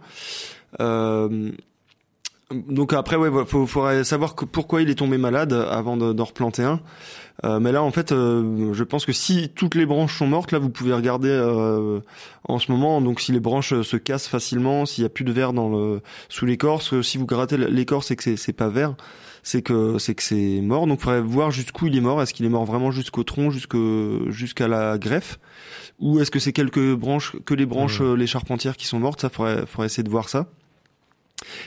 Euh, 0.80 1.52
donc 2.52 2.92
après, 2.92 3.16
ouais, 3.16 3.30
faut, 3.46 3.66
faudrait 3.66 4.04
savoir 4.04 4.34
que 4.34 4.44
pourquoi 4.44 4.82
il 4.82 4.90
est 4.90 4.96
tombé 4.96 5.18
malade 5.18 5.52
avant 5.52 5.96
d'en 5.96 6.24
replanter 6.24 6.62
un. 6.62 6.80
Euh, 7.44 7.60
mais 7.60 7.72
là, 7.72 7.82
en 7.82 7.90
fait, 7.90 8.12
euh, 8.12 8.72
je 8.72 8.84
pense 8.84 9.04
que 9.04 9.12
si 9.12 9.48
toutes 9.54 9.74
les 9.74 9.86
branches 9.86 10.18
sont 10.18 10.26
mortes, 10.26 10.52
là, 10.52 10.58
vous 10.58 10.68
pouvez 10.68 10.92
regarder 10.92 11.30
euh, 11.30 12.00
en 12.44 12.58
ce 12.58 12.70
moment. 12.70 13.00
Donc, 13.00 13.20
si 13.20 13.32
les 13.32 13.40
branches 13.40 13.80
se 13.82 13.96
cassent 13.96 14.28
facilement, 14.28 14.86
s'il 14.86 15.02
y 15.02 15.06
a 15.06 15.08
plus 15.08 15.24
de 15.24 15.32
verre 15.32 15.52
dans 15.52 15.68
le 15.68 16.02
sous 16.28 16.46
l'écorce, 16.46 17.00
si 17.02 17.18
vous 17.18 17.26
grattez 17.26 17.56
l'écorce 17.56 18.10
et 18.10 18.16
que 18.16 18.36
c'est 18.36 18.52
pas 18.52 18.68
vert, 18.68 18.94
c'est 19.42 19.62
que 19.62 19.98
c'est 19.98 20.14
que 20.14 20.22
c'est 20.22 20.60
mort. 20.60 20.86
Donc, 20.86 21.00
il 21.00 21.04
faudrait 21.04 21.20
voir 21.20 21.50
jusqu'où 21.50 21.86
il 21.86 21.96
est 21.96 22.00
mort. 22.00 22.22
Est-ce 22.22 22.34
qu'il 22.34 22.46
est 22.46 22.50
mort 22.50 22.64
vraiment 22.64 22.90
jusqu'au 22.90 23.24
tronc, 23.24 23.50
jusqu'à 23.50 24.68
la 24.68 24.98
greffe? 24.98 25.38
Ou 26.02 26.20
est-ce 26.20 26.30
que 26.30 26.38
c'est 26.38 26.52
quelques 26.52 26.94
branches, 26.94 27.36
que 27.46 27.54
les 27.54 27.64
branches, 27.64 28.00
mmh. 28.00 28.14
les 28.14 28.26
charpentières 28.26 28.76
qui 28.76 28.86
sont 28.86 28.98
mortes? 28.98 29.20
Ça, 29.22 29.30
faudrait, 29.30 29.64
faudrait 29.66 29.86
essayer 29.86 30.02
de 30.02 30.10
voir 30.10 30.28
ça. 30.28 30.48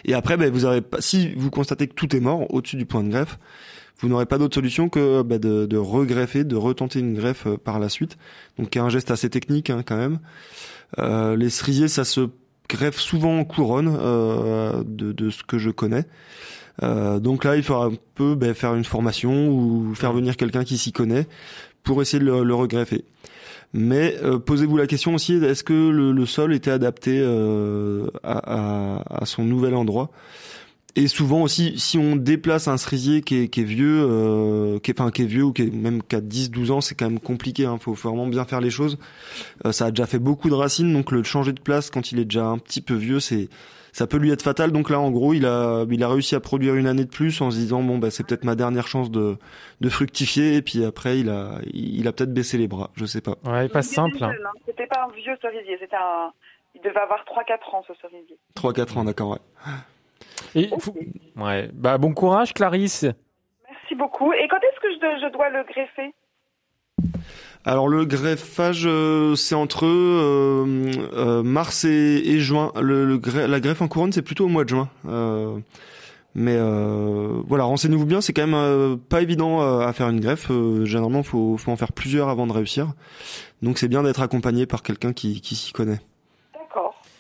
Et 0.04 0.14
après, 0.14 0.38
ben, 0.38 0.52
vous 0.52 0.66
avez 0.66 0.82
pas, 0.82 1.02
si 1.02 1.34
vous 1.36 1.50
constatez 1.50 1.88
que 1.88 1.94
tout 1.94 2.16
est 2.16 2.20
mort 2.20 2.54
au-dessus 2.54 2.76
du 2.76 2.86
point 2.86 3.04
de 3.04 3.10
greffe, 3.10 3.40
vous 4.00 4.10
n'aurez 4.10 4.26
pas 4.26 4.38
d'autre 4.38 4.56
solution 4.56 4.90
que 4.90 5.22
ben, 5.22 5.40
de, 5.40 5.66
de 5.66 5.78
regreffer, 5.78 6.44
de 6.44 6.56
retenter 6.56 7.00
une 7.00 7.16
greffe 7.16 7.48
euh, 7.48 7.58
par 7.58 7.80
la 7.80 7.90
suite. 7.90 8.18
Donc, 8.60 8.76
un 8.76 8.90
geste 8.90 9.10
assez 9.10 9.30
technique 9.30 9.70
hein, 9.70 9.84
quand 9.86 9.98
même. 9.98 10.20
Euh, 11.00 11.36
les 11.36 11.50
cerisiers, 11.50 11.88
ça 11.88 12.04
se 12.04 12.30
greffe 12.70 13.00
souvent 13.00 13.40
en 13.40 13.46
couronne, 13.46 13.98
euh, 14.00 14.84
de, 14.86 15.12
de, 15.12 15.30
ce 15.30 15.44
que 15.44 15.58
je 15.58 15.70
connais. 15.70 16.06
Euh, 16.84 17.20
donc 17.20 17.46
là, 17.46 17.56
il 17.56 17.64
faudra 17.64 17.86
un 17.86 17.94
peu 18.16 18.36
ben, 18.36 18.54
faire 18.54 18.76
une 18.76 18.84
formation 18.84 19.48
ou 19.48 19.96
faire 19.96 20.12
venir 20.12 20.36
quelqu'un 20.36 20.64
qui 20.64 20.78
s'y 20.78 20.92
connaît 20.92 21.28
pour 21.84 22.02
essayer 22.02 22.20
de 22.20 22.26
le, 22.26 22.44
le 22.44 22.54
regreffer. 22.54 23.06
Mais 23.78 24.16
euh, 24.24 24.40
posez-vous 24.40 24.78
la 24.78 24.88
question 24.88 25.16
aussi, 25.16 25.34
est-ce 25.34 25.66
que 25.66 25.74
le, 25.74 26.14
le, 26.14 26.26
sol 26.26 26.54
était 26.54 26.72
adapté 26.72 27.20
euh, 27.22 28.08
à, 28.24 29.00
à, 29.02 29.22
à, 29.22 29.26
son 29.26 29.44
nouvel 29.44 29.76
endroit? 29.76 30.12
Et 30.96 31.10
souvent 31.10 31.42
aussi, 31.42 31.74
si 31.78 31.98
on 31.98 32.16
déplace 32.16 32.70
un 32.70 32.78
cerisier 32.78 33.22
qui 33.22 33.36
est, 33.36 33.48
qui 33.50 33.60
est 33.60 33.66
vieux, 33.66 34.08
euh, 34.10 34.80
qui 34.80 34.92
est, 34.92 35.02
enfin 35.02 35.12
qui 35.12 35.24
est 35.24 35.26
vieux 35.26 35.44
ou 35.44 35.52
qui 35.52 35.64
est 35.64 35.74
même 35.74 36.02
qu'à 36.02 36.22
10-12 36.22 36.72
ans, 36.72 36.80
c'est 36.80 36.96
quand 36.96 37.10
même 37.10 37.20
compliqué. 37.20 37.66
Hein, 37.66 37.78
faut, 37.78 37.94
vraiment 37.94 38.28
bien 38.28 38.46
faire 38.46 38.62
les 38.62 38.70
choses. 38.70 38.98
Euh, 39.66 39.74
ça 39.74 39.88
a 39.88 39.92
déjà 39.92 40.06
fait 40.06 40.20
beaucoup 40.20 40.50
de 40.50 40.54
racines, 40.54 40.94
donc 40.94 41.12
le 41.12 41.22
changer 41.24 41.52
de 41.52 41.60
place 41.60 41.90
quand 41.90 42.14
il 42.14 42.20
est 42.20 42.26
déjà 42.26 42.46
un 42.46 42.58
petit 42.58 42.80
peu 42.80 42.94
vieux, 42.94 43.20
c'est 43.20 43.50
ça 43.96 44.08
peut 44.08 44.18
lui 44.18 44.30
être 44.30 44.42
fatal. 44.42 44.74
Donc 44.74 44.90
là, 44.90 45.00
en 45.00 45.10
gros, 45.10 45.34
il 45.34 45.46
a, 45.46 45.86
il 45.90 46.04
a 46.04 46.10
réussi 46.10 46.36
à 46.36 46.42
produire 46.42 46.76
une 46.76 46.86
année 46.86 47.06
de 47.06 47.10
plus 47.10 47.40
en 47.40 47.50
se 47.50 47.56
disant 47.56 47.82
bon, 47.82 47.98
bah, 47.98 48.12
c'est 48.12 48.28
peut-être 48.28 48.44
ma 48.44 48.56
dernière 48.56 48.88
chance 48.88 49.10
de, 49.10 49.38
de 49.80 49.90
fructifier. 49.90 50.56
Et 50.58 50.62
puis 50.62 50.84
après, 50.84 51.20
il 51.20 51.30
a, 51.30 51.60
il 51.72 52.06
a 52.06 52.12
peut-être 52.12 52.34
baissé 52.34 52.58
les 52.58 52.68
bras. 52.68 52.90
Je 52.96 53.06
sais 53.06 53.22
pas. 53.22 53.36
Ouais, 53.46 53.70
pas 53.70 53.84
simple. 53.84 54.22
Hein. 54.22 54.34
Hein. 54.34 54.50
C'était 54.66 54.88
pas 54.88 55.08
un 55.08 55.16
vieux 55.16 55.38
cerisier. 55.42 55.78
C'était 55.80 55.96
un, 55.96 56.34
il 56.74 56.82
devait 56.82 57.00
avoir 57.00 57.24
3-4 57.24 57.74
ans 57.74 57.86
ce 57.88 57.94
cerisier. 58.02 58.38
3-4 58.58 59.00
ans, 59.00 59.06
d'accord, 59.06 59.30
ouais. 59.30 59.40
Et 60.56 60.68
okay. 60.74 61.14
ouais, 61.38 61.70
bah 61.72 61.98
bon 61.98 62.14
courage, 62.14 62.54
Clarisse. 62.54 63.06
Merci 63.70 63.96
beaucoup. 63.96 64.34
Et 64.34 64.46
quand 64.50 64.58
est-ce 64.58 64.80
que 64.82 64.92
je, 64.92 65.26
je 65.26 65.32
dois 65.32 65.50
le 65.52 65.64
greffer? 65.64 66.14
Alors 67.66 67.88
le 67.88 68.06
greffage, 68.06 68.84
euh, 68.86 69.36
c'est 69.36 69.56
entre 69.56 69.88
euh, 69.88 70.92
euh, 71.14 71.42
mars 71.42 71.84
et, 71.84 72.40
juin. 72.40 72.72
La 72.76 73.60
greffe 73.60 73.82
en 73.82 73.88
couronne, 73.88 74.14
c'est 74.14 74.22
plutôt 74.22 74.46
au 74.46 74.50
mois 74.50 74.64
de 74.64 74.70
juin. 74.70 74.90
Mais 76.36 76.58
voilà, 77.48 77.64
renseignez-vous 77.64 78.06
bien, 78.06 78.22
c'est 78.22 78.34
quand 78.34 78.46
même 78.46 79.00
pas 79.10 79.22
évident 79.22 79.62
à 79.82 79.92
faire 79.94 80.10
une 80.10 80.20
greffe. 80.20 80.52
généralement, 80.84 81.24
faut, 81.24 81.58
faut 81.58 81.72
en 81.72 81.78
faire 81.78 81.92
plusieurs 81.92 82.30
avant 82.30 82.46
de 82.46 82.54
réussir. 82.54 82.94
Donc 83.64 83.80
c'est 83.80 83.88
bien 83.88 84.04
d'être 84.04 84.22
accompagné 84.22 84.68
par 84.68 84.84
quelqu'un 84.84 85.14
qui 85.14 85.42
s'y 85.44 85.74
connaît. 85.74 86.00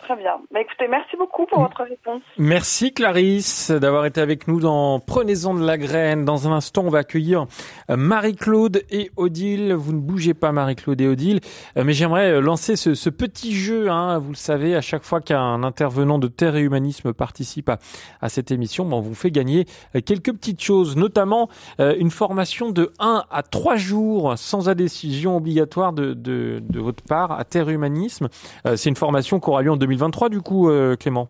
Très 0.05 0.17
bien. 0.17 0.37
Bah, 0.51 0.61
écoutez, 0.61 0.87
merci 0.87 1.17
beaucoup 1.17 1.47
pour 1.47 1.61
votre 1.61 1.83
réponse. 1.83 2.21
Merci 2.37 2.93
Clarisse 2.93 3.71
d'avoir 3.71 4.05
été 4.05 4.21
avec 4.21 4.47
nous 4.47 4.59
dans 4.59 4.99
Prenez-en 4.99 5.55
de 5.55 5.65
la 5.65 5.79
graine. 5.79 6.25
Dans 6.25 6.47
un 6.47 6.51
instant, 6.51 6.83
on 6.85 6.89
va 6.89 6.99
accueillir 6.99 7.47
euh, 7.89 7.97
Marie-Claude 7.97 8.83
et 8.91 9.09
Odile. 9.17 9.73
Vous 9.73 9.93
ne 9.93 9.99
bougez 9.99 10.35
pas 10.35 10.51
Marie-Claude 10.51 11.01
et 11.01 11.07
Odile, 11.07 11.39
euh, 11.75 11.83
mais 11.83 11.93
j'aimerais 11.93 12.33
euh, 12.33 12.39
lancer 12.39 12.75
ce, 12.75 13.09
petit 13.09 13.55
jeu. 13.55 13.89
Hein. 13.89 14.19
Vous 14.19 14.29
le 14.29 14.35
savez, 14.35 14.75
à 14.75 14.81
chaque 14.81 15.03
fois 15.03 15.21
qu'un 15.21 15.63
intervenant 15.63 16.19
de 16.19 16.27
Terre 16.27 16.55
et 16.55 16.61
Humanisme 16.61 17.11
participe 17.11 17.71
à, 17.71 18.29
cette 18.29 18.51
émission, 18.51 18.85
ben, 18.85 18.97
on 18.97 19.01
vous 19.01 19.15
fait 19.15 19.31
gagner 19.31 19.65
quelques 20.05 20.33
petites 20.33 20.61
choses, 20.61 20.97
notamment 20.97 21.49
une 21.79 22.11
formation 22.11 22.69
de 22.69 22.91
1 22.99 23.23
à 23.31 23.41
3 23.41 23.75
jours 23.77 24.37
sans 24.37 24.69
adhésion 24.69 25.37
obligatoire 25.37 25.93
de, 25.93 26.61
votre 26.75 27.03
part 27.03 27.31
à 27.31 27.43
Terre 27.43 27.69
et 27.69 27.73
Humanisme. 27.73 28.27
C'est 28.75 28.89
une 28.89 28.95
formation 28.95 29.39
qui 29.39 29.49
aura 29.49 29.61
lieu 29.61 29.71
en 29.71 29.77
2020 29.77 29.94
2023 29.95 30.29
du 30.29 30.41
coup, 30.41 30.69
euh, 30.69 30.95
Clément? 30.95 31.29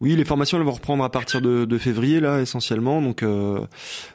Oui, 0.00 0.16
les 0.16 0.24
formations 0.24 0.58
elles 0.58 0.64
vont 0.64 0.72
reprendre 0.72 1.04
à 1.04 1.10
partir 1.10 1.40
de, 1.40 1.64
de 1.64 1.78
février 1.78 2.18
là 2.18 2.40
essentiellement. 2.40 3.00
Donc 3.00 3.22
euh, 3.22 3.60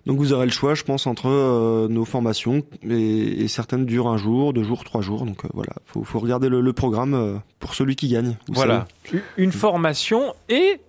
donc 0.05 0.17
vous 0.17 0.33
aurez 0.33 0.45
le 0.45 0.51
choix, 0.51 0.75
je 0.75 0.83
pense, 0.83 1.07
entre 1.07 1.29
euh, 1.29 1.87
nos 1.87 2.03
formations 2.03 2.61
et, 2.83 3.43
et, 3.43 3.47
certaines 3.47 3.85
durent 3.85 4.09
un 4.09 4.17
jour, 4.17 4.51
deux 4.51 4.63
jours, 4.63 4.83
trois 4.83 4.99
jours. 4.99 5.25
Donc 5.25 5.45
euh, 5.45 5.49
voilà, 5.53 5.71
faut 5.85 6.03
faut 6.03 6.19
regarder 6.19 6.49
le, 6.49 6.59
le 6.59 6.73
programme 6.73 7.41
pour 7.59 7.73
celui 7.73 7.95
qui 7.95 8.09
gagne. 8.09 8.35
Voilà, 8.49 8.85
savez. 9.05 9.23
une 9.37 9.53
formation 9.53 10.33
et 10.49 10.81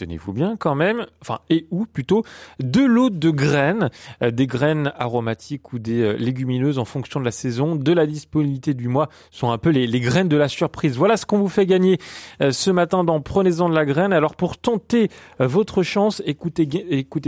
tenez-vous 0.00 0.32
bien 0.32 0.56
quand 0.56 0.74
même, 0.74 1.06
enfin 1.20 1.40
et 1.50 1.66
ou 1.70 1.84
plutôt 1.84 2.24
de 2.58 2.80
l'eau 2.80 3.10
de 3.10 3.28
graines, 3.30 3.90
euh, 4.22 4.30
des 4.30 4.46
graines 4.46 4.94
aromatiques 4.98 5.74
ou 5.74 5.78
des 5.78 6.00
euh, 6.00 6.14
légumineuses 6.14 6.78
en 6.78 6.86
fonction 6.86 7.20
de 7.20 7.26
la 7.26 7.30
saison, 7.30 7.76
de 7.76 7.92
la 7.92 8.06
disponibilité 8.06 8.72
du 8.72 8.88
mois, 8.88 9.10
sont 9.30 9.50
un 9.50 9.58
peu 9.58 9.68
les, 9.68 10.00
graines 10.00 10.28
de 10.28 10.38
la 10.38 10.48
surprise. 10.48 10.96
Voilà 10.96 11.18
ce 11.18 11.26
qu'on 11.26 11.36
vous 11.38 11.50
fait 11.50 11.66
gagner 11.66 11.98
euh, 12.40 12.50
ce 12.50 12.70
matin 12.70 13.04
dans 13.04 13.20
Prenez-en 13.20 13.68
de 13.68 13.74
la 13.74 13.84
graine. 13.84 14.14
Alors 14.14 14.36
pour 14.36 14.56
tenter 14.56 15.10
votre 15.38 15.82
chance, 15.82 16.22
écoutez, 16.24 16.64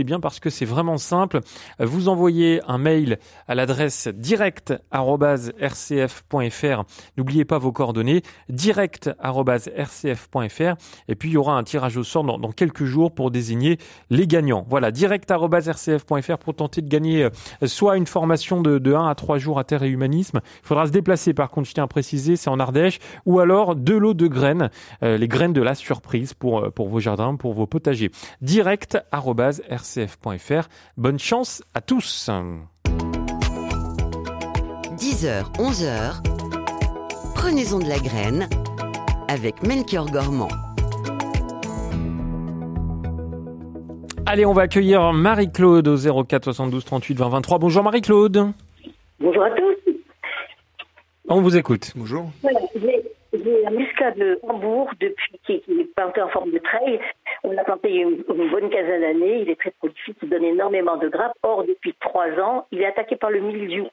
bien 0.03 0.19
parce 0.19 0.39
que 0.39 0.49
c'est 0.49 0.65
vraiment 0.65 0.97
simple. 0.97 1.41
Vous 1.79 2.09
envoyez 2.09 2.59
un 2.67 2.79
mail 2.79 3.19
à 3.47 3.53
l'adresse 3.53 4.07
direct@rcf.fr. 4.07 6.83
N'oubliez 7.17 7.45
pas 7.45 7.59
vos 7.59 7.71
coordonnées 7.71 8.23
direct@rcf.fr 8.49 10.75
et 11.07 11.15
puis 11.15 11.29
il 11.29 11.33
y 11.33 11.37
aura 11.37 11.55
un 11.55 11.63
tirage 11.63 11.97
au 11.97 12.03
sort 12.03 12.23
dans, 12.23 12.39
dans 12.39 12.51
jours 12.83 13.13
pour 13.13 13.31
désigner 13.31 13.77
les 14.09 14.27
gagnants. 14.27 14.65
Voilà, 14.69 14.91
direct.rcf.fr 14.91 16.37
pour 16.37 16.55
tenter 16.55 16.81
de 16.81 16.89
gagner 16.89 17.23
euh, 17.23 17.29
soit 17.65 17.97
une 17.97 18.07
formation 18.07 18.61
de, 18.61 18.77
de 18.77 18.93
1 18.93 19.07
à 19.07 19.15
3 19.15 19.37
jours 19.37 19.59
à 19.59 19.63
terre 19.63 19.83
et 19.83 19.89
humanisme. 19.89 20.41
Il 20.63 20.67
faudra 20.67 20.87
se 20.87 20.91
déplacer, 20.91 21.33
par 21.33 21.49
contre, 21.49 21.67
je 21.67 21.73
tiens 21.73 21.83
à 21.83 21.87
préciser, 21.87 22.35
c'est 22.35 22.49
en 22.49 22.59
Ardèche, 22.59 22.99
ou 23.25 23.39
alors 23.39 23.75
de 23.75 23.95
l'eau 23.95 24.13
de 24.13 24.27
graines, 24.27 24.69
euh, 25.03 25.17
les 25.17 25.27
graines 25.27 25.53
de 25.53 25.61
la 25.61 25.75
surprise 25.75 26.33
pour, 26.33 26.59
euh, 26.59 26.69
pour 26.69 26.89
vos 26.89 26.99
jardins, 26.99 27.35
pour 27.35 27.53
vos 27.53 27.67
potagers. 27.67 28.11
Direct.rcf.fr. 28.41 30.69
Bonne 30.97 31.19
chance 31.19 31.63
à 31.73 31.81
tous. 31.81 32.29
10h, 34.97 35.43
11h. 35.57 36.21
Prenez-en 37.35 37.79
de 37.79 37.89
la 37.89 37.99
graine 37.99 38.47
avec 39.27 39.61
Melchior 39.63 40.09
Gormand. 40.09 40.72
Allez, 44.25 44.45
on 44.45 44.53
va 44.53 44.63
accueillir 44.63 45.11
Marie-Claude 45.11 45.87
au 45.87 46.23
04 46.23 46.45
72 46.45 46.85
38 46.85 47.17
20 47.17 47.29
23. 47.29 47.57
Bonjour 47.59 47.83
Marie-Claude. 47.83 48.53
Bonjour 49.19 49.43
à 49.43 49.51
tous. 49.51 49.75
On 51.27 51.41
vous 51.41 51.57
écoute. 51.57 51.91
Bonjour. 51.95 52.25
Voilà, 52.41 52.59
j'ai 53.33 53.65
un 53.65 53.71
muscat 53.71 54.11
de 54.11 54.39
Hambourg 54.43 54.89
depuis 55.01 55.39
qui, 55.45 55.61
qui 55.61 55.71
est 55.81 55.95
planté 55.95 56.21
en 56.21 56.29
forme 56.29 56.51
de 56.51 56.59
treille. 56.59 56.99
On 57.43 57.51
l'a 57.51 57.63
planté 57.65 57.89
il 57.89 57.95
y 57.95 57.99
a 57.99 58.03
une, 58.03 58.23
une 58.29 58.49
bonne 58.49 58.69
quinzaine 58.69 59.01
d'années. 59.01 59.41
Il 59.41 59.49
est 59.49 59.59
très 59.59 59.71
prolifique, 59.71 60.17
il 60.21 60.29
donne 60.29 60.45
énormément 60.45 60.95
de 60.97 61.09
grappes. 61.09 61.33
Or, 61.43 61.65
depuis 61.65 61.93
trois 61.99 62.29
ans, 62.39 62.65
il 62.71 62.81
est 62.81 62.85
attaqué 62.85 63.17
par 63.17 63.29
le 63.29 63.41
mildiou. 63.41 63.87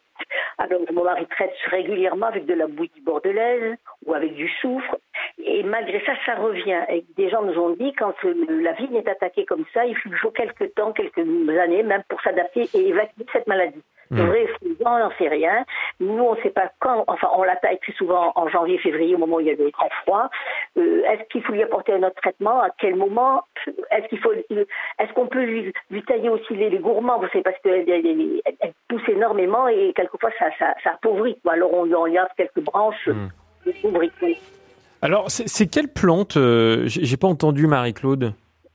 Alors, 0.59 0.81
mon 0.93 1.05
mari 1.05 1.27
traite 1.27 1.55
régulièrement 1.71 2.27
avec 2.27 2.47
de 2.47 2.55
la 2.55 2.67
bouillie 2.67 3.03
bordelaise 3.05 3.77
ou 4.07 4.15
avec 4.15 4.35
du 4.35 4.49
soufre. 4.61 4.97
Et 5.45 5.63
malgré 5.63 6.01
ça, 6.07 6.13
ça 6.27 6.35
revient. 6.37 6.81
Et 6.89 7.05
des 7.17 7.29
gens 7.31 7.43
nous 7.43 7.59
ont 7.59 7.71
dit, 7.71 7.93
quand 7.95 8.15
euh, 8.25 8.35
la 8.63 8.73
vigne 8.73 8.97
est 8.97 9.09
attaquée 9.09 9.45
comme 9.45 9.65
ça, 9.75 9.85
il 9.85 9.97
faut 9.97 10.31
quelques 10.31 10.75
temps, 10.75 10.93
quelques 10.93 11.19
années, 11.19 11.83
même 11.83 12.03
pour 12.09 12.21
s'adapter 12.23 12.69
et 12.75 12.89
évacuer 12.89 13.25
cette 13.33 13.47
maladie. 13.47 13.83
Le 14.13 14.25
Mm. 14.25 14.27
vrai 14.27 14.47
on 14.85 14.99
n'en 14.99 15.11
sait 15.19 15.29
rien. 15.29 15.65
Nous, 16.01 16.21
on 16.25 16.35
ne 16.35 16.41
sait 16.43 16.51
pas 16.51 16.73
quand, 16.81 17.05
enfin, 17.07 17.29
on 17.37 17.45
l'attaque 17.45 17.81
très 17.81 17.93
souvent 17.93 18.33
en 18.35 18.49
janvier, 18.49 18.77
février, 18.79 19.15
au 19.15 19.19
moment 19.19 19.37
où 19.37 19.41
il 19.41 19.47
y 19.47 19.51
a 19.51 19.55
le 19.55 19.71
grand 19.71 19.89
froid. 20.03 20.29
Euh, 20.79 21.05
est-ce 21.05 21.23
qu'il 21.29 21.45
faut 21.45 21.53
lui 21.53 21.63
apporter 21.63 21.93
un 21.93 22.03
autre 22.03 22.17
traitement? 22.21 22.61
À 22.61 22.71
quel 22.77 22.97
moment? 22.97 23.45
Est-ce 23.93 24.09
qu'il 24.09 24.19
faut, 24.19 24.33
est-ce 24.33 25.13
qu'on 25.13 25.29
peut 25.29 25.45
lui, 25.45 25.73
lui 25.91 26.03
tailler 26.03 26.29
aussi 26.29 26.57
les, 26.57 26.71
les 26.71 26.79
gourmands? 26.81 27.19
Vous 27.21 27.29
savez, 27.29 27.43
parce 27.43 27.59
qu'elle 27.61 27.89
elle, 27.89 28.05
elle- 28.07 28.41
elle 28.61 28.73
pousse 28.89 29.09
énormément 29.09 29.69
et 29.69 29.93
quelquefois 29.95 30.31
ça, 30.41 30.47
ça, 30.59 30.75
ça 30.83 30.91
appauvrit. 30.95 31.39
quoi. 31.45 31.53
Alors 31.53 31.73
on 31.73 31.85
lui 31.85 31.95
enlève 31.95 32.27
quelques 32.37 32.61
branches, 32.61 33.07
Mm. 33.07 33.29
Alors, 35.03 35.31
c'est 35.31 35.67
quelle 35.67 35.89
plante 35.89 36.37
euh, 36.37 36.83
J'ai 36.87 37.17
pas 37.17 37.29
entendu 37.29 37.67
Marie-Claude. 37.67 38.35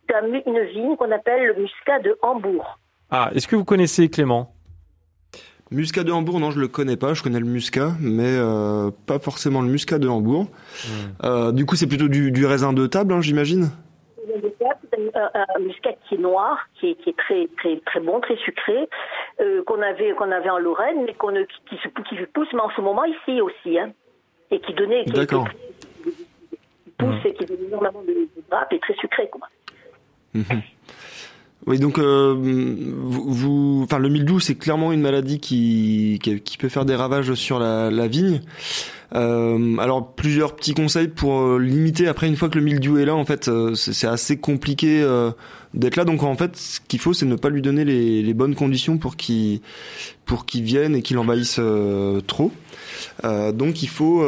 C'est 0.09 0.15
un- 0.15 0.25
une 0.25 0.59
vigne 0.67 0.95
qu'on 0.95 1.11
appelle 1.11 1.47
le 1.47 1.61
muscat 1.61 1.99
de 1.99 2.17
Hambourg. 2.21 2.79
Ah, 3.11 3.29
est-ce 3.35 3.47
que 3.47 3.55
vous 3.55 3.65
connaissez 3.65 4.09
Clément? 4.09 4.51
Muscat 5.71 6.03
de 6.03 6.11
Hambourg, 6.11 6.39
non, 6.39 6.51
je 6.51 6.59
le 6.59 6.67
connais 6.67 6.95
pas. 6.97 7.13
Je 7.13 7.23
connais 7.23 7.39
le 7.39 7.45
muscat, 7.45 7.91
mais 7.99 8.23
euh, 8.37 8.91
pas 9.07 9.19
forcément 9.19 9.61
le 9.61 9.67
muscat 9.67 9.97
de 9.99 10.07
Hambourg. 10.07 10.47
Euh, 11.23 11.51
du 11.51 11.65
coup, 11.65 11.75
c'est 11.75 11.87
plutôt 11.87 12.07
du, 12.07 12.31
du 12.31 12.45
raisin 12.45 12.71
de 12.73 12.85
table, 12.87 13.13
hein, 13.13 13.21
j'imagine? 13.21 13.69
C'est 14.91 15.15
un, 15.15 15.59
muscat 15.59 15.91
qui 16.07 16.15
est 16.15 16.17
noir, 16.19 16.57
qui 16.79 16.89
est, 16.91 16.95
qui 16.95 17.09
est 17.09 17.17
très 17.17 17.47
très 17.57 17.79
très 17.85 17.99
bon, 17.99 18.19
très 18.19 18.35
sucré, 18.37 18.87
euh, 19.41 19.63
qu'on 19.63 19.81
avait 19.81 20.13
qu'on 20.13 20.31
avait 20.31 20.49
en 20.49 20.57
Lorraine, 20.57 21.03
mais 21.05 21.13
qu'on 21.13 21.33
qui, 21.33 21.45
qui, 21.69 21.75
se- 21.77 21.87
qui 22.09 22.15
pousse, 22.33 22.47
mais 22.53 22.59
en 22.61 22.69
ce 22.75 22.81
moment 22.81 23.03
ici 23.05 23.41
aussi, 23.41 23.77
hein, 23.79 23.91
et 24.51 24.59
qui 24.59 24.73
donnait, 24.73 25.05
qui, 25.05 25.13
D'accord. 25.13 25.47
qui 25.49 26.91
pousse 26.97 27.25
et 27.25 27.33
qui 27.33 27.45
donne 27.45 27.65
énormément 27.67 28.01
de, 28.03 28.13
de 28.13 28.29
grappes 28.49 28.73
et 28.73 28.79
très 28.79 28.95
sucré, 28.95 29.29
quoi. 29.29 29.47
Mhm. 30.33 30.61
Oui, 31.67 31.79
donc 31.79 31.97
euh, 31.97 32.35
vous, 32.37 33.81
enfin 33.83 33.97
le 33.97 34.09
mildiou, 34.09 34.39
c'est 34.39 34.53
clairement 34.53 34.91
une 34.91 35.01
maladie 35.01 35.39
qui, 35.39 36.19
qui 36.21 36.39
qui 36.39 36.57
peut 36.57 36.69
faire 36.69 36.85
des 36.85 36.93
ravages 36.95 37.33
sur 37.33 37.57
la, 37.57 37.89
la 37.89 38.07
vigne. 38.07 38.41
Euh, 39.15 39.77
alors 39.77 40.13
plusieurs 40.13 40.55
petits 40.55 40.73
conseils 40.73 41.07
pour 41.07 41.39
euh, 41.39 41.59
limiter. 41.59 42.07
Après, 42.07 42.27
une 42.27 42.35
fois 42.35 42.49
que 42.49 42.59
le 42.59 42.63
mildiou 42.65 42.97
est 42.99 43.05
là, 43.05 43.15
en 43.15 43.25
fait, 43.25 43.47
euh, 43.47 43.73
c'est 43.73 44.07
assez 44.07 44.37
compliqué 44.37 45.01
euh, 45.01 45.31
d'être 45.73 45.95
là. 45.95 46.05
Donc 46.05 46.21
en 46.21 46.35
fait, 46.35 46.55
ce 46.55 46.79
qu'il 46.87 46.99
faut, 46.99 47.13
c'est 47.13 47.25
ne 47.25 47.35
pas 47.35 47.49
lui 47.49 47.63
donner 47.63 47.83
les, 47.83 48.21
les 48.21 48.33
bonnes 48.35 48.53
conditions 48.55 48.99
pour 48.99 49.15
qu'il 49.15 49.61
pour 50.25 50.45
qu'il 50.45 50.63
vienne 50.63 50.95
et 50.95 51.01
qu'il 51.01 51.17
envahisse 51.17 51.57
euh, 51.59 52.21
trop. 52.21 52.51
Donc 53.23 53.81
il 53.81 53.89
faut, 53.89 54.23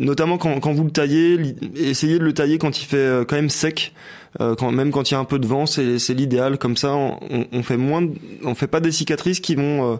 notamment 0.00 0.38
quand, 0.38 0.58
quand 0.60 0.72
vous 0.72 0.84
le 0.84 0.90
taillez, 0.90 1.38
essayez 1.76 2.18
de 2.18 2.24
le 2.24 2.32
tailler 2.32 2.58
quand 2.58 2.80
il 2.80 2.86
fait 2.86 3.24
quand 3.28 3.36
même 3.36 3.50
sec. 3.50 3.92
Euh, 4.40 4.54
quand, 4.54 4.70
même 4.70 4.90
quand 4.90 5.10
il 5.10 5.14
y 5.14 5.16
a 5.16 5.20
un 5.20 5.24
peu 5.24 5.38
de 5.38 5.46
vent, 5.46 5.66
c'est 5.66 5.98
c'est 5.98 6.14
l'idéal. 6.14 6.58
Comme 6.58 6.76
ça, 6.76 6.94
on, 6.94 7.18
on 7.52 7.62
fait 7.62 7.76
moins, 7.76 8.06
on 8.44 8.54
fait 8.54 8.66
pas 8.66 8.80
des 8.80 8.92
cicatrices 8.92 9.40
qui 9.40 9.54
vont, 9.54 9.92
euh, 9.92 9.96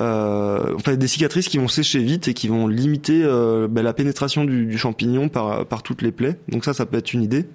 euh, 0.00 0.74
on 0.74 0.78
fait 0.78 0.96
des 0.96 1.08
cicatrices 1.08 1.48
qui 1.48 1.58
vont 1.58 1.68
sécher 1.68 1.98
vite 2.00 2.28
et 2.28 2.34
qui 2.34 2.48
vont 2.48 2.68
limiter 2.68 3.22
ben, 3.22 3.82
la 3.82 3.92
pénétration 3.92 4.44
du, 4.44 4.66
du 4.66 4.78
champignon 4.78 5.28
par 5.28 5.66
par 5.66 5.82
toutes 5.82 6.02
les 6.02 6.12
plaies. 6.12 6.38
Donc 6.48 6.64
ça, 6.64 6.74
ça 6.74 6.86
peut 6.86 6.98
être 6.98 7.12
une 7.12 7.22
idée. 7.22 7.46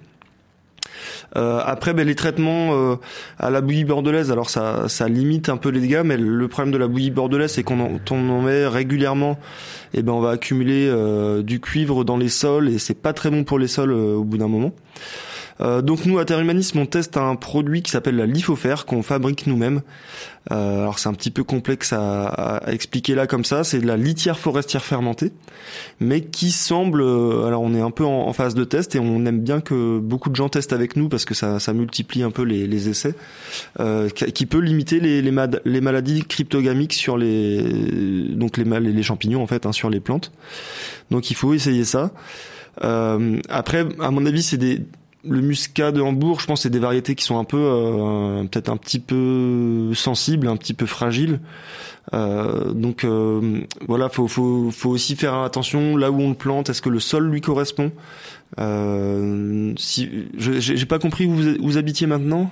Euh, 1.36 1.60
après, 1.64 1.92
ben, 1.94 2.06
les 2.06 2.14
traitements 2.14 2.70
euh, 2.72 2.96
à 3.38 3.50
la 3.50 3.60
bouillie 3.60 3.84
bordelaise, 3.84 4.30
alors 4.30 4.50
ça, 4.50 4.88
ça 4.88 5.08
limite 5.08 5.48
un 5.48 5.56
peu 5.56 5.68
les 5.68 5.80
dégâts, 5.80 6.02
mais 6.04 6.16
le 6.16 6.48
problème 6.48 6.72
de 6.72 6.78
la 6.78 6.88
bouillie 6.88 7.10
bordelaise, 7.10 7.52
c'est 7.52 7.62
qu'on 7.62 7.80
en, 7.80 8.00
on 8.10 8.30
en 8.30 8.42
met 8.42 8.66
régulièrement, 8.66 9.38
et 9.94 10.02
ben 10.02 10.12
on 10.12 10.20
va 10.20 10.30
accumuler 10.30 10.88
euh, 10.88 11.42
du 11.42 11.60
cuivre 11.60 12.04
dans 12.04 12.16
les 12.16 12.28
sols, 12.28 12.68
et 12.68 12.78
c'est 12.78 12.94
pas 13.00 13.12
très 13.12 13.30
bon 13.30 13.44
pour 13.44 13.58
les 13.58 13.68
sols 13.68 13.92
au 13.92 14.24
bout 14.24 14.38
d'un 14.38 14.48
moment. 14.48 14.72
Euh, 15.60 15.82
donc 15.82 16.06
nous 16.06 16.18
à 16.18 16.24
Terre 16.24 16.40
Humanisme 16.40 16.78
on 16.78 16.86
teste 16.86 17.16
un 17.16 17.34
produit 17.34 17.82
qui 17.82 17.90
s'appelle 17.90 18.16
la 18.16 18.26
lithofère 18.26 18.86
qu'on 18.86 19.02
fabrique 19.02 19.46
nous-mêmes. 19.46 19.82
Euh, 20.50 20.80
alors 20.80 20.98
c'est 20.98 21.08
un 21.08 21.14
petit 21.14 21.30
peu 21.30 21.44
complexe 21.44 21.92
à, 21.92 22.26
à 22.26 22.72
expliquer 22.72 23.14
là 23.14 23.26
comme 23.26 23.44
ça. 23.44 23.64
C'est 23.64 23.80
de 23.80 23.86
la 23.86 23.96
litière 23.96 24.38
forestière 24.38 24.84
fermentée, 24.84 25.32
mais 26.00 26.22
qui 26.22 26.50
semble. 26.50 27.02
euh, 27.02 27.46
alors 27.46 27.62
on 27.62 27.74
est 27.74 27.80
un 27.80 27.90
peu 27.90 28.04
en, 28.04 28.28
en 28.28 28.32
phase 28.32 28.54
de 28.54 28.64
test 28.64 28.94
et 28.94 28.98
on 28.98 29.26
aime 29.26 29.40
bien 29.40 29.60
que 29.60 29.98
beaucoup 29.98 30.30
de 30.30 30.36
gens 30.36 30.48
testent 30.48 30.72
avec 30.72 30.96
nous 30.96 31.08
parce 31.08 31.24
que 31.24 31.34
ça, 31.34 31.58
ça 31.60 31.72
multiplie 31.72 32.22
un 32.22 32.30
peu 32.30 32.42
les, 32.42 32.66
les 32.66 32.88
essais, 32.88 33.14
euh, 33.80 34.08
qui 34.08 34.46
peut 34.46 34.60
limiter 34.60 35.00
les, 35.00 35.22
les, 35.22 35.80
maladies 35.80 36.24
cryptogamiques 36.24 36.92
sur 36.94 37.18
les 37.18 37.62
donc 38.30 38.56
les, 38.56 38.64
les 38.80 39.02
champignons 39.02 39.42
en 39.42 39.46
fait 39.46 39.66
hein, 39.66 39.72
sur 39.72 39.90
les 39.90 40.00
plantes. 40.00 40.32
Donc 41.10 41.30
il 41.30 41.34
faut 41.34 41.54
essayer 41.54 41.84
ça. 41.84 42.10
Euh, 42.84 43.40
après, 43.48 43.86
à 44.00 44.10
mon 44.10 44.24
avis, 44.26 44.42
c'est 44.42 44.56
des 44.56 44.82
le 45.24 45.40
muscat 45.40 45.90
de 45.92 46.00
Hambourg, 46.00 46.40
je 46.40 46.46
pense, 46.46 46.62
c'est 46.62 46.70
des 46.70 46.78
variétés 46.78 47.14
qui 47.14 47.24
sont 47.24 47.38
un 47.38 47.44
peu, 47.44 47.58
euh, 47.58 48.44
peut-être 48.44 48.68
un 48.68 48.76
petit 48.76 49.00
peu 49.00 49.92
sensibles, 49.94 50.46
un 50.46 50.56
petit 50.56 50.74
peu 50.74 50.86
fragiles. 50.86 51.40
Euh, 52.14 52.72
donc 52.72 53.04
euh, 53.04 53.60
voilà, 53.86 54.08
faut, 54.08 54.28
faut, 54.28 54.72
aussi 54.88 55.16
faire 55.16 55.34
attention 55.34 55.96
là 55.96 56.10
où 56.10 56.20
on 56.20 56.30
le 56.30 56.34
plante. 56.34 56.70
Est-ce 56.70 56.82
que 56.82 56.88
le 56.88 57.00
sol 57.00 57.28
lui 57.28 57.40
correspond? 57.40 57.90
Si, 58.56 60.28
je- 60.36 60.60
j'ai 60.60 60.86
pas 60.86 60.98
compris 60.98 61.26
où 61.26 61.34
vous, 61.60 61.78
habitiez 61.78 62.06
maintenant. 62.06 62.50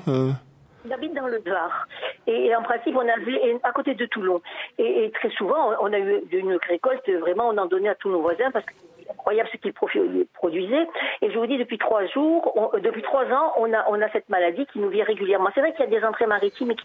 J'habite 0.89 1.15
dans 1.15 1.27
le 1.27 1.41
Var. 1.45 1.89
Et 2.27 2.55
en 2.55 2.63
principe, 2.63 2.95
on 2.97 3.01
avait 3.01 3.59
à 3.63 3.73
côté 3.73 3.95
de 3.95 4.07
Toulon. 4.07 4.41
Et, 4.79 5.05
et 5.05 5.11
très 5.13 5.31
souvent, 5.31 5.73
on 5.81 5.93
a 5.93 5.99
eu 5.99 6.23
une 6.33 6.59
récolte, 6.69 7.09
vraiment, 7.21 7.49
on 7.49 7.59
en 7.59 7.67
donnait 7.67 7.89
à 7.89 7.95
tous 7.95 8.11
nos 8.11 8.21
voisins 8.21 8.51
parce 8.53 8.65
que 8.67 8.73
incroyable 9.11 9.49
ce 9.53 9.57
qu'ils 9.59 9.73
profi- 9.73 10.27
produisaient. 10.35 10.87
Et 11.23 11.31
je 11.31 11.39
vous 11.39 11.47
dis, 11.47 11.59
depuis 11.59 11.79
trois 11.79 12.05
jours, 12.07 12.53
on- 12.57 12.77
euh, 12.77 12.81
depuis 12.81 13.03
trois 13.03 13.25
ans, 13.27 13.53
on 13.57 13.73
a, 13.73 13.85
on 13.89 14.01
a 14.01 14.09
cette 14.11 14.29
maladie 14.29 14.67
qui 14.67 14.79
nous 14.79 14.89
vient 14.89 15.05
régulièrement. 15.05 15.51
C'est 15.55 15.61
vrai 15.61 15.73
qu'il 15.73 15.85
y 15.85 15.95
a 15.95 16.01
des 16.01 16.05
entrées 16.07 16.27
maritimes 16.27 16.71
et 16.73 16.75
qui 16.77 16.85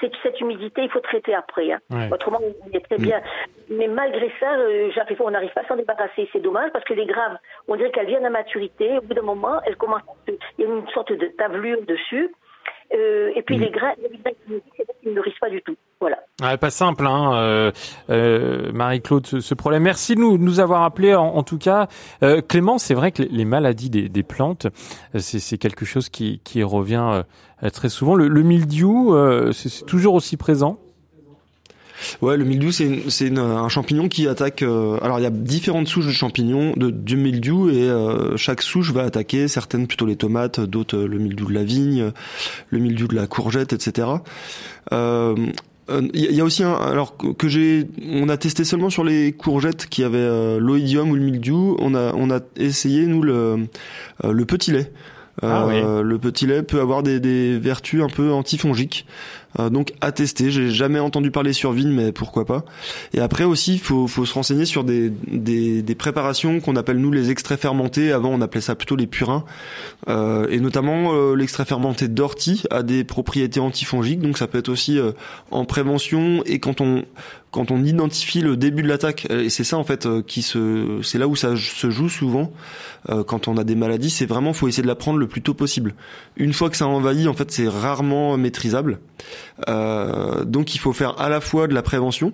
c'est 0.00 0.10
cette 0.24 0.40
humidité, 0.40 0.82
il 0.82 0.90
faut 0.90 0.98
traiter 1.00 1.32
après. 1.32 1.70
hein. 1.70 1.78
Ouais. 1.90 2.08
Autrement, 2.12 2.40
on 2.42 2.76
est 2.76 2.80
très 2.80 2.96
bien. 2.98 3.20
Mais 3.70 3.86
malgré 3.86 4.32
ça, 4.40 4.54
euh, 4.54 4.90
j'arrive- 4.92 5.22
on 5.22 5.30
n'arrive 5.30 5.52
pas 5.52 5.60
à 5.60 5.66
s'en 5.68 5.76
débarrasser. 5.76 6.28
C'est 6.32 6.40
dommage 6.40 6.72
parce 6.72 6.84
que 6.84 6.94
les 6.94 7.06
graves, 7.06 7.36
on 7.68 7.76
dirait 7.76 7.92
qu'elles 7.92 8.08
viennent 8.08 8.26
à 8.26 8.30
maturité. 8.30 8.98
Au 8.98 9.02
bout 9.02 9.14
d'un 9.14 9.22
moment, 9.22 9.60
elles 9.64 9.76
commencent, 9.76 10.02
il 10.26 10.36
y 10.58 10.64
a 10.64 10.66
une 10.66 10.88
sorte 10.88 11.12
de 11.12 11.26
tablure 11.26 11.82
dessus. 11.86 12.34
Euh, 12.94 13.30
et 13.34 13.42
puis 13.42 13.56
les 13.56 13.70
grains, 13.70 13.92
il 13.98 14.02
y 14.02 14.06
a 14.06 14.08
des 14.10 14.18
grains 14.18 14.32
qui 14.32 14.50
nourrissent, 14.52 14.72
et 14.78 14.84
d'autres 14.84 14.98
qui 15.00 15.08
ne 15.08 15.14
nourrissent 15.14 15.38
pas 15.40 15.48
du 15.50 15.62
tout. 15.62 15.74
Voilà. 15.98 16.18
Ouais, 16.42 16.56
pas 16.56 16.70
simple, 16.70 17.06
hein, 17.06 17.34
euh, 17.36 17.70
euh, 18.10 18.70
Marie-Claude, 18.72 19.26
ce, 19.26 19.40
ce 19.40 19.54
problème. 19.54 19.82
Merci 19.84 20.14
de 20.14 20.20
nous, 20.20 20.36
de 20.36 20.42
nous 20.42 20.60
avoir 20.60 20.82
appelé 20.82 21.14
en, 21.14 21.24
en 21.24 21.42
tout 21.42 21.58
cas. 21.58 21.88
Euh, 22.22 22.42
Clément, 22.42 22.78
c'est 22.78 22.94
vrai 22.94 23.12
que 23.12 23.22
les, 23.22 23.28
les 23.28 23.44
maladies 23.44 23.88
des, 23.88 24.08
des 24.08 24.22
plantes, 24.22 24.66
euh, 25.14 25.20
c'est 25.20 25.38
c'est 25.38 25.58
quelque 25.58 25.86
chose 25.86 26.08
qui, 26.10 26.40
qui 26.44 26.62
revient 26.62 27.22
euh, 27.62 27.70
très 27.70 27.88
souvent. 27.88 28.14
Le, 28.14 28.28
le 28.28 28.42
mildiou, 28.42 29.14
euh, 29.14 29.52
c'est 29.52 29.68
c'est 29.68 29.86
toujours 29.86 30.14
aussi 30.14 30.36
présent. 30.36 30.78
Ouais, 32.20 32.36
le 32.36 32.44
mildiou, 32.44 32.72
c'est 32.72 33.02
c'est 33.08 33.28
une- 33.28 33.38
un 33.38 33.68
champignon 33.68 34.08
qui 34.08 34.26
attaque. 34.28 34.62
euh, 34.62 34.98
alors, 35.02 35.18
il 35.18 35.22
y 35.22 35.26
a 35.26 35.30
différentes 35.30 35.88
souches 35.88 36.06
de 36.06 36.12
champignons, 36.12 36.72
de, 36.76 36.90
du 36.90 37.16
mildiou, 37.16 37.70
et 37.70 37.88
euh, 37.88 38.36
chaque 38.36 38.62
souche 38.62 38.92
va 38.92 39.02
attaquer 39.02 39.48
certaines 39.48 39.86
plutôt 39.86 40.06
les 40.06 40.16
tomates, 40.16 40.60
d'autres 40.60 40.96
euh, 40.96 41.06
le 41.06 41.18
mildiou 41.18 41.46
de 41.46 41.54
la 41.54 41.64
vigne, 41.64 42.12
le 42.70 42.78
mildiou 42.78 43.08
de 43.08 43.14
la 43.14 43.26
courgette, 43.26 43.72
etc. 43.72 44.08
Euh, 44.92 45.34
euh, 45.90 46.08
Il 46.14 46.32
y 46.34 46.40
a 46.40 46.44
aussi 46.44 46.62
un, 46.62 46.74
alors 46.74 47.16
que 47.16 47.48
j'ai, 47.48 47.86
on 48.10 48.28
a 48.28 48.36
testé 48.36 48.64
seulement 48.64 48.90
sur 48.90 49.04
les 49.04 49.32
courgettes 49.32 49.86
qui 49.86 50.04
avaient 50.04 50.18
euh, 50.18 50.58
l'oïdium 50.60 51.10
ou 51.10 51.14
le 51.16 51.22
mildiou. 51.22 51.76
On 51.80 51.94
a, 51.94 52.12
on 52.14 52.30
a 52.30 52.40
essayé 52.56 53.06
nous 53.06 53.22
le, 53.22 53.66
euh, 54.24 54.32
le 54.32 54.44
petit 54.44 54.70
lait. 54.72 54.92
Ah 55.40 55.66
oui. 55.66 55.80
Le 55.80 56.18
petit 56.18 56.46
lait 56.46 56.62
peut 56.62 56.78
avoir 56.80 57.02
des, 57.02 57.18
des 57.18 57.58
vertus 57.58 58.02
un 58.02 58.08
peu 58.08 58.30
antifongiques. 58.32 59.06
Euh, 59.58 59.70
donc 59.70 59.92
à 60.00 60.12
tester. 60.12 60.50
J'ai 60.50 60.70
jamais 60.70 60.98
entendu 60.98 61.30
parler 61.30 61.52
sur 61.52 61.72
vigne, 61.72 61.92
mais 61.92 62.12
pourquoi 62.12 62.44
pas. 62.44 62.64
Et 63.12 63.20
après 63.20 63.44
aussi, 63.44 63.78
faut, 63.78 64.06
faut 64.06 64.24
se 64.24 64.34
renseigner 64.34 64.64
sur 64.64 64.84
des, 64.84 65.10
des, 65.10 65.82
des 65.82 65.94
préparations 65.94 66.60
qu'on 66.60 66.76
appelle 66.76 66.98
nous 66.98 67.12
les 67.12 67.30
extraits 67.30 67.60
fermentés. 67.60 68.12
Avant, 68.12 68.30
on 68.30 68.40
appelait 68.40 68.60
ça 68.60 68.74
plutôt 68.74 68.96
les 68.96 69.06
purins. 69.06 69.44
Euh, 70.08 70.46
et 70.50 70.60
notamment 70.60 71.12
euh, 71.14 71.34
l'extrait 71.34 71.64
fermenté 71.64 72.08
d'ortie 72.08 72.64
a 72.70 72.82
des 72.82 73.04
propriétés 73.04 73.60
antifongiques. 73.60 74.20
Donc 74.20 74.38
ça 74.38 74.46
peut 74.46 74.58
être 74.58 74.68
aussi 74.68 74.98
euh, 74.98 75.12
en 75.50 75.64
prévention 75.64 76.42
et 76.46 76.58
quand 76.58 76.80
on 76.80 77.04
quand 77.52 77.70
on 77.70 77.84
identifie 77.84 78.40
le 78.40 78.56
début 78.56 78.82
de 78.82 78.88
l'attaque. 78.88 79.30
Et 79.30 79.50
c'est 79.50 79.62
ça 79.62 79.76
en 79.78 79.84
fait 79.84 80.06
euh, 80.06 80.22
qui 80.22 80.42
se 80.42 81.00
c'est 81.02 81.18
là 81.18 81.28
où 81.28 81.36
ça 81.36 81.54
se 81.54 81.90
joue 81.90 82.08
souvent. 82.08 82.50
Euh, 83.08 83.22
quand 83.22 83.46
on 83.46 83.56
a 83.56 83.64
des 83.64 83.74
maladies, 83.74 84.10
c'est 84.10 84.26
vraiment 84.26 84.52
faut 84.52 84.68
essayer 84.68 84.82
de 84.82 84.88
la 84.88 84.94
prendre 84.94 85.18
le 85.18 85.28
plus 85.28 85.42
tôt 85.42 85.54
possible. 85.54 85.94
Une 86.36 86.52
fois 86.52 86.70
que 86.70 86.76
ça 86.76 86.86
envahit, 86.86 87.28
en 87.28 87.34
fait, 87.34 87.50
c'est 87.50 87.68
rarement 87.68 88.36
maîtrisable. 88.36 88.98
Euh, 89.68 90.44
donc 90.44 90.74
il 90.74 90.78
faut 90.78 90.92
faire 90.92 91.20
à 91.20 91.28
la 91.28 91.40
fois 91.40 91.68
de 91.68 91.74
la 91.74 91.82
prévention 91.82 92.32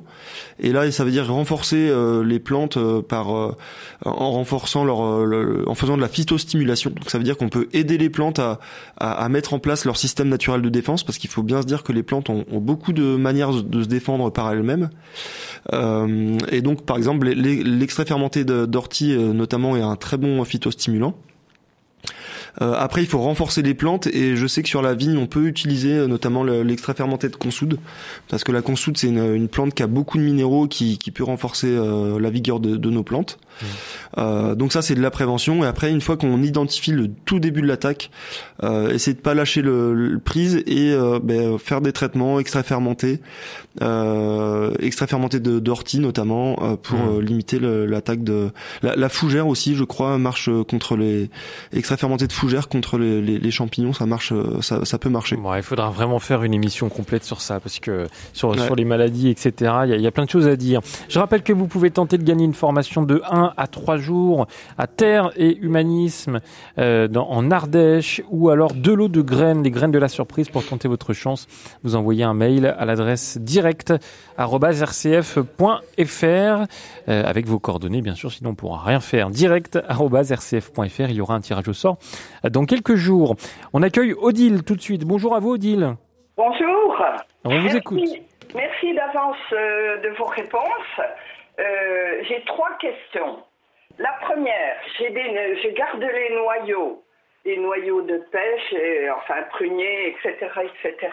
et 0.59 0.73
là 0.73 0.91
ça 0.91 1.05
veut 1.05 1.11
dire 1.11 1.31
renforcer 1.31 1.89
euh, 1.91 2.25
les 2.25 2.39
plantes 2.39 2.77
euh, 2.77 3.03
par 3.03 3.29
en 3.29 4.33
renforçant 4.33 4.85
leur 4.85 5.01
en 5.01 5.75
faisant 5.75 5.97
de 5.97 6.01
la 6.01 6.09
phytostimulation. 6.09 6.91
Donc 6.91 7.11
ça 7.11 7.19
veut 7.19 7.25
dire 7.25 7.37
qu'on 7.37 7.49
peut 7.49 7.69
aider 7.73 7.99
les 7.99 8.11
plantes 8.11 8.39
à, 8.39 8.61
à, 8.97 9.29
mettre 9.29 9.55
en 9.55 9.59
place 9.59 9.85
leur 9.85 9.97
système 9.97 10.29
naturel 10.29 10.63
de 10.63 10.69
défense 10.69 11.05
parce 11.05 11.19
qu'il 11.19 11.31
faut 11.31 11.43
bien 11.43 11.63
se 11.63 11.67
dire 11.67 11.83
que 11.83 11.93
les 11.93 12.03
plantes 12.03 12.31
ont, 12.31 12.45
ont 12.51 12.61
beaucoup 12.61 12.93
de 12.93 13.17
manières 13.17 13.53
de 13.53 13.83
se 13.83 13.89
défendre 13.89 14.31
par 14.31 14.51
elles-mêmes. 14.53 14.91
Et 15.73 16.63
donc 16.63 16.87
par 16.87 16.97
exemple 16.97 17.29
l'extrait 17.29 18.07
fermenté 18.07 18.45
d'ortie 18.45 19.17
notamment 19.17 19.77
est 19.77 19.83
un 19.83 19.97
très 19.97 20.17
bon 20.17 20.43
phytostimulant. 20.45 21.15
Euh, 22.61 22.75
après, 22.77 23.03
il 23.03 23.07
faut 23.07 23.21
renforcer 23.21 23.63
les 23.63 23.75
plantes 23.75 24.07
et 24.09 24.37
je 24.37 24.47
sais 24.47 24.63
que 24.63 24.69
sur 24.69 24.83
la 24.83 24.95
vigne, 24.95 25.17
on 25.17 25.27
peut 25.27 25.47
utiliser 25.47 25.93
euh, 25.93 26.07
notamment 26.07 26.43
l'extrait 26.43 26.95
fermenté 26.95 27.29
de 27.29 27.37
consoude 27.37 27.79
parce 28.29 28.43
que 28.45 28.53
la 28.53 28.63
consoude 28.63 28.97
c'est 28.97 29.09
une, 29.09 29.49
plante 29.49 29.75
qui 29.75 29.83
a 29.83 29.87
beaucoup 29.87 30.19
de 30.19 30.23
minéraux 30.23 30.67
qui, 30.67 30.99
peut 31.15 31.25
renforcer 31.25 31.69
euh, 31.69 32.19
la 32.19 32.31
vigueur 32.31 32.61
de 32.61 32.91
nos 32.91 33.03
plantes. 33.03 33.39
Euh, 34.17 34.55
donc 34.55 34.73
ça 34.73 34.83
c'est 34.83 34.95
de 34.95 35.03
la 35.03 35.11
prévention 35.11 35.65
et 35.65 35.67
après 35.67 35.91
une 35.91 36.01
fois 36.01 36.17
qu'on 36.17 36.43
identifie 36.43 36.93
le 36.93 37.09
tout 37.09 37.41
début 37.41 37.63
de 37.63 37.67
l'attaque, 37.67 38.11
euh, 38.63 38.93
essayer 38.93 39.15
de 39.15 39.21
pas 39.21 39.35
lâcher 39.35 39.63
le, 39.63 40.21
prise 40.25 40.63
et 40.67 40.93
euh, 40.93 41.19
ben, 41.23 41.59
faire 41.59 41.81
des 41.81 41.93
traitements 41.93 42.41
extra 42.41 42.63
fermentés, 42.63 43.21
euh, 43.83 44.73
extra 44.81 45.07
fermentés 45.07 45.41
de 45.41 45.59
d'ortie 45.59 46.01
notamment 46.01 46.57
euh, 46.63 46.77
pour 46.77 46.99
mmh. 46.99 47.21
limiter 47.21 47.59
l'attaque 47.61 48.25
de 48.25 48.51
la, 48.83 48.97
la, 48.97 49.09
fougère 49.09 49.47
aussi 49.47 49.75
je 49.75 49.85
crois 49.85 50.19
marche 50.19 50.51
contre 50.69 50.97
les 50.97 51.31
extra 51.73 51.97
fermentés 51.97 52.27
de 52.27 52.33
fougère 52.33 52.69
contre 52.69 52.99
les, 52.99 53.21
les, 53.21 53.39
les, 53.39 53.51
champignons 53.51 53.93
ça 53.93 54.07
marche 54.07 54.33
ça, 54.61 54.85
ça 54.85 54.99
peut 54.99 55.09
marcher. 55.09 55.37
Bon, 55.37 55.55
il 55.55 55.63
faudra 55.63 55.91
vraiment 55.91 56.19
faire 56.19 56.43
une 56.43 56.55
émission 56.55 56.89
complète 56.89 57.25
sur 57.25 57.41
ça 57.41 57.61
parce 57.61 57.79
que 57.79 58.07
sur, 58.33 58.59
sur 58.59 58.75
les 58.75 58.85
maladies 58.85 59.29
etc 59.29 59.73
il 59.87 60.01
y, 60.01 60.03
y 60.03 60.07
a 60.07 60.11
plein 60.11 60.25
de 60.25 60.31
choses 60.31 60.47
à 60.47 60.57
dire. 60.57 60.81
Je 61.09 61.19
rappelle 61.19 61.43
que 61.43 61.53
vous 61.53 61.67
pouvez 61.67 61.91
tenter 61.91 62.19
de 62.19 62.25
gagner 62.25 62.45
une 62.45 62.55
formation 62.55 63.03
de 63.03 63.23
1 63.31 63.48
à 63.57 63.67
trois 63.67 63.97
jours 63.97 64.47
à 64.77 64.87
Terre 64.87 65.31
et 65.37 65.57
Humanisme 65.57 66.41
euh, 66.79 67.09
dans, 67.09 67.29
en 67.29 67.51
Ardèche 67.51 68.23
ou 68.31 68.51
alors 68.51 68.75
de 68.75 68.93
l'eau 68.93 69.09
de 69.09 69.23
graines, 69.23 69.63
les 69.63 69.71
graines 69.71 69.91
de 69.93 69.99
la 69.99 70.09
surprise 70.09 70.49
pour 70.49 70.65
tenter 70.67 70.89
votre 70.89 71.13
chance. 71.13 71.47
Vous 71.83 71.97
envoyez 71.97 72.25
un 72.25 72.35
mail 72.35 72.67
à 72.79 72.85
l'adresse 72.85 73.39
direct@rcf.fr 73.39 73.95
euh, 76.29 76.67
avec 77.07 77.47
vos 77.47 77.59
coordonnées 77.59 78.03
bien 78.03 78.15
sûr, 78.15 78.31
sinon 78.33 78.51
on 78.51 78.55
pourra 78.55 78.85
rien 78.85 79.01
faire. 79.01 79.31
direct@rcf.fr, 79.31 81.11
il 81.11 81.15
y 81.15 81.21
aura 81.21 81.35
un 81.35 81.41
tirage 81.41 81.69
au 81.69 81.73
sort 81.73 81.99
dans 82.49 82.65
quelques 82.65 82.95
jours. 82.95 83.37
On 83.73 83.83
accueille 83.83 84.13
Odile 84.13 84.63
tout 84.63 84.77
de 84.77 84.81
suite. 84.81 85.05
Bonjour 85.05 85.35
à 85.35 85.41
vous 85.41 85.53
Odile. 85.53 85.97
Bonjour. 86.37 87.03
On 87.45 87.61
vous 87.61 87.77
écoute. 87.77 88.01
Merci 88.55 88.95
d'avance 88.95 89.37
euh, 89.53 90.01
de 90.03 90.09
vos 90.17 90.25
réponses. 90.25 91.01
Euh, 91.59 92.23
j'ai 92.23 92.43
trois 92.45 92.77
questions. 92.79 93.43
La 93.99 94.13
première, 94.21 94.77
je 94.99 95.69
garde 95.71 96.03
les 96.03 96.35
noyaux, 96.37 97.03
les 97.45 97.57
noyaux 97.57 98.03
de 98.03 98.19
pêche, 98.31 98.73
et, 98.73 99.11
enfin 99.11 99.43
pruniers, 99.51 100.11
etc., 100.11 100.49
etc. 100.63 101.13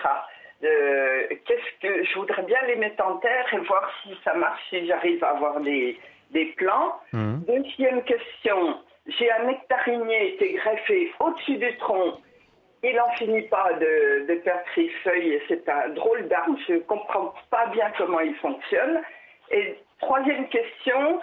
Euh, 0.64 1.28
qu'est-ce 1.46 1.82
que 1.82 2.04
je 2.04 2.14
voudrais 2.16 2.44
bien 2.44 2.60
les 2.68 2.76
mettre 2.76 3.06
en 3.06 3.18
terre 3.18 3.46
et 3.54 3.58
voir 3.58 3.92
si 4.02 4.16
ça 4.24 4.34
marche, 4.36 4.62
si 4.70 4.86
j'arrive 4.88 5.24
à 5.24 5.32
avoir 5.32 5.60
des, 5.62 5.98
des 6.32 6.46
plants. 6.58 7.00
Mmh. 7.12 7.38
Deuxième 7.48 8.04
question, 8.04 8.80
j'ai 9.08 9.32
un 9.32 9.44
nectarinier 9.46 10.36
qui 10.38 10.46
est 10.46 10.54
greffé 10.54 11.12
au-dessus 11.20 11.58
du 11.58 11.78
tronc. 11.78 12.20
Il 12.84 12.96
n'en 12.96 13.10
finit 13.14 13.42
pas 13.44 13.74
de, 13.74 14.28
de 14.28 14.36
perdre 14.36 14.64
ses 14.76 14.90
feuilles. 15.04 15.42
C'est 15.48 15.68
un 15.68 15.90
drôle 15.90 16.28
d'arbre. 16.28 16.58
Je 16.68 16.74
ne 16.74 16.80
comprends 16.80 17.34
pas 17.50 17.66
bien 17.68 17.92
comment 17.98 18.20
il 18.20 18.36
fonctionne. 18.36 19.02
Et 19.52 19.76
Troisième 20.02 20.48
question, 20.50 21.20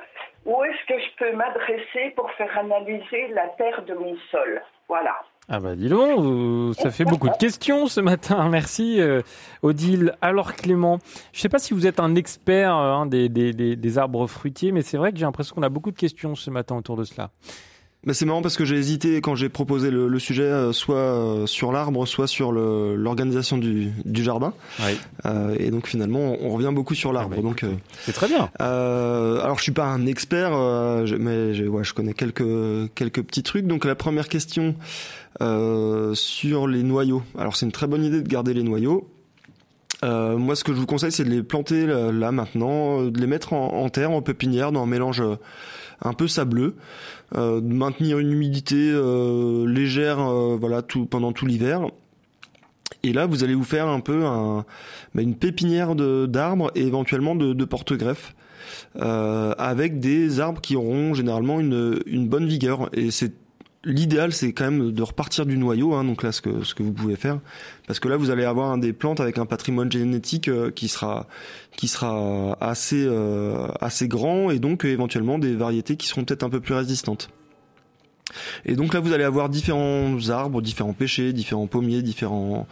où 0.46 0.64
est-ce 0.64 0.86
que 0.86 1.00
je 1.00 1.16
peux 1.18 1.36
m'adresser 1.36 2.10
pour 2.16 2.30
faire 2.32 2.56
analyser 2.58 3.28
la 3.28 3.48
terre 3.58 3.82
de 3.84 3.94
mon 3.94 4.16
sol? 4.30 4.62
Voilà. 4.88 5.14
Ah 5.48 5.58
bah 5.58 5.74
dis 5.74 5.88
donc, 5.88 6.74
ça 6.76 6.90
fait 6.90 7.04
beaucoup 7.04 7.28
de 7.28 7.36
questions 7.36 7.86
ce 7.86 8.00
matin. 8.00 8.48
Merci 8.50 9.00
euh, 9.00 9.22
Odile. 9.62 10.16
Alors 10.22 10.54
Clément, 10.54 10.98
je 11.32 11.38
ne 11.38 11.42
sais 11.42 11.48
pas 11.48 11.58
si 11.58 11.74
vous 11.74 11.86
êtes 11.86 12.00
un 12.00 12.14
expert 12.14 12.72
hein, 12.72 13.06
des, 13.06 13.28
des, 13.28 13.52
des, 13.52 13.98
arbres 13.98 14.26
fruitiers, 14.28 14.70
mais 14.72 14.82
c'est 14.82 14.96
vrai 14.96 15.12
que 15.12 15.18
j'ai 15.18 15.24
l'impression 15.24 15.54
qu'on 15.56 15.62
a 15.62 15.68
beaucoup 15.68 15.90
de 15.90 15.98
questions 15.98 16.34
ce 16.36 16.48
matin 16.50 16.76
autour 16.76 16.96
de 16.96 17.04
cela. 17.04 17.30
Mais 18.04 18.14
c'est 18.14 18.26
marrant 18.26 18.42
parce 18.42 18.56
que 18.56 18.64
j'ai 18.64 18.74
hésité 18.76 19.20
quand 19.20 19.36
j'ai 19.36 19.48
proposé 19.48 19.92
le, 19.92 20.08
le, 20.08 20.18
sujet, 20.18 20.42
euh, 20.42 20.72
soit 20.72 20.96
euh, 20.96 21.46
sur 21.46 21.70
l'arbre, 21.70 22.04
soit 22.04 22.26
sur 22.26 22.50
l'organisation 22.50 23.58
du, 23.58 23.92
du, 24.04 24.24
jardin. 24.24 24.54
Oui. 24.80 24.98
Euh, 25.24 25.54
et 25.58 25.70
donc 25.70 25.86
finalement, 25.86 26.36
on 26.40 26.50
revient 26.50 26.72
beaucoup 26.72 26.96
sur 26.96 27.12
l'arbre. 27.12 27.34
Ah 27.34 27.36
bah, 27.36 27.42
donc 27.42 27.62
euh, 27.62 27.74
c'est 28.04 28.12
très 28.12 28.26
bien. 28.26 28.50
alors 28.58 29.58
je 29.58 29.62
suis 29.62 29.72
pas 29.72 29.84
un 29.84 30.06
expert, 30.06 30.50
mais 30.50 31.68
ouais, 31.68 31.84
je 31.84 31.94
connais 31.94 32.14
quelques 32.14 32.92
quelques 32.94 33.22
petits 33.22 33.44
trucs. 33.44 33.66
Donc 33.66 33.84
la 33.84 33.94
première 33.94 34.28
question 34.28 34.74
sur 35.38 36.66
les 36.66 36.82
noyaux. 36.82 37.22
Alors 37.38 37.54
c'est 37.54 37.66
une 37.66 37.72
très 37.72 37.86
bonne 37.86 38.04
idée 38.04 38.20
de 38.20 38.28
garder 38.28 38.52
les 38.52 38.64
noyaux. 38.64 39.08
Euh, 40.04 40.36
moi, 40.36 40.56
ce 40.56 40.64
que 40.64 40.74
je 40.74 40.78
vous 40.80 40.86
conseille, 40.86 41.12
c'est 41.12 41.22
de 41.22 41.30
les 41.30 41.44
planter 41.44 41.86
là, 41.86 42.32
maintenant, 42.32 43.04
de 43.04 43.20
les 43.20 43.28
mettre 43.28 43.52
en, 43.52 43.68
en, 43.68 43.88
terre, 43.88 44.10
en 44.10 44.20
pépinière, 44.20 44.72
dans 44.72 44.82
un 44.82 44.86
mélange 44.86 45.22
un 46.02 46.12
peu 46.12 46.28
sableux, 46.28 46.74
euh, 47.36 47.60
maintenir 47.60 48.18
une 48.18 48.32
humidité 48.32 48.76
euh, 48.78 49.66
légère 49.66 50.20
euh, 50.20 50.56
voilà 50.58 50.82
pendant 51.10 51.32
tout 51.32 51.46
l'hiver. 51.46 51.86
Et 53.04 53.12
là, 53.12 53.26
vous 53.26 53.42
allez 53.42 53.54
vous 53.54 53.64
faire 53.64 53.88
un 53.88 54.00
peu 54.00 54.24
un, 54.24 54.64
bah, 55.14 55.22
une 55.22 55.34
pépinière 55.34 55.94
d'arbres 55.94 56.70
et 56.74 56.86
éventuellement 56.86 57.34
de, 57.34 57.52
de 57.52 57.64
porte-greffes. 57.64 58.34
Euh, 58.96 59.54
avec 59.58 60.00
des 60.00 60.40
arbres 60.40 60.60
qui 60.60 60.76
auront 60.76 61.14
généralement 61.14 61.60
une, 61.60 62.00
une 62.06 62.28
bonne 62.28 62.46
vigueur. 62.46 62.90
Et 62.92 63.10
c'est 63.10 63.32
l'idéal, 63.84 64.32
c'est 64.32 64.52
quand 64.52 64.64
même 64.64 64.92
de 64.92 65.02
repartir 65.02 65.46
du 65.46 65.56
noyau. 65.58 65.94
Hein, 65.94 66.04
donc 66.04 66.22
là, 66.22 66.32
ce 66.32 66.40
que 66.40 66.62
ce 66.64 66.74
que 66.74 66.82
vous 66.82 66.92
pouvez 66.92 67.16
faire, 67.16 67.40
parce 67.86 68.00
que 68.00 68.08
là, 68.08 68.16
vous 68.16 68.30
allez 68.30 68.44
avoir 68.44 68.76
des 68.78 68.92
plantes 68.92 69.20
avec 69.20 69.38
un 69.38 69.46
patrimoine 69.46 69.90
génétique 69.90 70.48
euh, 70.48 70.70
qui 70.70 70.88
sera 70.88 71.26
qui 71.76 71.88
sera 71.88 72.56
assez 72.60 73.04
euh, 73.06 73.66
assez 73.80 74.08
grand 74.08 74.50
et 74.50 74.58
donc 74.58 74.84
éventuellement 74.84 75.38
des 75.38 75.54
variétés 75.54 75.96
qui 75.96 76.06
seront 76.06 76.24
peut-être 76.24 76.42
un 76.42 76.50
peu 76.50 76.60
plus 76.60 76.74
résistantes. 76.74 77.30
Et 78.64 78.76
donc 78.76 78.94
là, 78.94 79.00
vous 79.00 79.12
allez 79.12 79.24
avoir 79.24 79.50
différents 79.50 80.30
arbres, 80.30 80.62
différents 80.62 80.94
pêchers, 80.94 81.34
différents 81.34 81.66
pommiers, 81.66 82.00
différents, 82.00 82.66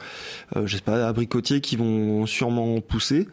euh, 0.57 0.67
je 0.67 0.77
sais 0.77 0.83
pas, 0.83 1.07
abricotiers 1.07 1.61
qui 1.61 1.77
vont 1.77 2.25
sûrement 2.25 2.81
pousser. 2.81 3.29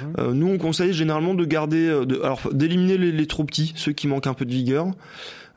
Mhm. 0.00 0.12
Euh, 0.18 0.32
nous, 0.32 0.48
on 0.48 0.56
conseille 0.56 0.94
généralement 0.94 1.34
de 1.34 1.44
garder, 1.44 1.88
de, 2.06 2.18
alors 2.22 2.40
d'éliminer 2.54 2.96
les, 2.96 3.12
les, 3.12 3.26
trop 3.26 3.44
petits, 3.44 3.74
ceux 3.76 3.92
qui 3.92 4.08
manquent 4.08 4.28
un 4.28 4.32
peu 4.32 4.46
de 4.46 4.52
vigueur. 4.52 4.86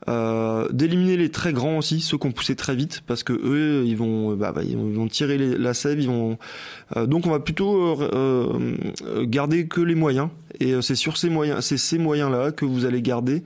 Euh, 0.08 0.66
d'éliminer 0.72 1.16
les 1.18 1.30
très 1.30 1.52
grands 1.52 1.78
aussi, 1.78 2.00
ceux 2.00 2.16
qui 2.16 2.26
ont 2.26 2.32
poussé 2.32 2.56
très 2.56 2.74
vite, 2.74 3.02
parce 3.06 3.22
que 3.22 3.34
eux, 3.34 3.84
ils 3.86 3.96
vont, 3.96 4.34
bah, 4.34 4.52
bah 4.52 4.62
ils 4.66 4.76
vont 4.76 5.08
tirer 5.08 5.36
la 5.36 5.74
sève, 5.74 6.00
ils 6.00 6.08
vont. 6.08 6.38
Euh, 6.96 7.06
donc, 7.06 7.26
on 7.26 7.30
va 7.30 7.40
plutôt 7.40 8.00
euh, 8.00 8.76
garder 9.22 9.66
que 9.66 9.80
les 9.80 9.94
moyens, 9.94 10.28
et 10.58 10.80
c'est 10.80 10.94
sur 10.94 11.16
ces 11.16 11.28
moyens, 11.28 11.64
c'est 11.64 11.76
ces 11.76 11.98
moyens-là 11.98 12.50
que 12.52 12.64
vous 12.64 12.84
allez 12.84 13.02
garder. 13.02 13.42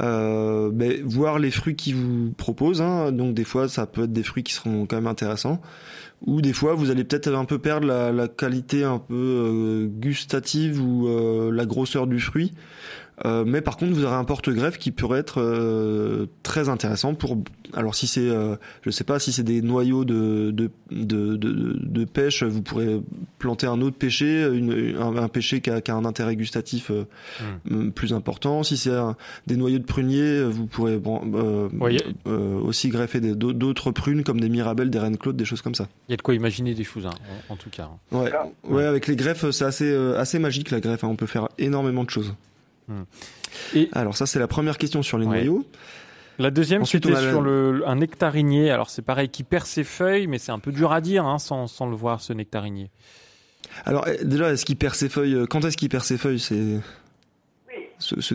Euh, 0.00 0.70
ben, 0.72 1.02
voir 1.04 1.38
les 1.38 1.50
fruits 1.50 1.74
qu'ils 1.74 1.96
vous 1.96 2.32
proposent. 2.36 2.80
Hein. 2.80 3.12
Donc 3.12 3.34
des 3.34 3.44
fois, 3.44 3.68
ça 3.68 3.86
peut 3.86 4.04
être 4.04 4.12
des 4.12 4.22
fruits 4.22 4.44
qui 4.44 4.54
seront 4.54 4.86
quand 4.86 4.96
même 4.96 5.08
intéressants. 5.08 5.60
Ou 6.26 6.40
des 6.40 6.52
fois, 6.52 6.74
vous 6.74 6.90
allez 6.90 7.04
peut-être 7.04 7.34
un 7.34 7.44
peu 7.44 7.58
perdre 7.58 7.86
la, 7.86 8.12
la 8.12 8.28
qualité 8.28 8.84
un 8.84 8.98
peu 8.98 9.90
gustative 9.90 10.80
ou 10.80 11.08
la 11.50 11.66
grosseur 11.66 12.06
du 12.06 12.20
fruit. 12.20 12.52
Euh, 13.26 13.44
mais 13.46 13.60
par 13.60 13.76
contre, 13.76 13.92
vous 13.92 14.04
aurez 14.04 14.14
un 14.14 14.24
porte-greffe 14.24 14.78
qui 14.78 14.92
pourrait 14.92 15.20
être 15.20 15.40
euh, 15.40 16.26
très 16.42 16.68
intéressant 16.68 17.14
pour. 17.14 17.36
Alors, 17.74 17.94
si 17.94 18.06
c'est, 18.06 18.28
euh, 18.28 18.56
je 18.82 18.90
sais 18.90 19.04
pas, 19.04 19.18
si 19.18 19.32
c'est 19.32 19.42
des 19.42 19.62
noyaux 19.62 20.04
de 20.04 20.50
de, 20.50 20.70
de, 20.90 21.36
de, 21.36 21.78
de, 21.78 22.04
pêche, 22.04 22.42
vous 22.42 22.62
pourrez 22.62 23.00
planter 23.38 23.66
un 23.66 23.80
autre 23.82 23.96
pêcher, 23.96 24.48
une, 24.52 24.96
un, 24.98 25.16
un, 25.16 25.28
pêcher 25.28 25.60
qui 25.60 25.70
a, 25.70 25.80
qui 25.80 25.90
a, 25.90 25.94
un 25.94 26.04
intérêt 26.04 26.34
gustatif 26.34 26.90
hmm. 27.68 27.90
plus 27.90 28.14
important. 28.14 28.62
Si 28.62 28.76
c'est 28.76 28.96
des 29.46 29.56
noyaux 29.56 29.78
de 29.78 29.84
prunier, 29.84 30.42
vous 30.44 30.66
pourrez 30.66 30.96
bon, 30.98 31.20
aussi 32.64 32.88
greffer 32.88 33.20
d'autres 33.20 33.90
prunes 33.90 34.24
comme 34.24 34.40
des 34.40 34.48
mirabelles, 34.48 34.90
des 34.90 34.98
reines 34.98 35.18
claudes, 35.18 35.36
des 35.36 35.44
choses 35.44 35.62
comme 35.62 35.74
ça. 35.74 35.88
Il 36.08 36.12
y 36.12 36.14
a 36.14 36.16
de 36.16 36.22
quoi 36.22 36.34
imaginer 36.34 36.74
des 36.74 36.84
choses, 36.84 37.06
hein, 37.06 37.14
en, 37.48 37.56
tout 37.56 37.70
cas. 37.70 37.90
Ouais, 38.12 38.30
ouais, 38.64 38.84
avec 38.84 39.06
les 39.06 39.16
greffes, 39.16 39.50
c'est 39.50 39.64
assez 39.64 39.94
assez 40.16 40.38
magique 40.38 40.70
la 40.70 40.80
greffe. 40.80 41.04
Hein, 41.04 41.08
on 41.08 41.16
peut 41.16 41.26
faire 41.26 41.48
énormément 41.58 42.04
de 42.04 42.10
choses. 42.10 42.34
Hmm. 42.90 43.04
Et 43.74 43.88
alors 43.92 44.16
ça 44.16 44.26
c'est 44.26 44.40
la 44.40 44.48
première 44.48 44.76
question 44.76 45.02
sur 45.02 45.16
les 45.16 45.26
noyaux. 45.26 45.64
La 46.38 46.50
deuxième, 46.50 46.86
c'était 46.86 47.14
sur 47.16 47.42
le, 47.42 47.82
un 47.86 47.96
nectarinier. 47.96 48.70
Alors 48.70 48.88
c'est 48.88 49.02
pareil, 49.02 49.28
qui 49.28 49.44
perd 49.44 49.66
ses 49.66 49.84
feuilles, 49.84 50.26
mais 50.26 50.38
c'est 50.38 50.52
un 50.52 50.58
peu 50.58 50.72
dur 50.72 50.90
à 50.90 51.02
dire 51.02 51.26
hein, 51.26 51.38
sans, 51.38 51.66
sans, 51.66 51.86
le 51.86 51.94
voir, 51.94 52.22
ce 52.22 52.32
nectarinier. 52.32 52.90
Alors 53.84 54.08
eh, 54.08 54.24
déjà, 54.24 54.50
est-ce 54.50 54.64
qu'il 54.64 54.76
perd 54.76 54.94
ses 54.94 55.10
feuilles 55.10 55.34
euh, 55.34 55.46
Quand 55.46 55.64
est-ce 55.66 55.76
qu'il 55.76 55.90
perd 55.90 56.02
ses 56.02 56.16
feuilles 56.16 56.40
C'est 56.40 56.80
oui. 57.68 57.88
ce, 57.98 58.20
ce 58.22 58.34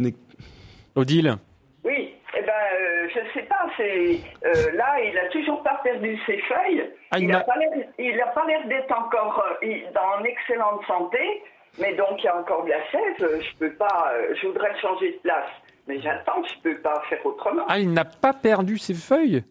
Odile 0.95 1.35
Oui, 1.83 2.13
eh 2.37 2.41
ben, 2.41 2.51
euh, 2.51 3.07
je 3.09 3.39
sais 3.39 3.45
pas. 3.47 3.67
C'est 3.75 4.19
euh, 4.45 4.71
là, 4.75 5.01
il 5.01 5.17
a 5.17 5.27
toujours 5.29 5.61
pas 5.63 5.81
perdu 5.83 6.17
ses 6.25 6.37
feuilles. 6.37 6.89
Ah, 7.11 7.19
il 7.19 7.27
n'a 7.27 7.41
pas 7.41 7.57
l'air, 7.57 7.87
il 7.97 8.21
a 8.21 8.27
pas 8.27 8.45
l'air 8.45 8.67
d'être 8.67 8.91
encore 8.91 9.43
euh, 9.63 9.67
dans 9.93 10.23
excellente 10.23 10.81
santé. 10.87 11.43
Mais 11.79 11.95
donc 11.95 12.19
il 12.19 12.23
y 12.25 12.27
a 12.27 12.37
encore 12.39 12.63
de 12.63 12.69
la 12.69 12.83
chaise. 12.91 13.15
euh, 13.21 13.39
Je 13.41 13.57
peux 13.59 13.73
pas. 13.73 14.11
euh, 14.15 14.33
je 14.41 14.47
voudrais 14.47 14.79
changer 14.81 15.11
de 15.11 15.17
place, 15.23 15.49
mais 15.87 16.01
j'attends. 16.01 16.41
Je 16.43 16.61
peux 16.63 16.77
pas 16.81 17.01
faire 17.09 17.25
autrement. 17.25 17.63
Ah, 17.67 17.79
il 17.79 17.91
n'a 17.91 18.05
pas 18.05 18.33
perdu 18.33 18.77
ses 18.77 18.93
feuilles 18.93 19.43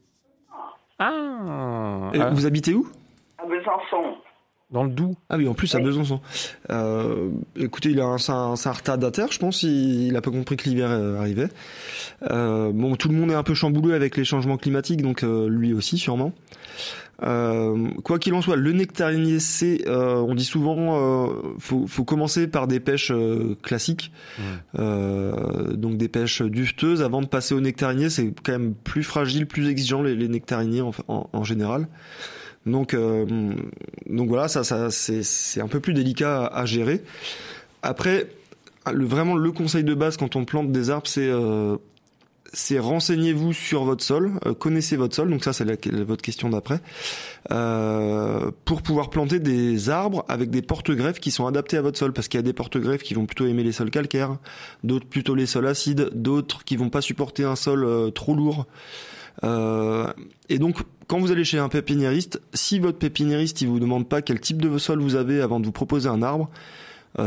Ah, 0.98 2.10
Et 2.14 2.20
ah, 2.20 2.30
Vous 2.30 2.46
habitez 2.46 2.74
où? 2.74 2.86
À 3.38 3.46
Besançon. 3.46 4.16
Dans 4.70 4.84
le 4.84 4.90
Doubs. 4.90 5.14
Ah 5.28 5.36
oui, 5.36 5.46
en 5.46 5.54
plus 5.54 5.72
à 5.74 5.78
Oui. 5.78 5.84
Besançon. 5.84 6.20
Euh, 6.70 7.28
écoutez, 7.56 7.90
il 7.90 8.00
a 8.00 8.04
un, 8.06 8.16
un, 8.28 8.54
retardataire, 8.72 9.30
je 9.30 9.38
pense. 9.38 9.62
Il, 9.62 10.06
il 10.08 10.16
a 10.16 10.20
pas 10.22 10.30
compris 10.30 10.56
que 10.56 10.68
l'hiver 10.68 10.88
euh, 10.90 11.18
arrivait. 11.20 11.48
Euh, 12.30 12.72
bon, 12.72 12.96
tout 12.96 13.08
le 13.08 13.14
monde 13.14 13.30
est 13.30 13.34
un 13.34 13.42
peu 13.42 13.54
chamboulé 13.54 13.94
avec 13.94 14.16
les 14.16 14.24
changements 14.24 14.56
climatiques, 14.56 15.02
donc 15.02 15.22
euh, 15.22 15.48
lui 15.48 15.74
aussi 15.74 15.98
sûrement. 15.98 16.32
Euh, 17.24 17.88
quoi 18.02 18.18
qu'il 18.18 18.34
en 18.34 18.42
soit, 18.42 18.56
le 18.56 18.72
nectarinier, 18.72 19.40
c'est, 19.40 19.88
euh, 19.88 20.16
on 20.16 20.34
dit 20.34 20.44
souvent, 20.44 21.26
euh, 21.26 21.32
faut, 21.58 21.86
faut 21.86 22.04
commencer 22.04 22.46
par 22.46 22.66
des 22.66 22.80
pêches 22.80 23.10
euh, 23.10 23.56
classiques, 23.62 24.12
Euh, 24.78 25.72
donc 25.72 25.96
des 25.96 26.08
pêches 26.08 26.42
dufteuses, 26.42 27.02
avant 27.02 27.22
de 27.22 27.26
passer 27.26 27.54
au 27.54 27.60
nectarinier. 27.60 28.10
C'est 28.10 28.34
quand 28.44 28.52
même 28.52 28.74
plus 28.74 29.02
fragile, 29.04 29.46
plus 29.46 29.68
exigeant 29.68 30.02
les, 30.02 30.14
les 30.14 30.28
nectariniers 30.28 30.82
en, 30.82 30.92
en, 31.08 31.30
en 31.32 31.44
général. 31.44 31.88
Donc, 32.66 32.94
euh, 32.94 33.54
donc 34.08 34.28
voilà, 34.28 34.48
ça, 34.48 34.64
ça 34.64 34.90
c'est, 34.90 35.22
c'est 35.22 35.60
un 35.60 35.68
peu 35.68 35.80
plus 35.80 35.94
délicat 35.94 36.44
à, 36.44 36.60
à 36.60 36.66
gérer. 36.66 37.02
Après, 37.82 38.26
le, 38.92 39.04
vraiment 39.04 39.34
le 39.34 39.52
conseil 39.52 39.84
de 39.84 39.94
base 39.94 40.16
quand 40.16 40.36
on 40.36 40.44
plante 40.44 40.72
des 40.72 40.90
arbres, 40.90 41.06
c'est 41.06 41.28
euh, 41.28 41.76
c'est 42.54 42.78
renseignez-vous 42.78 43.52
sur 43.52 43.84
votre 43.84 44.02
sol, 44.02 44.32
euh, 44.46 44.54
connaissez 44.54 44.96
votre 44.96 45.14
sol. 45.14 45.28
Donc 45.28 45.44
ça, 45.44 45.52
c'est 45.52 45.86
votre 46.04 46.22
question 46.22 46.48
d'après, 46.48 46.80
euh, 47.50 48.50
pour 48.64 48.82
pouvoir 48.82 49.10
planter 49.10 49.40
des 49.40 49.90
arbres 49.90 50.24
avec 50.28 50.50
des 50.50 50.62
porte-greffes 50.62 51.20
qui 51.20 51.30
sont 51.30 51.46
adaptés 51.46 51.76
à 51.76 51.82
votre 51.82 51.98
sol, 51.98 52.12
parce 52.12 52.28
qu'il 52.28 52.38
y 52.38 52.42
a 52.42 52.42
des 52.42 52.52
porte-greffes 52.52 53.02
qui 53.02 53.14
vont 53.14 53.26
plutôt 53.26 53.46
aimer 53.46 53.64
les 53.64 53.72
sols 53.72 53.90
calcaires, 53.90 54.38
d'autres 54.84 55.06
plutôt 55.06 55.34
les 55.34 55.46
sols 55.46 55.66
acides, 55.66 56.10
d'autres 56.14 56.64
qui 56.64 56.76
vont 56.76 56.90
pas 56.90 57.00
supporter 57.00 57.44
un 57.44 57.56
sol 57.56 57.84
euh, 57.84 58.10
trop 58.10 58.34
lourd. 58.34 58.66
Et 59.42 60.58
donc, 60.58 60.78
quand 61.06 61.18
vous 61.18 61.30
allez 61.30 61.44
chez 61.44 61.58
un 61.58 61.68
pépiniériste, 61.68 62.40
si 62.54 62.78
votre 62.78 62.98
pépiniériste 62.98 63.60
il 63.60 63.68
vous 63.68 63.80
demande 63.80 64.08
pas 64.08 64.22
quel 64.22 64.40
type 64.40 64.62
de 64.62 64.78
sol 64.78 65.00
vous 65.00 65.16
avez 65.16 65.42
avant 65.42 65.60
de 65.60 65.66
vous 65.66 65.72
proposer 65.72 66.08
un 66.08 66.22
arbre, 66.22 66.48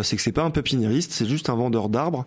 c'est 0.01 0.15
que 0.15 0.21
c'est 0.21 0.31
pas 0.31 0.43
un 0.43 0.49
pépiniériste, 0.49 1.11
c'est 1.11 1.27
juste 1.27 1.49
un 1.49 1.55
vendeur 1.55 1.89
d'arbres 1.89 2.25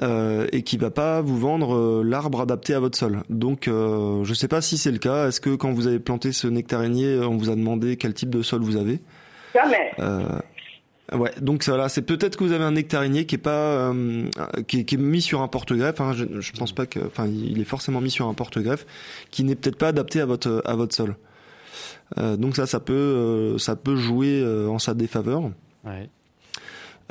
euh, 0.00 0.46
et 0.52 0.62
qui 0.62 0.78
va 0.78 0.90
pas 0.90 1.20
vous 1.20 1.38
vendre 1.38 1.74
euh, 1.76 2.02
l'arbre 2.02 2.40
adapté 2.40 2.72
à 2.72 2.80
votre 2.80 2.96
sol. 2.96 3.22
Donc, 3.28 3.68
euh, 3.68 4.24
je 4.24 4.32
sais 4.32 4.48
pas 4.48 4.62
si 4.62 4.78
c'est 4.78 4.92
le 4.92 4.98
cas. 4.98 5.28
Est-ce 5.28 5.40
que 5.40 5.54
quand 5.54 5.72
vous 5.72 5.86
avez 5.86 5.98
planté 5.98 6.32
ce 6.32 6.46
nectarinier, 6.46 7.18
on 7.18 7.36
vous 7.36 7.50
a 7.50 7.54
demandé 7.56 7.96
quel 7.96 8.14
type 8.14 8.30
de 8.30 8.42
sol 8.42 8.62
vous 8.62 8.76
avez? 8.76 9.00
Jamais. 9.54 9.90
euh, 9.98 10.22
Ouais, 11.12 11.32
donc 11.42 11.62
voilà, 11.66 11.90
c'est 11.90 12.00
peut-être 12.00 12.36
que 12.38 12.44
vous 12.44 12.52
avez 12.52 12.64
un 12.64 12.70
nectarinier 12.70 13.26
qui 13.26 13.34
est 13.34 13.38
pas 13.38 13.90
euh, 13.90 14.24
qui, 14.66 14.80
est, 14.80 14.84
qui 14.86 14.94
est 14.94 14.98
mis 14.98 15.20
sur 15.20 15.42
un 15.42 15.48
porte-greffe. 15.48 16.00
Hein, 16.00 16.12
je, 16.14 16.24
je 16.40 16.52
pense 16.52 16.72
pas 16.72 16.86
que, 16.86 17.00
enfin, 17.00 17.26
il 17.26 17.60
est 17.60 17.64
forcément 17.64 18.00
mis 18.00 18.10
sur 18.10 18.28
un 18.28 18.32
porte-greffe 18.34 18.86
qui 19.30 19.44
n'est 19.44 19.54
peut-être 19.54 19.76
pas 19.76 19.88
adapté 19.88 20.22
à 20.22 20.26
votre 20.26 20.62
à 20.64 20.74
votre 20.74 20.94
sol. 20.94 21.16
Euh, 22.16 22.38
donc 22.38 22.56
ça, 22.56 22.64
ça 22.66 22.80
peut 22.80 22.94
euh, 22.94 23.58
ça 23.58 23.76
peut 23.76 23.96
jouer 23.96 24.40
euh, 24.42 24.68
en 24.68 24.78
sa 24.78 24.94
défaveur. 24.94 25.50
Ouais. 25.84 26.08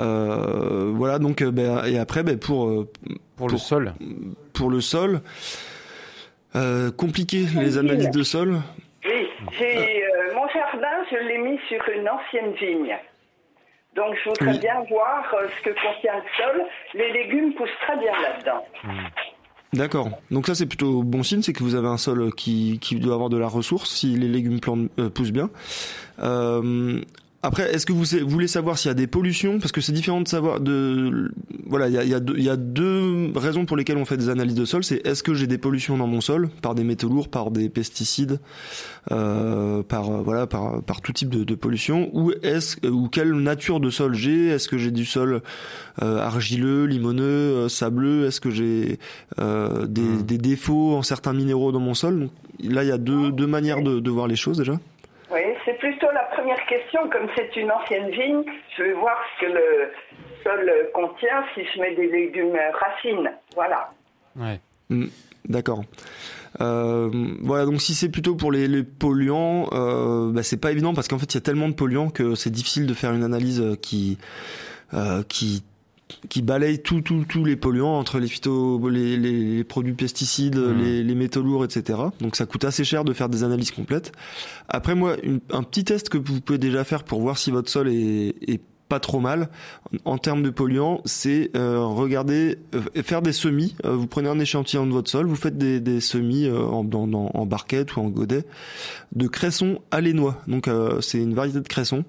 Euh, 0.02 0.92
voilà, 0.96 1.20
donc 1.20 1.42
euh, 1.42 1.52
ben, 1.52 1.84
et 1.86 1.98
après, 2.00 2.24
ben, 2.24 2.38
pour 2.40 2.68
euh, 2.68 2.90
Pour, 3.36 3.50
le 3.50 3.58
sol. 3.58 3.94
pour 4.54 4.70
le 4.70 4.82
sol, 4.82 5.22
euh, 6.56 6.92
compliqué 6.92 7.46
les 7.60 7.78
analyses 7.78 8.10
de 8.12 8.24
sol. 8.24 8.56
Oui, 9.06 9.28
j'ai 9.58 10.04
euh, 10.04 10.34
mon 10.36 10.48
jardin, 10.50 10.88
je 11.12 11.18
l'ai 11.28 11.38
mis 11.38 11.58
sur 11.70 11.82
une 11.96 12.08
ancienne 12.10 12.54
vigne. 12.60 12.96
Donc 13.96 14.16
je 14.24 14.30
voudrais 14.30 14.54
Oui. 14.54 14.60
bien 14.60 14.76
voir 14.90 15.24
euh, 15.34 15.48
ce 15.58 15.70
que 15.70 15.76
contient 15.76 16.16
le 16.16 16.44
sol. 16.44 16.62
Les 16.94 17.12
légumes 17.12 17.54
poussent 17.56 17.70
très 17.86 17.98
bien 17.98 18.12
là-dedans. 18.22 18.66
D'accord. 19.74 20.10
Donc 20.32 20.48
ça 20.48 20.56
c'est 20.56 20.66
plutôt 20.66 21.02
bon 21.04 21.24
signe, 21.24 21.42
c'est 21.42 21.54
que 21.54 21.64
vous 21.64 21.76
avez 21.76 21.88
un 21.88 21.98
sol 21.98 22.34
qui, 22.36 22.78
qui 22.82 22.96
doit 22.96 23.14
avoir 23.16 23.30
de 23.30 23.38
la 23.38 23.48
ressource 23.48 23.90
si 23.90 24.16
les 24.18 24.28
légumes 24.28 24.60
plantent, 24.60 24.90
euh, 25.00 25.10
poussent 25.10 25.32
bien. 25.32 25.50
Euh, 26.20 27.02
après, 27.44 27.74
est-ce 27.74 27.86
que 27.86 27.94
vous, 27.94 28.06
voulez 28.30 28.48
savoir 28.48 28.78
s'il 28.78 28.90
y 28.90 28.92
a 28.92 28.96
des 28.96 29.08
pollutions? 29.08 29.60
Parce 29.60 29.72
que 29.72 29.82
c'est 29.82 29.92
différent 29.92 30.22
de 30.22 30.28
savoir. 30.28 30.60
De, 30.60 31.32
voilà, 31.66 31.88
il 31.88 31.94
y 31.94 31.98
a, 31.98 32.04
il 32.04 32.10
y, 32.10 32.14
a 32.14 32.20
deux- 32.20 32.36
il 32.38 32.44
y 32.44 32.50
a 32.50 32.56
deux 32.56 33.32
raisons 33.36 33.66
pour 33.66 33.78
lesquelles 33.78 33.98
on 33.98 34.06
fait 34.06 34.18
des 34.18 34.30
analyses 34.30 34.56
de 34.56 34.66
sol. 34.66 34.84
C'est 34.84 35.06
est-ce 35.08 35.24
que 35.24 35.34
j'ai 35.34 35.48
des 35.48 35.58
pollutions 35.58 35.98
dans 35.98 36.08
mon 36.08 36.22
sol 36.22 36.50
par 36.62 36.76
des 36.76 36.84
métaux 36.84 37.10
lourds, 37.10 37.30
par 37.30 37.50
des 37.50 37.70
pesticides, 37.70 38.40
euh, 39.12 39.82
par 39.84 40.10
euh, 40.10 40.22
voilà, 40.24 40.46
par, 40.48 40.82
par 40.84 41.02
tout 41.02 41.14
type 41.14 41.30
de, 41.30 41.44
de 41.44 41.56
pollution, 41.56 42.10
ou 42.14 42.32
est-ce 42.44 42.86
ou 42.88 43.08
quelle 43.08 43.32
nature 43.34 43.80
de 43.80 43.90
sol 43.90 44.14
j'ai? 44.14 44.48
Est-ce 44.50 44.68
que 44.70 44.78
j'ai 44.78 44.92
du 44.92 45.06
sol 45.06 45.42
euh, 46.04 46.20
argileux, 46.20 46.86
limoneux, 46.86 47.24
euh, 47.24 47.70
sableux? 47.70 48.26
Est-ce 48.28 48.40
que 48.42 48.52
j'ai 48.52 49.00
euh, 49.40 49.86
des, 49.88 50.02
Hmm. 50.02 50.22
des 50.24 50.38
défauts 50.38 50.96
en 50.96 51.02
certains 51.02 51.34
minéraux 51.34 51.72
dans 51.72 51.80
mon 51.80 51.94
sol? 51.94 52.20
Donc, 52.20 52.32
Là, 52.64 52.84
il 52.84 52.90
y 52.90 52.92
a 52.92 52.98
deux, 53.00 53.32
deux 53.32 53.48
manières 53.48 53.82
de, 53.82 54.00
de 54.00 54.10
voir 54.12 54.28
les 54.28 54.36
choses 54.36 54.58
déjà. 54.60 54.74
Oui, 55.34 55.40
c'est 55.66 55.78
plutôt 55.80 56.08
la 56.14 56.21
première 56.52 56.66
question. 56.68 57.10
Comme 57.10 57.28
c'est 57.36 57.56
une 57.56 57.72
ancienne 57.72 58.10
vigne, 58.10 58.44
je 58.78 58.84
vais 58.84 58.94
voir 58.94 59.18
ce 59.36 59.46
que 59.46 59.52
le 59.52 59.92
sol 60.44 60.72
contient 60.94 61.44
si 61.54 61.62
je 61.74 61.80
mets 61.80 61.96
des 61.96 62.08
légumes 62.08 62.58
racines. 62.74 63.32
Voilà. 63.56 63.92
Ouais. 64.36 64.60
D'accord. 65.46 65.84
Euh, 66.60 67.10
voilà, 67.42 67.66
donc 67.66 67.82
si 67.82 67.94
c'est 67.94 68.10
plutôt 68.10 68.36
pour 68.36 68.52
les, 68.52 68.68
les 68.68 68.84
polluants, 68.84 69.70
euh, 69.72 70.32
bah, 70.32 70.44
c'est 70.44 70.60
pas 70.60 70.72
évident 70.72 70.94
parce 70.94 71.08
qu'en 71.08 71.18
fait 71.18 71.34
il 71.34 71.36
y 71.36 71.38
a 71.38 71.42
tellement 71.42 71.70
de 71.70 71.74
polluants 71.74 72.10
que 72.10 72.36
c'est 72.36 72.50
difficile 72.50 72.86
de 72.88 72.94
faire 72.94 73.14
une 73.14 73.24
analyse 73.24 73.62
euh, 73.62 73.76
qui 73.76 74.18
euh, 74.94 75.24
qui 75.30 75.64
qui 76.30 76.42
balaye 76.42 76.80
tout, 76.82 77.02
tout, 77.02 77.26
tous 77.28 77.44
les 77.46 77.56
polluants 77.56 77.98
entre 78.00 78.20
les 78.20 78.28
phyto, 78.28 78.90
les, 78.90 79.18
les, 79.18 79.56
les 79.58 79.64
produits 79.64 79.94
pesticides, 79.94 80.58
Mhm. 80.58 80.82
les, 80.82 81.04
les 81.04 81.16
métaux 81.16 81.42
lourds, 81.42 81.66
etc. 81.66 82.00
Donc 82.20 82.36
ça 82.36 82.46
coûte 82.46 82.64
assez 82.66 82.84
cher 82.84 83.04
de 83.04 83.14
faire 83.14 83.30
des 83.30 83.44
analyses 83.44 83.72
complètes. 83.72 84.12
Après 84.70 84.96
moi, 84.96 85.16
une- 85.24 85.42
un 85.52 85.64
petit 85.64 85.84
test 85.84 86.10
que 86.10 86.18
vous 86.18 86.42
pouvez 86.42 86.58
déjà 86.60 86.84
faire 86.84 87.04
pour 87.04 87.22
voir 87.22 87.38
si 87.38 87.52
votre 87.52 87.70
sol 87.70 87.88
est, 87.90 88.36
est 88.48 88.62
pas 88.90 89.00
trop 89.00 89.22
mal 89.22 89.48
en, 90.06 90.12
en 90.14 90.18
termes 90.18 90.44
de 90.44 90.50
polluants, 90.50 91.00
c'est 91.06 91.50
euh, 91.56 91.80
regarder, 91.80 92.58
euh, 92.76 92.82
faire 93.04 93.22
des 93.22 93.32
semis. 93.32 93.74
Euh, 93.86 93.96
vous 93.96 94.06
prenez 94.06 94.28
un 94.28 94.38
échantillon 94.38 94.86
de 94.86 94.92
votre 94.92 95.10
sol, 95.10 95.28
vous 95.28 95.38
faites 95.38 95.58
des, 95.58 95.80
des 95.80 96.02
semis 96.02 96.46
euh, 96.46 96.60
en, 96.60 96.84
dans- 96.84 97.08
dans- 97.08 97.32
en 97.34 97.46
barquette 97.46 97.96
ou 97.96 98.02
en 98.02 98.10
godet 98.10 98.44
de 99.16 99.28
cresson 99.28 99.80
alénois. 99.92 100.42
Donc 100.48 100.68
euh, 100.68 101.00
c'est 101.00 101.20
une 101.20 101.34
variété 101.34 101.62
de 101.62 101.68
cresson 101.70 102.04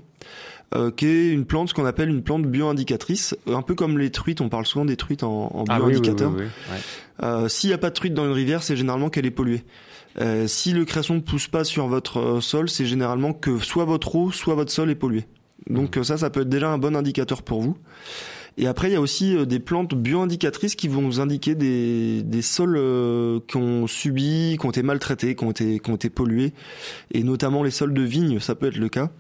euh, 0.75 0.91
qui 0.91 1.07
est 1.07 1.31
une 1.31 1.45
plante, 1.45 1.69
ce 1.69 1.75
qu'on 1.75 1.85
appelle 1.85 2.09
une 2.09 2.23
plante 2.23 2.45
bioindicatrice, 2.47 3.37
un 3.47 3.63
peu 3.63 3.75
comme 3.75 3.99
les 3.99 4.11
truites. 4.11 4.41
On 4.41 4.49
parle 4.49 4.67
souvent 4.67 4.85
des 4.85 4.97
truites 4.97 5.23
en, 5.23 5.51
en 5.55 5.65
Ah 5.69 5.79
oui, 5.81 5.87
oui, 5.87 5.95
oui, 5.95 6.01
bioindicateur. 6.01 6.33
Euh, 7.23 7.49
S'il 7.49 7.71
n'y 7.71 7.75
a 7.75 7.79
pas 7.79 7.91
de 7.91 7.95
truite 7.95 8.15
dans 8.15 8.25
une 8.25 8.33
rivière, 8.33 8.63
c'est 8.63 8.77
généralement 8.77 9.11
qu'elle 9.11 9.27
est 9.27 9.31
polluée. 9.31 9.65
Euh, 10.21 10.47
si 10.47 10.73
le 10.73 10.85
cresson 10.85 11.15
ne 11.15 11.21
pousse 11.21 11.49
pas 11.49 11.65
sur 11.65 11.87
votre 11.87 12.19
euh, 12.19 12.41
sol, 12.41 12.69
c'est 12.69 12.85
généralement 12.85 13.33
que 13.33 13.59
soit 13.59 13.85
votre 13.85 14.15
eau, 14.15 14.31
soit 14.31 14.55
votre 14.55 14.71
sol 14.71 14.91
est 14.91 14.95
pollué. 14.95 15.25
Donc 15.69 15.97
euh, 15.97 16.03
ça, 16.03 16.19
ça 16.19 16.29
peut 16.29 16.43
être 16.43 16.49
déjà 16.49 16.71
un 16.71 16.79
bon 16.79 16.97
indicateur 16.97 17.43
pour 17.43 17.63
vous. 17.63 17.77
Et 18.59 18.67
après, 18.67 18.91
il 18.91 18.93
y 18.93 18.97
a 18.97 19.01
aussi 19.01 19.37
euh, 19.37 19.45
des 19.45 19.59
plantes 19.59 19.95
bioindicatrices 19.95 20.75
qui 20.75 20.89
vont 20.89 21.03
vous 21.03 21.21
indiquer 21.21 21.55
des, 21.55 22.23
des 22.23 22.43
sols 22.43 22.77
euh, 22.77 23.41
qui 23.47 23.57
ont 23.57 23.87
subi, 23.87 24.57
qui 24.61 24.67
ont 24.67 24.71
été 24.71 24.83
maltraités, 24.83 25.35
qui 25.35 25.45
ont 25.45 25.51
été, 25.51 25.79
qui 25.79 25.91
ont 25.91 25.95
été 25.97 26.11
pollués, 26.11 26.53
et 27.13 27.23
notamment 27.23 27.63
les 27.63 27.71
sols 27.71 27.95
de 27.95 28.03
vigne, 28.03 28.41
ça 28.41 28.55
peut 28.55 28.67
être 28.67 28.79
le 28.79 28.89
cas. 28.89 29.11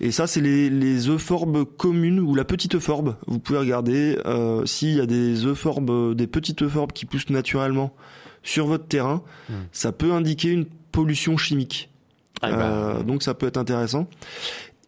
Et 0.00 0.10
ça, 0.10 0.26
c'est 0.26 0.40
les, 0.40 0.70
les 0.70 1.08
euphorbes 1.08 1.64
communes 1.64 2.20
ou 2.20 2.34
la 2.34 2.44
petite 2.44 2.74
euphorbe. 2.74 3.16
Vous 3.26 3.38
pouvez 3.38 3.58
regarder 3.58 4.18
euh, 4.26 4.66
s'il 4.66 4.96
y 4.96 5.00
a 5.00 5.06
des 5.06 5.46
euphorbes, 5.46 6.14
des 6.14 6.26
petites 6.26 6.62
euphorbes 6.62 6.92
qui 6.92 7.06
poussent 7.06 7.30
naturellement 7.30 7.94
sur 8.42 8.66
votre 8.66 8.86
terrain. 8.86 9.22
Hmm. 9.48 9.54
Ça 9.72 9.92
peut 9.92 10.12
indiquer 10.12 10.50
une 10.50 10.66
pollution 10.92 11.36
chimique. 11.36 11.90
Ah 12.42 12.50
bah, 12.52 12.56
Euh, 12.64 13.02
donc 13.02 13.22
ça 13.22 13.34
peut 13.34 13.46
être 13.46 13.58
intéressant. 13.58 14.08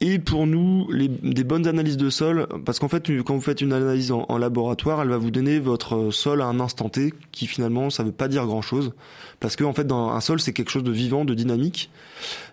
Et 0.05 0.19
pour 0.19 0.49
nous, 0.49 0.91
les, 0.91 1.07
des 1.07 1.45
bonnes 1.45 1.69
analyses 1.69 1.97
de 1.97 2.11
sol, 2.11 2.49
parce 2.65 2.81
qu'en 2.81 2.89
fait, 2.89 3.09
quand 3.25 3.37
vous 3.37 3.41
faites 3.41 3.61
une 3.61 3.73
analyse 3.73 4.11
en, 4.11 4.27
en 4.29 4.37
laboratoire, 4.37 5.01
elle 5.01 5.09
va 5.09 5.17
vous 5.17 5.31
donner 5.31 5.61
votre 5.61 6.11
sol 6.11 6.43
à 6.43 6.47
un 6.47 6.59
instant 6.59 6.89
T, 6.89 7.15
qui 7.31 7.47
finalement, 7.47 7.89
ça 7.89 8.03
veut 8.03 8.11
pas 8.11 8.27
dire 8.27 8.45
grand-chose, 8.47 8.95
parce 9.39 9.55
que 9.55 9.63
en 9.63 9.73
fait, 9.73 9.87
dans 9.87 10.11
un 10.11 10.21
sol, 10.21 10.41
c'est 10.41 10.53
quelque 10.53 10.71
chose 10.73 10.83
de 10.83 10.91
vivant, 10.91 11.25
de 11.25 11.35
dynamique, 11.35 11.89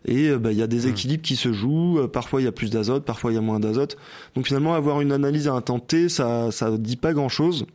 et 0.05 0.29
euh, 0.29 0.37
bah, 0.37 0.51
il 0.51 0.59
y 0.59 0.61
a 0.61 0.67
des 0.67 0.85
Hmm. 0.85 0.89
équilibres 0.89 1.23
qui 1.23 1.35
se 1.35 1.51
jouent. 1.51 1.97
euh, 1.99 2.07
Parfois, 2.07 2.39
il 2.39 2.45
y 2.45 2.47
a 2.47 2.51
plus 2.51 2.69
d'azote, 2.69 3.03
parfois 3.03 3.31
il 3.31 3.35
y 3.35 3.39
a 3.39 3.41
moins 3.41 3.59
d'azote. 3.59 3.97
Donc 4.35 4.45
finalement, 4.45 4.75
avoir 4.75 5.01
une 5.01 5.11
analyse 5.11 5.47
à 5.47 5.53
un 5.53 5.61
temps 5.61 5.79
T, 5.79 6.07
ça, 6.07 6.51
ça 6.51 6.77
dit 6.77 6.97
pas 6.97 7.13
grand-chose. 7.13 7.65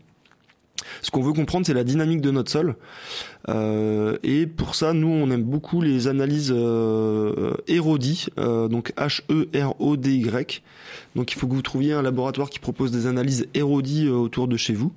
Ce 1.03 1.11
qu'on 1.11 1.23
veut 1.23 1.33
comprendre, 1.33 1.67
c'est 1.67 1.75
la 1.75 1.85
dynamique 1.85 2.21
de 2.21 2.31
notre 2.31 2.51
sol. 2.51 2.77
Euh, 3.49 4.17
et 4.23 4.47
pour 4.47 4.75
ça, 4.75 4.93
nous, 4.93 5.09
on 5.09 5.31
aime 5.31 5.43
beaucoup 5.43 5.81
les 5.81 6.09
analyses 6.09 6.53
euh, 6.55 7.55
Erodi, 7.69 8.27
euh, 8.39 8.69
donc 8.69 8.93
H-E-R-O-D-Y. 8.97 10.63
Donc 11.15 11.33
il 11.33 11.39
faut 11.39 11.47
que 11.47 11.55
vous 11.55 11.63
trouviez 11.63 11.93
un 11.93 12.03
laboratoire 12.03 12.51
qui 12.51 12.59
propose 12.59 12.91
des 12.91 13.07
analyses 13.07 13.47
Erodi 13.55 14.07
euh, 14.07 14.13
autour 14.13 14.49
de 14.49 14.57
chez 14.57 14.75
vous. 14.75 14.93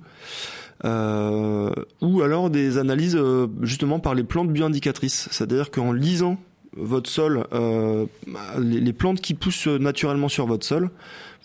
Ou 0.84 2.22
alors 2.22 2.50
des 2.50 2.78
analyses 2.78 3.18
justement 3.62 3.98
par 3.98 4.14
les 4.14 4.22
plantes 4.22 4.52
bioindicatrices. 4.52 5.28
C'est-à-dire 5.32 5.72
qu'en 5.72 5.92
lisant 5.92 6.38
votre 6.76 7.10
sol, 7.10 7.44
les, 8.60 8.92
plantes 8.92 9.20
qui 9.20 9.34
poussent 9.34 9.66
naturellement 9.66 10.28
sur 10.28 10.46
votre 10.46 10.64
sol 10.64 10.90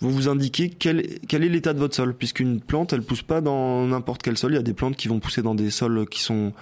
vont 0.00 0.10
vous 0.10 0.28
indiquer 0.28 0.70
quel, 0.70 1.18
quel 1.28 1.44
est 1.44 1.48
l'état 1.48 1.72
de 1.72 1.78
votre 1.78 1.94
sol, 1.94 2.14
puisqu'une 2.14 2.60
plante, 2.60 2.92
elle 2.92 3.02
pousse 3.02 3.22
pas 3.22 3.40
dans 3.40 3.86
n'importe 3.86 4.22
quel 4.22 4.36
sol. 4.36 4.52
Il 4.52 4.56
y 4.56 4.58
a 4.58 4.62
des 4.62 4.74
plantes 4.74 4.96
qui 4.96 5.08
vont 5.08 5.20
pousser 5.20 5.42
dans 5.42 5.54
des 5.54 5.70
sols 5.70 6.06
qui 6.08 6.20
sont 6.20 6.52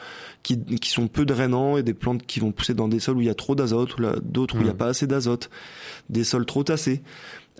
qui, 0.42 0.58
qui 0.58 0.90
sont 0.90 1.08
peu 1.08 1.24
drainants 1.24 1.76
et 1.76 1.82
des 1.82 1.94
plantes 1.94 2.26
qui 2.26 2.40
vont 2.40 2.52
pousser 2.52 2.74
dans 2.74 2.88
des 2.88 3.00
sols 3.00 3.16
où 3.16 3.20
il 3.20 3.26
y 3.26 3.30
a 3.30 3.34
trop 3.34 3.54
d'azote, 3.54 3.98
ou 3.98 4.02
d'autres 4.22 4.56
où 4.56 4.58
il 4.58 4.64
n'y 4.64 4.70
a 4.70 4.74
mmh. 4.74 4.76
pas 4.76 4.88
assez 4.88 5.06
d'azote, 5.06 5.50
des 6.10 6.24
sols 6.24 6.46
trop 6.46 6.64
tassés. 6.64 7.02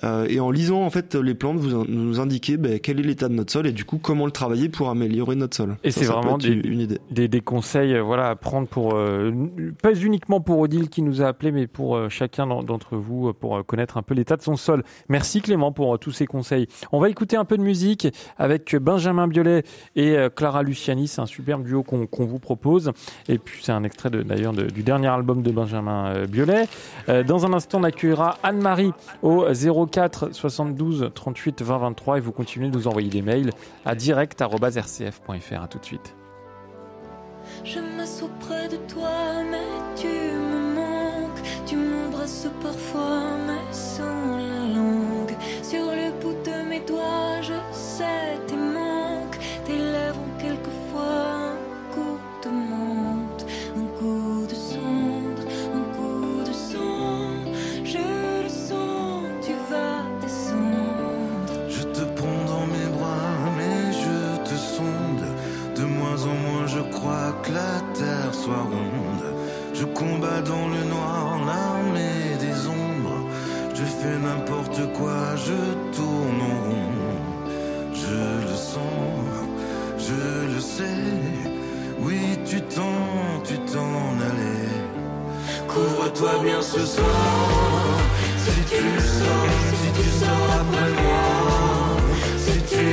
Euh, 0.05 0.27
et 0.29 0.41
en 0.41 0.51
lisant 0.51 0.83
en 0.83 0.91
fait 0.91 1.15
les 1.15 1.35
plantes, 1.35 1.59
vous 1.59 1.85
nous 1.85 2.21
indiquez 2.21 2.57
ben, 2.57 2.81
quel 2.81 2.99
est 2.99 3.03
l'état 3.03 3.29
de 3.29 3.35
notre 3.35 3.53
sol 3.53 3.67
et 3.67 3.73
du 3.73 3.85
coup 3.85 3.99
comment 3.99 4.25
le 4.25 4.33
travailler 4.33 4.69
pour 4.69 4.89
améliorer 4.89 5.37
notre 5.37 5.57
sol. 5.57 5.77
Et 5.85 5.91
c'est 5.91 6.07
vraiment 6.07 6.39
des, 6.39 6.49
une 6.49 6.81
idée. 6.81 6.99
Des, 7.11 7.29
des, 7.29 7.41
conseils 7.41 7.95
euh, 7.95 8.03
voilà 8.03 8.31
à 8.31 8.37
prendre 8.37 8.67
pour 8.67 8.95
euh, 8.95 9.31
pas 9.83 9.95
uniquement 9.95 10.41
pour 10.41 10.59
Odile 10.61 10.89
qui 10.89 11.03
nous 11.03 11.21
a 11.21 11.27
appelé, 11.27 11.53
mais 11.53 11.67
pour 11.67 11.99
chacun 12.11 12.47
d'entre 12.47 12.97
vous 12.97 13.33
pour 13.35 13.65
connaître 13.67 13.97
un 13.97 14.03
peu 14.03 14.15
l'état 14.15 14.37
de 14.37 14.43
son 14.43 14.57
sol. 14.57 14.83
Merci 15.09 15.43
Clément 15.43 15.73
pour 15.73 15.99
tous 15.99 16.13
ces 16.13 16.27
conseils. 16.27 16.69
On 16.91 17.01
va 17.01 17.11
écouter 17.11 17.37
un 17.37 17.45
peu 17.45 17.57
de 17.57 17.63
musique 17.63 18.09
avec 18.39 18.75
Benjamin 18.77 19.29
Biolay 19.29 19.63
et 19.97 20.17
Clara 20.35 20.63
Luciani. 20.63 21.09
C'est 21.09 21.21
un 21.21 21.27
superbe 21.27 21.65
duo 21.65 21.83
qu'on 21.83 22.25
vous 22.25 22.39
propose. 22.39 22.93
Et 23.29 23.39
puis 23.39 23.61
c'est 23.63 23.73
un 23.73 23.85
extrait 23.85 24.11
d'ailleurs 24.11 24.53
du 24.53 24.83
dernier 24.83 25.09
album 25.09 25.43
de 25.43 25.51
Benjamin 25.51 26.25
Biolay. 26.27 26.67
Dans 27.27 27.47
un 27.47 27.53
instant, 27.53 27.81
on 27.81 27.85
accueillera 27.85 28.39
Anne-Marie 28.43 28.93
au 29.23 29.53
0 29.53 29.82
04 29.87 30.33
72 30.33 31.11
38 31.15 31.63
20 31.63 31.79
23 31.79 32.17
et 32.19 32.21
vous 32.21 32.33
continuez 32.33 32.69
de 32.69 32.77
nous 32.77 32.89
envoyer 32.89 33.11
des 33.11 33.23
mails 33.23 33.51
à 33.85 33.95
direct.rcf.fr. 33.95 35.63
À 35.63 35.69
tout 35.69 35.79
de 35.79 35.85
suite. 35.85 36.15
Je 37.65 37.81
m'assois 37.81 38.29
près 38.41 38.69
de 38.69 38.77
toi, 38.89 39.43
mais 39.51 39.59
tu 39.97 40.07
me 40.07 40.75
manques. 40.75 41.43
Tu 41.67 41.77
m'embrasses 41.77 42.49
parfois, 42.63 43.23
mais 43.47 43.73
sans 43.73 44.37
la 44.37 44.75
langue. 44.75 45.37
Sur 45.63 45.87
le 45.87 46.13
bout 46.21 46.37
de 46.45 46.69
mes 46.69 46.81
doigts, 46.81 47.41
je 47.43 47.55
sais 47.73 48.39
tes 48.47 48.57
manques. 48.57 49.39
Tes 49.65 49.79
lèvres 49.79 50.21
ont 50.21 50.39
quelquefois 50.41 51.42
que 67.43 67.53
la 67.53 67.81
terre 67.95 68.33
soit 68.33 68.65
ronde. 68.75 69.27
Je 69.75 69.85
combats 69.85 70.43
dans 70.53 70.69
le 70.69 70.83
noir 70.85 71.39
l'armée 71.47 72.37
des 72.41 72.67
ombres. 72.67 73.21
Je 73.75 73.85
fais 73.85 74.19
n'importe 74.19 74.81
quoi, 74.97 75.21
je 75.37 75.61
tourne 75.97 76.41
en 76.53 76.59
rond. 76.69 76.93
Je 77.95 78.19
le 78.49 78.57
sens, 78.73 79.15
je 79.99 80.55
le 80.55 80.61
sais. 80.61 81.11
Oui, 82.01 82.21
tu 82.45 82.61
t'en, 82.63 83.41
tu 83.45 83.57
t'en 83.73 84.13
allais. 84.29 84.73
Couvre-toi 85.69 86.33
bien 86.45 86.61
ce 86.61 86.81
soir. 86.95 87.93
Si 88.45 88.61
tu 88.73 88.85
sors, 89.17 89.53
si 89.71 89.89
tu 89.99 90.09
sors 90.21 90.51
après 90.61 90.91
moi. 91.03 91.27
Si 92.45 92.59
tu 92.73 92.87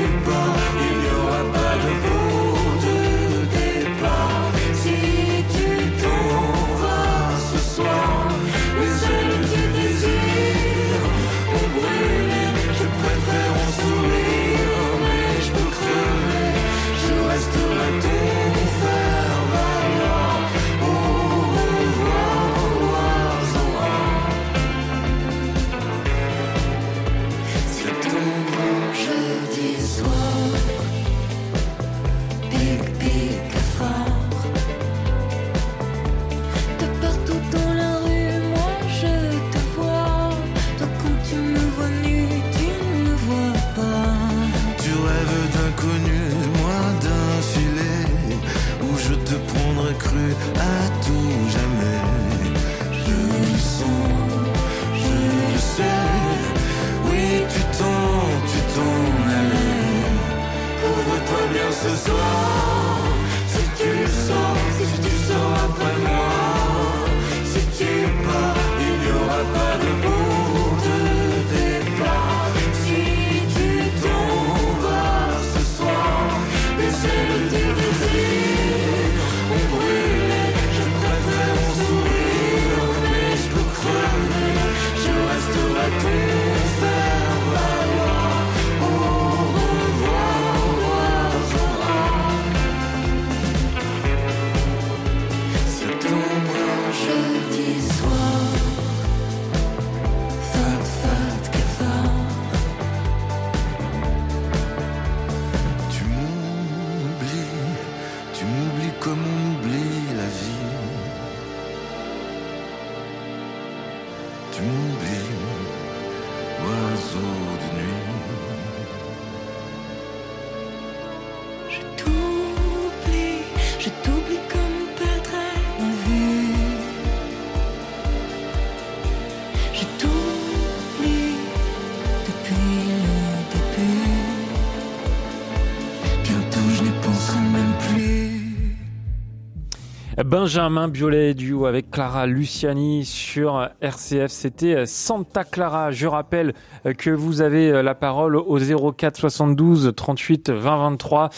Benjamin 140.30 140.88
Biolay 140.90 141.34
duo 141.34 141.66
avec 141.66 141.90
Clara 141.90 142.28
Luciani 142.28 143.04
sur 143.04 143.68
RCF. 143.82 144.30
C'était 144.30 144.86
Santa 144.86 145.44
Clara. 145.44 145.90
Je 145.90 146.06
rappelle 146.06 146.54
que 147.00 147.10
vous 147.10 147.42
avez 147.42 147.82
la 147.82 147.96
parole 147.96 148.36
au 148.36 148.60
04 148.92 149.22
72 149.22 149.92
38 149.96 150.52
20 150.52 150.78
23 150.78 151.30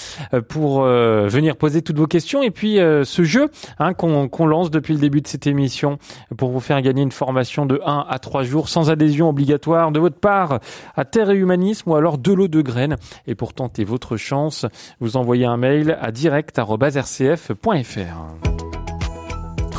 pour 0.50 0.84
euh, 0.84 1.30
venir 1.30 1.56
poser 1.56 1.82
toutes 1.82 2.00
vos 2.00 2.06
questions. 2.06 2.44
Et 2.44 2.52
puis 2.52 2.82
euh, 2.82 3.06
ce 3.06 3.24
jeu 3.24 3.50
hein, 3.80 3.94
qu'on 3.94 4.46
lance 4.46 4.72
depuis 4.72 4.94
le 4.94 5.00
début 5.00 5.22
de 5.22 5.28
cette 5.28 5.48
émission 5.48 5.98
pour 6.36 6.52
vous 6.52 6.60
faire 6.60 6.82
gagner 6.82 7.04
une 7.04 7.14
formation 7.14 7.66
de 7.66 7.80
1 7.86 8.08
à 8.10 8.20
3 8.20 8.44
jours 8.44 8.68
sans 8.68 8.90
adhésion 8.90 9.30
obligatoire 9.30 9.94
de 9.94 10.02
votre 10.02 10.20
part 10.20 10.60
à 10.98 11.06
Terre 11.06 11.30
et 11.30 11.38
Humanisme 11.38 11.92
ou 11.92 11.96
alors 11.96 12.18
de 12.18 12.34
l'eau 12.34 12.50
de 12.50 12.62
graines. 12.62 12.98
Et 13.26 13.36
pour 13.36 13.54
tenter 13.54 13.86
votre 13.86 14.18
chance, 14.18 14.66
vous 15.00 15.16
envoyez 15.16 15.46
un 15.46 15.56
mail 15.56 15.98
à 16.02 16.12
direct.rcf.fr. 16.12 18.81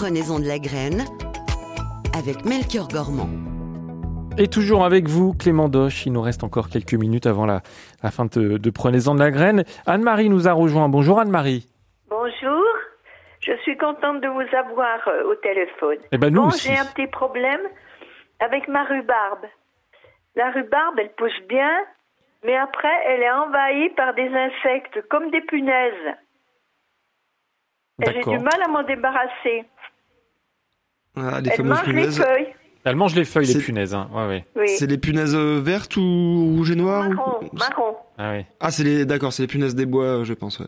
Prenez-en 0.03 0.41
de 0.41 0.49
la 0.49 0.59
graine 0.59 1.05
avec 2.13 2.45
Melchior 2.45 2.89
Gormand. 2.89 3.29
Et 4.37 4.49
toujours 4.49 4.85
avec 4.85 5.07
vous, 5.07 5.33
Clément 5.33 5.69
Doche. 5.69 6.07
Il 6.07 6.13
nous 6.13 6.21
reste 6.21 6.43
encore 6.43 6.71
quelques 6.71 6.95
minutes 6.95 7.27
avant 7.27 7.47
la, 7.47 7.61
fin 8.11 8.25
de, 8.25 8.59
de 8.59 8.71
Prenez-en 8.71 9.15
de 9.15 9.21
la 9.21 9.31
graine. 9.31 9.63
Anne-Marie 9.87 10.29
nous 10.29 10.49
a 10.49 10.53
rejoint. 10.55 10.89
Bonjour 10.89 11.21
Anne-Marie. 11.21 11.69
Bonjour. 12.11 12.65
Je 13.43 13.53
suis 13.59 13.77
contente 13.77 14.21
de 14.21 14.27
vous 14.27 14.57
avoir 14.57 15.07
euh, 15.07 15.31
au 15.31 15.37
téléphone. 15.37 15.99
Eh 16.11 16.19
ben 16.19 16.35
nous 16.35 16.43
bon, 16.43 16.51
j'ai 16.51 16.77
un 16.77 16.85
petit 16.87 17.07
problème 17.07 17.61
avec 18.41 18.67
ma 18.67 18.83
rhubarbe. 18.83 19.47
La 20.35 20.51
rhubarbe, 20.51 20.99
elle 20.99 21.13
pousse 21.13 21.41
bien, 21.49 21.71
mais 22.43 22.57
après, 22.57 22.97
elle 23.07 23.23
est 23.23 23.31
envahie 23.31 23.91
par 23.91 24.15
des 24.15 24.31
insectes, 24.35 25.01
comme 25.09 25.31
des 25.31 25.43
punaises. 25.43 26.17
Et 28.03 28.11
j'ai 28.15 28.23
du 28.23 28.39
mal 28.41 28.61
à 28.65 28.67
m'en 28.67 28.83
débarrasser. 28.83 29.65
Ah, 31.17 31.41
les 31.41 31.51
elle 31.51 31.57
fameuses 31.57 31.71
mange 31.77 31.87
les 31.87 31.93
punaises. 31.93 32.19
feuilles. 32.19 32.47
Elle 32.85 32.97
mange 32.97 33.15
les 33.15 33.25
feuilles, 33.25 33.47
les 33.47 33.53
C'est- 33.53 33.65
punaises. 33.65 33.95
Hein. 33.95 34.09
Ouais, 34.13 34.27
ouais. 34.27 34.45
Oui. 34.57 34.69
C'est 34.69 34.87
les 34.87 34.99
punaises 34.99 35.37
vertes 35.37 35.97
ou 35.97 36.55
rouges 36.57 36.71
et 36.71 36.75
noires 36.75 37.09
ou- 37.09 37.15
Marron, 37.15 37.41
marron. 37.53 37.97
Ah, 38.19 38.31
ouais. 38.33 38.47
Ah, 38.61 38.71
c'est 38.71 38.83
les, 38.85 39.05
d'accord, 39.05 39.33
c'est 39.33 39.43
les 39.43 39.47
punaises 39.49 39.75
des 39.75 39.87
bois, 39.87 40.05
euh, 40.21 40.25
je 40.25 40.35
pense. 40.35 40.59
ouais. 40.59 40.67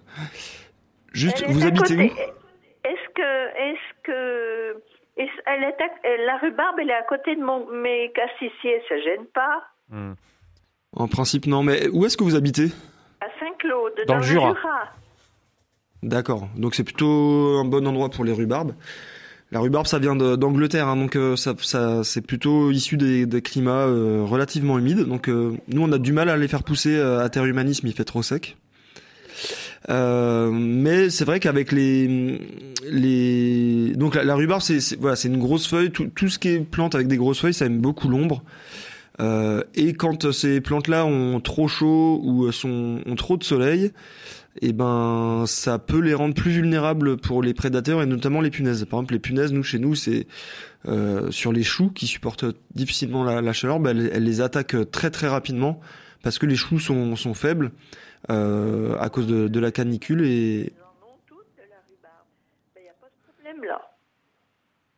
Juste, 1.12 1.42
Elle 1.46 1.52
vous 1.52 1.64
habitez 1.66 1.96
côté. 1.96 2.12
où? 2.12 2.86
Est-ce 2.86 3.08
que, 3.14 3.58
est-ce 3.58 4.02
que, 4.04 4.76
est-ce- 5.16 5.42
elle 5.46 5.62
est 5.64 5.80
à- 5.80 6.24
la 6.26 6.36
rhubarbe, 6.38 6.76
elle 6.80 6.90
est 6.90 6.94
à 6.94 7.02
côté 7.02 7.34
de 7.36 7.40
mon, 7.42 7.66
mes 7.72 8.12
cassissiers, 8.14 8.80
ça 8.88 8.96
gêne 9.00 9.24
pas 9.34 9.62
Hmm. 9.90 10.12
En 10.96 11.08
principe, 11.08 11.46
non. 11.46 11.62
Mais 11.62 11.88
où 11.88 12.04
est-ce 12.06 12.16
que 12.16 12.24
vous 12.24 12.36
habitez? 12.36 12.68
À 13.20 13.26
Saint-Claude, 13.40 13.92
Dans 14.06 14.14
dans, 14.14 14.20
le 14.20 14.22
Jura. 14.22 14.54
D'accord. 16.02 16.48
Donc 16.56 16.74
c'est 16.74 16.84
plutôt 16.84 17.58
un 17.58 17.64
bon 17.64 17.86
endroit 17.86 18.08
pour 18.10 18.24
les 18.24 18.32
rhubarbes. 18.32 18.74
La 19.54 19.60
rhubarbe, 19.60 19.86
ça 19.86 20.00
vient 20.00 20.16
d'Angleterre, 20.16 20.88
hein, 20.88 20.96
donc 20.96 21.14
euh, 21.14 21.36
ça, 21.36 21.54
c'est 22.02 22.20
plutôt 22.22 22.72
issu 22.72 22.96
des, 22.96 23.40
climats 23.40 23.86
euh, 23.86 24.24
relativement 24.24 24.80
humides. 24.80 25.04
Donc 25.04 25.28
euh, 25.28 25.52
nous, 25.68 25.80
on 25.80 25.92
a 25.92 25.98
du 25.98 26.12
mal 26.12 26.28
à 26.28 26.36
les 26.36 26.48
faire 26.48 26.64
pousser 26.64 27.00
à 27.00 27.28
terre 27.28 27.44
humanisme, 27.44 27.86
il 27.86 27.92
fait 27.92 28.02
trop 28.02 28.24
sec. 28.24 28.56
Mais 29.88 31.08
c'est 31.08 31.24
vrai 31.24 31.38
qu'avec 31.38 31.70
les 31.70 32.40
les 32.90 33.92
donc 33.94 34.16
la, 34.16 34.34
rhubarbe 34.34 34.60
c'est 34.60 34.98
voilà 34.98 35.14
c'est 35.14 35.28
une 35.28 35.38
grosse 35.38 35.68
feuille 35.68 35.90
tout, 35.90 36.10
tout 36.14 36.28
ce 36.28 36.38
qui 36.38 36.48
est 36.48 36.60
plante 36.60 36.94
avec 36.94 37.06
des 37.06 37.16
grosses 37.16 37.40
feuilles 37.40 37.54
ça 37.54 37.66
aime 37.66 37.78
beaucoup 37.78 38.08
l'ombre 38.08 38.42
et 39.20 39.92
quand 39.94 40.32
ces 40.32 40.60
plantes 40.60 40.88
là 40.88 41.04
ont 41.04 41.40
trop 41.40 41.68
chaud 41.68 42.20
ou 42.22 42.50
sont 42.50 43.00
ont 43.06 43.14
trop 43.14 43.36
de 43.36 43.44
soleil 43.44 43.92
et 44.62 44.72
ben 44.72 45.44
ça 45.46 45.78
peut 45.78 45.98
les 46.00 46.14
rendre 46.14 46.34
plus 46.34 46.50
vulnérables 46.52 47.16
pour 47.16 47.42
les 47.42 47.54
prédateurs 47.54 48.02
et 48.02 48.06
notamment 48.06 48.40
les 48.40 48.50
punaises. 48.50 48.84
Par 48.84 49.00
exemple, 49.00 49.14
les 49.14 49.20
punaises, 49.20 49.52
nous 49.52 49.62
chez 49.62 49.78
nous, 49.78 49.94
c'est 49.94 50.26
euh, 50.86 51.30
sur 51.30 51.52
les 51.52 51.62
choux 51.62 51.90
qui 51.90 52.06
supportent 52.06 52.44
difficilement 52.74 53.24
la, 53.24 53.40
la 53.40 53.52
chaleur, 53.52 53.80
ben, 53.80 53.96
elles, 53.98 54.10
elles 54.12 54.24
les 54.24 54.40
attaquent 54.40 54.90
très 54.90 55.10
très 55.10 55.28
rapidement 55.28 55.80
parce 56.22 56.38
que 56.38 56.46
les 56.46 56.56
choux 56.56 56.78
sont, 56.78 57.16
sont 57.16 57.34
faibles 57.34 57.72
euh, 58.30 58.96
à 58.98 59.08
cause 59.10 59.26
de, 59.26 59.48
de 59.48 59.60
la 59.60 59.70
canicule 59.72 60.24
et, 60.24 60.72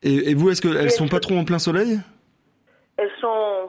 et, 0.03 0.31
et 0.31 0.35
vous, 0.35 0.51
est-ce 0.51 0.63
qu'elles 0.63 0.91
sont 0.91 1.09
pas 1.09 1.21
trop 1.21 1.37
en 1.37 1.45
plein 1.45 1.59
soleil? 1.59 1.99
Elles 2.97 3.11
sont, 3.21 3.69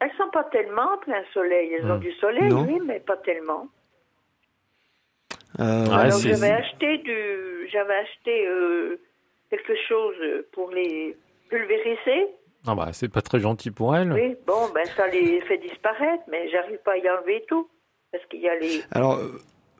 elles 0.00 0.10
sont 0.18 0.28
pas 0.32 0.44
tellement 0.44 0.94
en 0.94 0.98
plein 0.98 1.22
soleil. 1.32 1.72
Elles 1.72 1.90
ont 1.90 1.96
Hmm. 1.96 2.00
du 2.00 2.12
soleil, 2.14 2.48
Non. 2.48 2.66
oui, 2.66 2.78
mais 2.86 3.00
pas 3.00 3.16
tellement. 3.18 3.68
Euh, 5.58 5.84
Ouais, 5.86 5.92
Alors 5.94 6.18
j'avais 6.20 6.50
acheté 6.50 6.98
du, 6.98 7.68
j'avais 7.72 7.94
acheté 7.94 8.46
euh, 8.46 9.00
quelque 9.50 9.72
chose 9.88 10.14
pour 10.52 10.70
les 10.70 11.16
pulvériser. 11.48 12.28
Ah 12.66 12.74
bah, 12.74 12.90
c'est 12.92 13.08
pas 13.08 13.22
très 13.22 13.40
gentil 13.40 13.70
pour 13.70 13.96
elle. 13.96 14.12
Oui, 14.12 14.36
bon, 14.46 14.68
ben 14.74 14.84
ça 14.96 15.08
les 15.08 15.40
fait 15.42 15.58
disparaître, 15.58 16.22
mais 16.30 16.48
j'arrive 16.50 16.78
pas 16.84 16.92
à 16.92 16.96
y 16.98 17.08
enlever 17.10 17.44
tout 17.48 17.68
parce 18.12 18.24
qu'il 18.26 18.40
y 18.40 18.48
a 18.48 18.56
les. 18.58 18.82
Alors, 18.92 19.14
euh, 19.14 19.38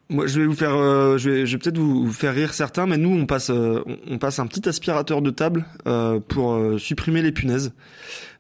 moi, 0.09 0.27
je 0.27 0.41
vais 0.41 0.47
vous 0.47 0.55
faire, 0.57 0.75
euh, 0.75 1.19
je 1.19 1.31
vais, 1.31 1.47
je 1.47 1.53
vais 1.57 1.59
peut-être 1.63 1.79
vous, 1.79 2.07
vous 2.07 2.13
faire 2.13 2.35
rire 2.35 2.53
certains, 2.55 2.87
mais 2.87 2.97
nous, 2.97 3.15
on 3.17 3.27
passe, 3.27 3.51
euh, 3.51 3.83
on, 3.87 4.15
on 4.15 4.19
passe 4.19 4.39
un 4.39 4.47
petit 4.47 4.67
aspirateur 4.69 5.21
de 5.23 5.31
table 5.31 5.67
euh, 5.87 6.19
pour 6.21 6.55
euh, 6.55 6.79
supprimer 6.79 7.21
les 7.23 7.33
punaises. 7.33 7.75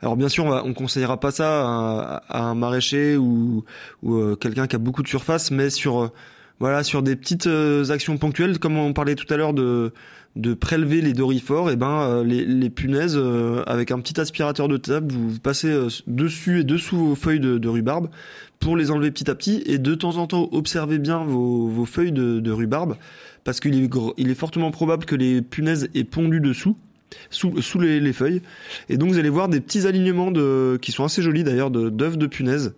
Alors, 0.03 0.17
bien 0.17 0.29
sûr, 0.31 0.47
on, 0.47 0.51
va, 0.51 0.63
on 0.65 0.73
conseillera 0.75 1.21
pas 1.21 1.31
ça 1.33 1.61
à, 1.63 2.23
à 2.29 2.43
un 2.43 2.55
maraîcher 2.55 3.17
ou, 3.17 3.65
ou 4.03 4.15
euh, 4.17 4.37
quelqu'un 4.37 4.67
qui 4.67 4.75
a 4.75 4.79
beaucoup 4.81 5.03
de 5.03 5.09
surface, 5.09 5.51
mais 5.51 5.69
sur, 5.71 6.01
euh, 6.05 6.09
voilà, 6.61 6.83
sur 6.83 7.03
des 7.03 7.17
petites 7.17 7.47
euh, 7.47 7.91
actions 7.91 8.19
ponctuelles, 8.19 8.59
comme 8.59 8.77
on 8.77 8.93
parlait 8.93 9.15
tout 9.15 9.33
à 9.33 9.37
l'heure 9.37 9.55
de 9.55 9.93
de 10.37 10.55
prélever 10.55 11.01
les 11.01 11.13
dorifores, 11.13 11.73
et 11.73 11.77
ben 11.77 12.03
euh, 12.03 12.23
les, 12.23 12.71
punaises 12.71 13.17
euh, 13.17 13.65
avec 13.67 13.91
un 13.91 13.99
petit 13.99 14.21
aspirateur 14.21 14.69
de 14.69 14.77
table, 14.77 15.13
vous, 15.13 15.41
passez 15.41 15.77
dessus 16.07 16.61
et 16.61 16.65
dessous 16.65 16.97
vos 16.97 17.15
feuilles 17.17 17.41
de, 17.41 17.69
rhubarbe 17.69 18.11
pour 18.61 18.77
les 18.77 18.93
enlever 18.93 19.11
petit 19.11 19.29
à 19.29 19.35
petit 19.35 19.61
et 19.67 19.79
de 19.79 19.93
temps 19.97 20.19
en 20.19 20.29
temps 20.29 20.49
observez 20.53 21.01
bien 21.01 21.25
vos, 21.25 21.67
vos 21.67 21.85
feuilles 21.85 22.13
de, 22.13 22.51
rhubarbe 22.53 22.97
parce 23.43 23.59
qu'il 23.59 23.83
est, 23.83 23.91
il 24.19 24.31
est 24.31 24.37
fortement 24.37 24.71
probable 24.71 25.05
que 25.05 25.17
les 25.17 25.43
punaises 25.43 25.89
aient 25.97 26.05
pondu 26.05 26.41
dessous. 26.41 26.77
Sous, 27.31 27.61
sous 27.61 27.81
les, 27.81 27.99
les 27.99 28.13
feuilles 28.13 28.41
et 28.89 28.97
donc 28.97 29.09
vous 29.09 29.19
allez 29.19 29.31
voir 29.31 29.49
des 29.49 29.61
petits 29.61 29.85
alignements 29.85 30.33
qui 30.79 30.93
sont 30.93 31.03
assez 31.03 31.23
jolis 31.23 31.43
d'ailleurs 31.43 31.73
de 31.73 31.91
d'œufs 31.91 32.17
de 32.17 32.29
punaises 32.29 32.73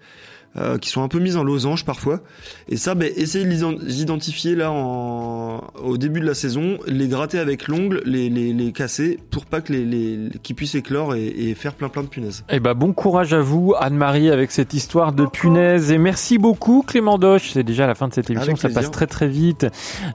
euh, 0.57 0.77
qui 0.79 0.91
sont 0.91 1.03
un 1.03 1.09
peu 1.09 1.19
mises 1.19 1.37
en 1.37 1.45
losange 1.45 1.85
parfois 1.85 2.21
et 2.69 2.77
ça 2.77 2.95
ben 2.95 3.11
essayez 3.17 3.45
de 3.45 3.51
les 3.51 3.65
en- 3.65 3.73
d'identifier 3.73 4.55
là 4.55 4.71
en, 4.71 5.65
au 5.83 5.97
début 5.97 6.21
de 6.21 6.27
la 6.27 6.35
saison 6.35 6.79
les 6.87 7.09
gratter 7.09 7.39
avec 7.39 7.69
l'ongle 7.69 8.03
les, 8.05 8.29
les, 8.29 8.53
les 8.53 8.73
casser 8.73 9.19
pour 9.31 9.47
pas 9.47 9.61
que 9.61 9.73
les, 9.73 9.85
les 9.85 10.19
qu'ils 10.43 10.57
puissent 10.57 10.75
éclore 10.75 11.15
et, 11.15 11.27
et 11.27 11.55
faire 11.55 11.73
plein 11.75 11.89
plein 11.89 12.03
de 12.03 12.09
punaises 12.09 12.45
Eh 12.51 12.61
ben, 12.61 12.75
bon 12.75 12.93
courage 12.93 13.33
à 13.33 13.41
vous, 13.41 13.75
Anne-Marie, 13.79 14.31
avec 14.31 14.51
cette 14.51 14.75
histoire 14.75 15.13
de 15.13 15.25
punaise. 15.27 15.91
Et 15.93 15.99
merci 15.99 16.37
beaucoup, 16.39 16.83
Clément 16.87 17.19
Doche. 17.19 17.51
C'est 17.53 17.63
déjà 17.63 17.87
la 17.87 17.95
fin 17.95 18.09
de 18.09 18.13
cette 18.15 18.29
émission. 18.29 18.51
Avec 18.51 18.59
Ça 18.61 18.69
plaisir. 18.69 18.83
passe 18.83 18.91
très, 18.91 19.07
très 19.07 19.29
vite. 19.29 19.67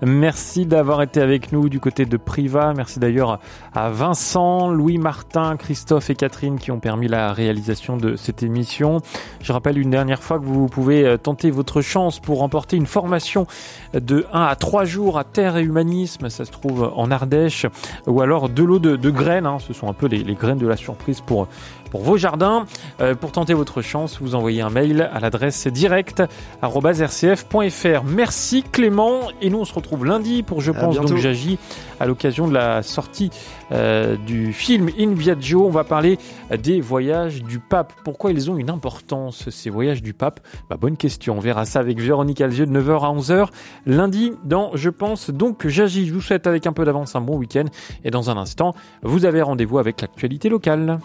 Merci 0.04 0.66
d'avoir 0.66 1.02
été 1.02 1.22
avec 1.22 1.52
nous 1.52 1.70
du 1.70 1.80
côté 1.80 2.06
de 2.06 2.18
Priva. 2.18 2.74
Merci 2.76 3.00
d'ailleurs 3.00 3.40
à 3.74 3.90
Vincent, 3.90 4.70
Louis 4.70 4.98
Martin, 4.98 5.56
Christophe 5.58 6.10
et 6.10 6.16
Catherine 6.16 6.60
qui 6.60 6.72
ont 6.72 6.80
permis 6.80 7.08
la 7.08 7.32
réalisation 7.34 7.98
de 7.98 8.16
cette 8.16 8.44
émission. 8.44 9.02
Je 9.42 9.54
rappelle 9.54 9.78
une 9.78 9.90
dernière 9.90 10.22
fois 10.22 10.27
que 10.36 10.46
vous 10.46 10.68
pouvez 10.68 11.06
euh, 11.06 11.18
tenter 11.18 11.50
votre 11.50 11.82
chance 11.82 12.20
pour 12.20 12.40
remporter 12.40 12.78
une 12.78 12.86
formation 12.86 13.48
de 13.94 14.26
1 14.34 14.42
à 14.44 14.56
3 14.56 14.86
jours 14.86 15.18
à 15.18 15.24
Terre 15.24 15.58
et 15.58 15.64
Humanisme. 15.64 16.30
Ça 16.30 16.46
se 16.46 16.52
trouve 16.52 16.92
en 16.96 17.10
Ardèche. 17.10 17.66
Ou 18.06 18.22
alors 18.22 18.50
de 18.50 18.64
l'eau 18.64 18.80
de, 18.80 19.10
graines. 19.10 19.46
hein. 19.46 19.58
Ce 19.60 19.74
sont 19.74 19.90
un 19.90 19.94
peu 19.94 20.08
les 20.08 20.24
graines 20.36 20.58
de 20.58 20.68
la 20.68 20.78
surprise 20.78 21.22
pour 21.22 21.48
pour 21.88 22.02
vos 22.02 22.18
jardins. 22.18 22.66
Euh, 23.02 23.16
pour 23.16 23.32
tenter 23.32 23.54
votre 23.54 23.82
chance, 23.82 24.20
vous 24.22 24.36
envoyez 24.36 24.62
un 24.62 24.70
mail 24.70 25.10
à 25.14 25.20
l'adresse 25.20 25.68
direct@rcf.fr. 25.68 28.04
Merci 28.06 28.64
Clément 28.64 29.22
et 29.42 29.50
nous 29.50 29.60
on 29.60 29.66
se 29.66 29.74
retrouve 29.74 30.06
lundi 30.06 30.44
pour 30.44 30.62
je 30.62 30.72
pense 30.72 30.96
donc 30.96 31.18
j'agis 31.18 31.58
à 32.00 32.06
l'occasion 32.06 32.48
de 32.48 32.54
la 32.54 32.84
sortie 32.84 33.32
euh, 33.72 34.16
du 34.16 34.54
film 34.54 34.90
In 35.00 35.14
Viaggio. 35.14 35.66
On 35.66 35.72
va 35.72 35.84
parler 35.84 36.20
des 36.62 36.80
voyages 36.80 37.44
du 37.44 37.60
pape. 37.60 37.94
Pourquoi 38.04 38.32
ils 38.32 38.52
ont 38.52 38.58
une 38.58 38.70
importance 38.70 39.50
ces 39.50 39.70
voyages 39.70 40.02
du 40.02 40.14
pape? 40.14 40.40
Bah, 40.70 40.78
Bonne 40.80 40.98
question. 40.98 41.38
On 41.38 41.40
verra 41.40 41.66
ça 41.66 41.80
avec 41.80 42.00
Véronique 42.00 42.42
Alzieux 42.42 42.66
de 42.66 42.80
9h 42.80 43.04
à 43.04 43.14
11h 43.14 43.48
lundi 43.86 44.34
dans 44.44 44.72
je 44.76 44.90
pense 44.90 45.30
donc 45.30 45.68
j'agis. 45.68 46.08
Je 46.08 46.14
vous 46.14 46.22
souhaite 46.22 46.48
avec 46.48 46.68
un 46.68 46.74
peu 46.74 46.86
d'avance 46.86 47.16
un 47.16 47.22
bon 47.22 47.38
week-end 47.38 47.66
et 48.04 48.12
dans 48.12 48.30
un 48.30 48.38
instant 48.38 48.74
vous 49.02 49.26
avez 49.26 49.42
rendez-vous 49.42 49.80
avec 49.80 50.02
l'actualité 50.02 50.50
locale. 50.50 51.00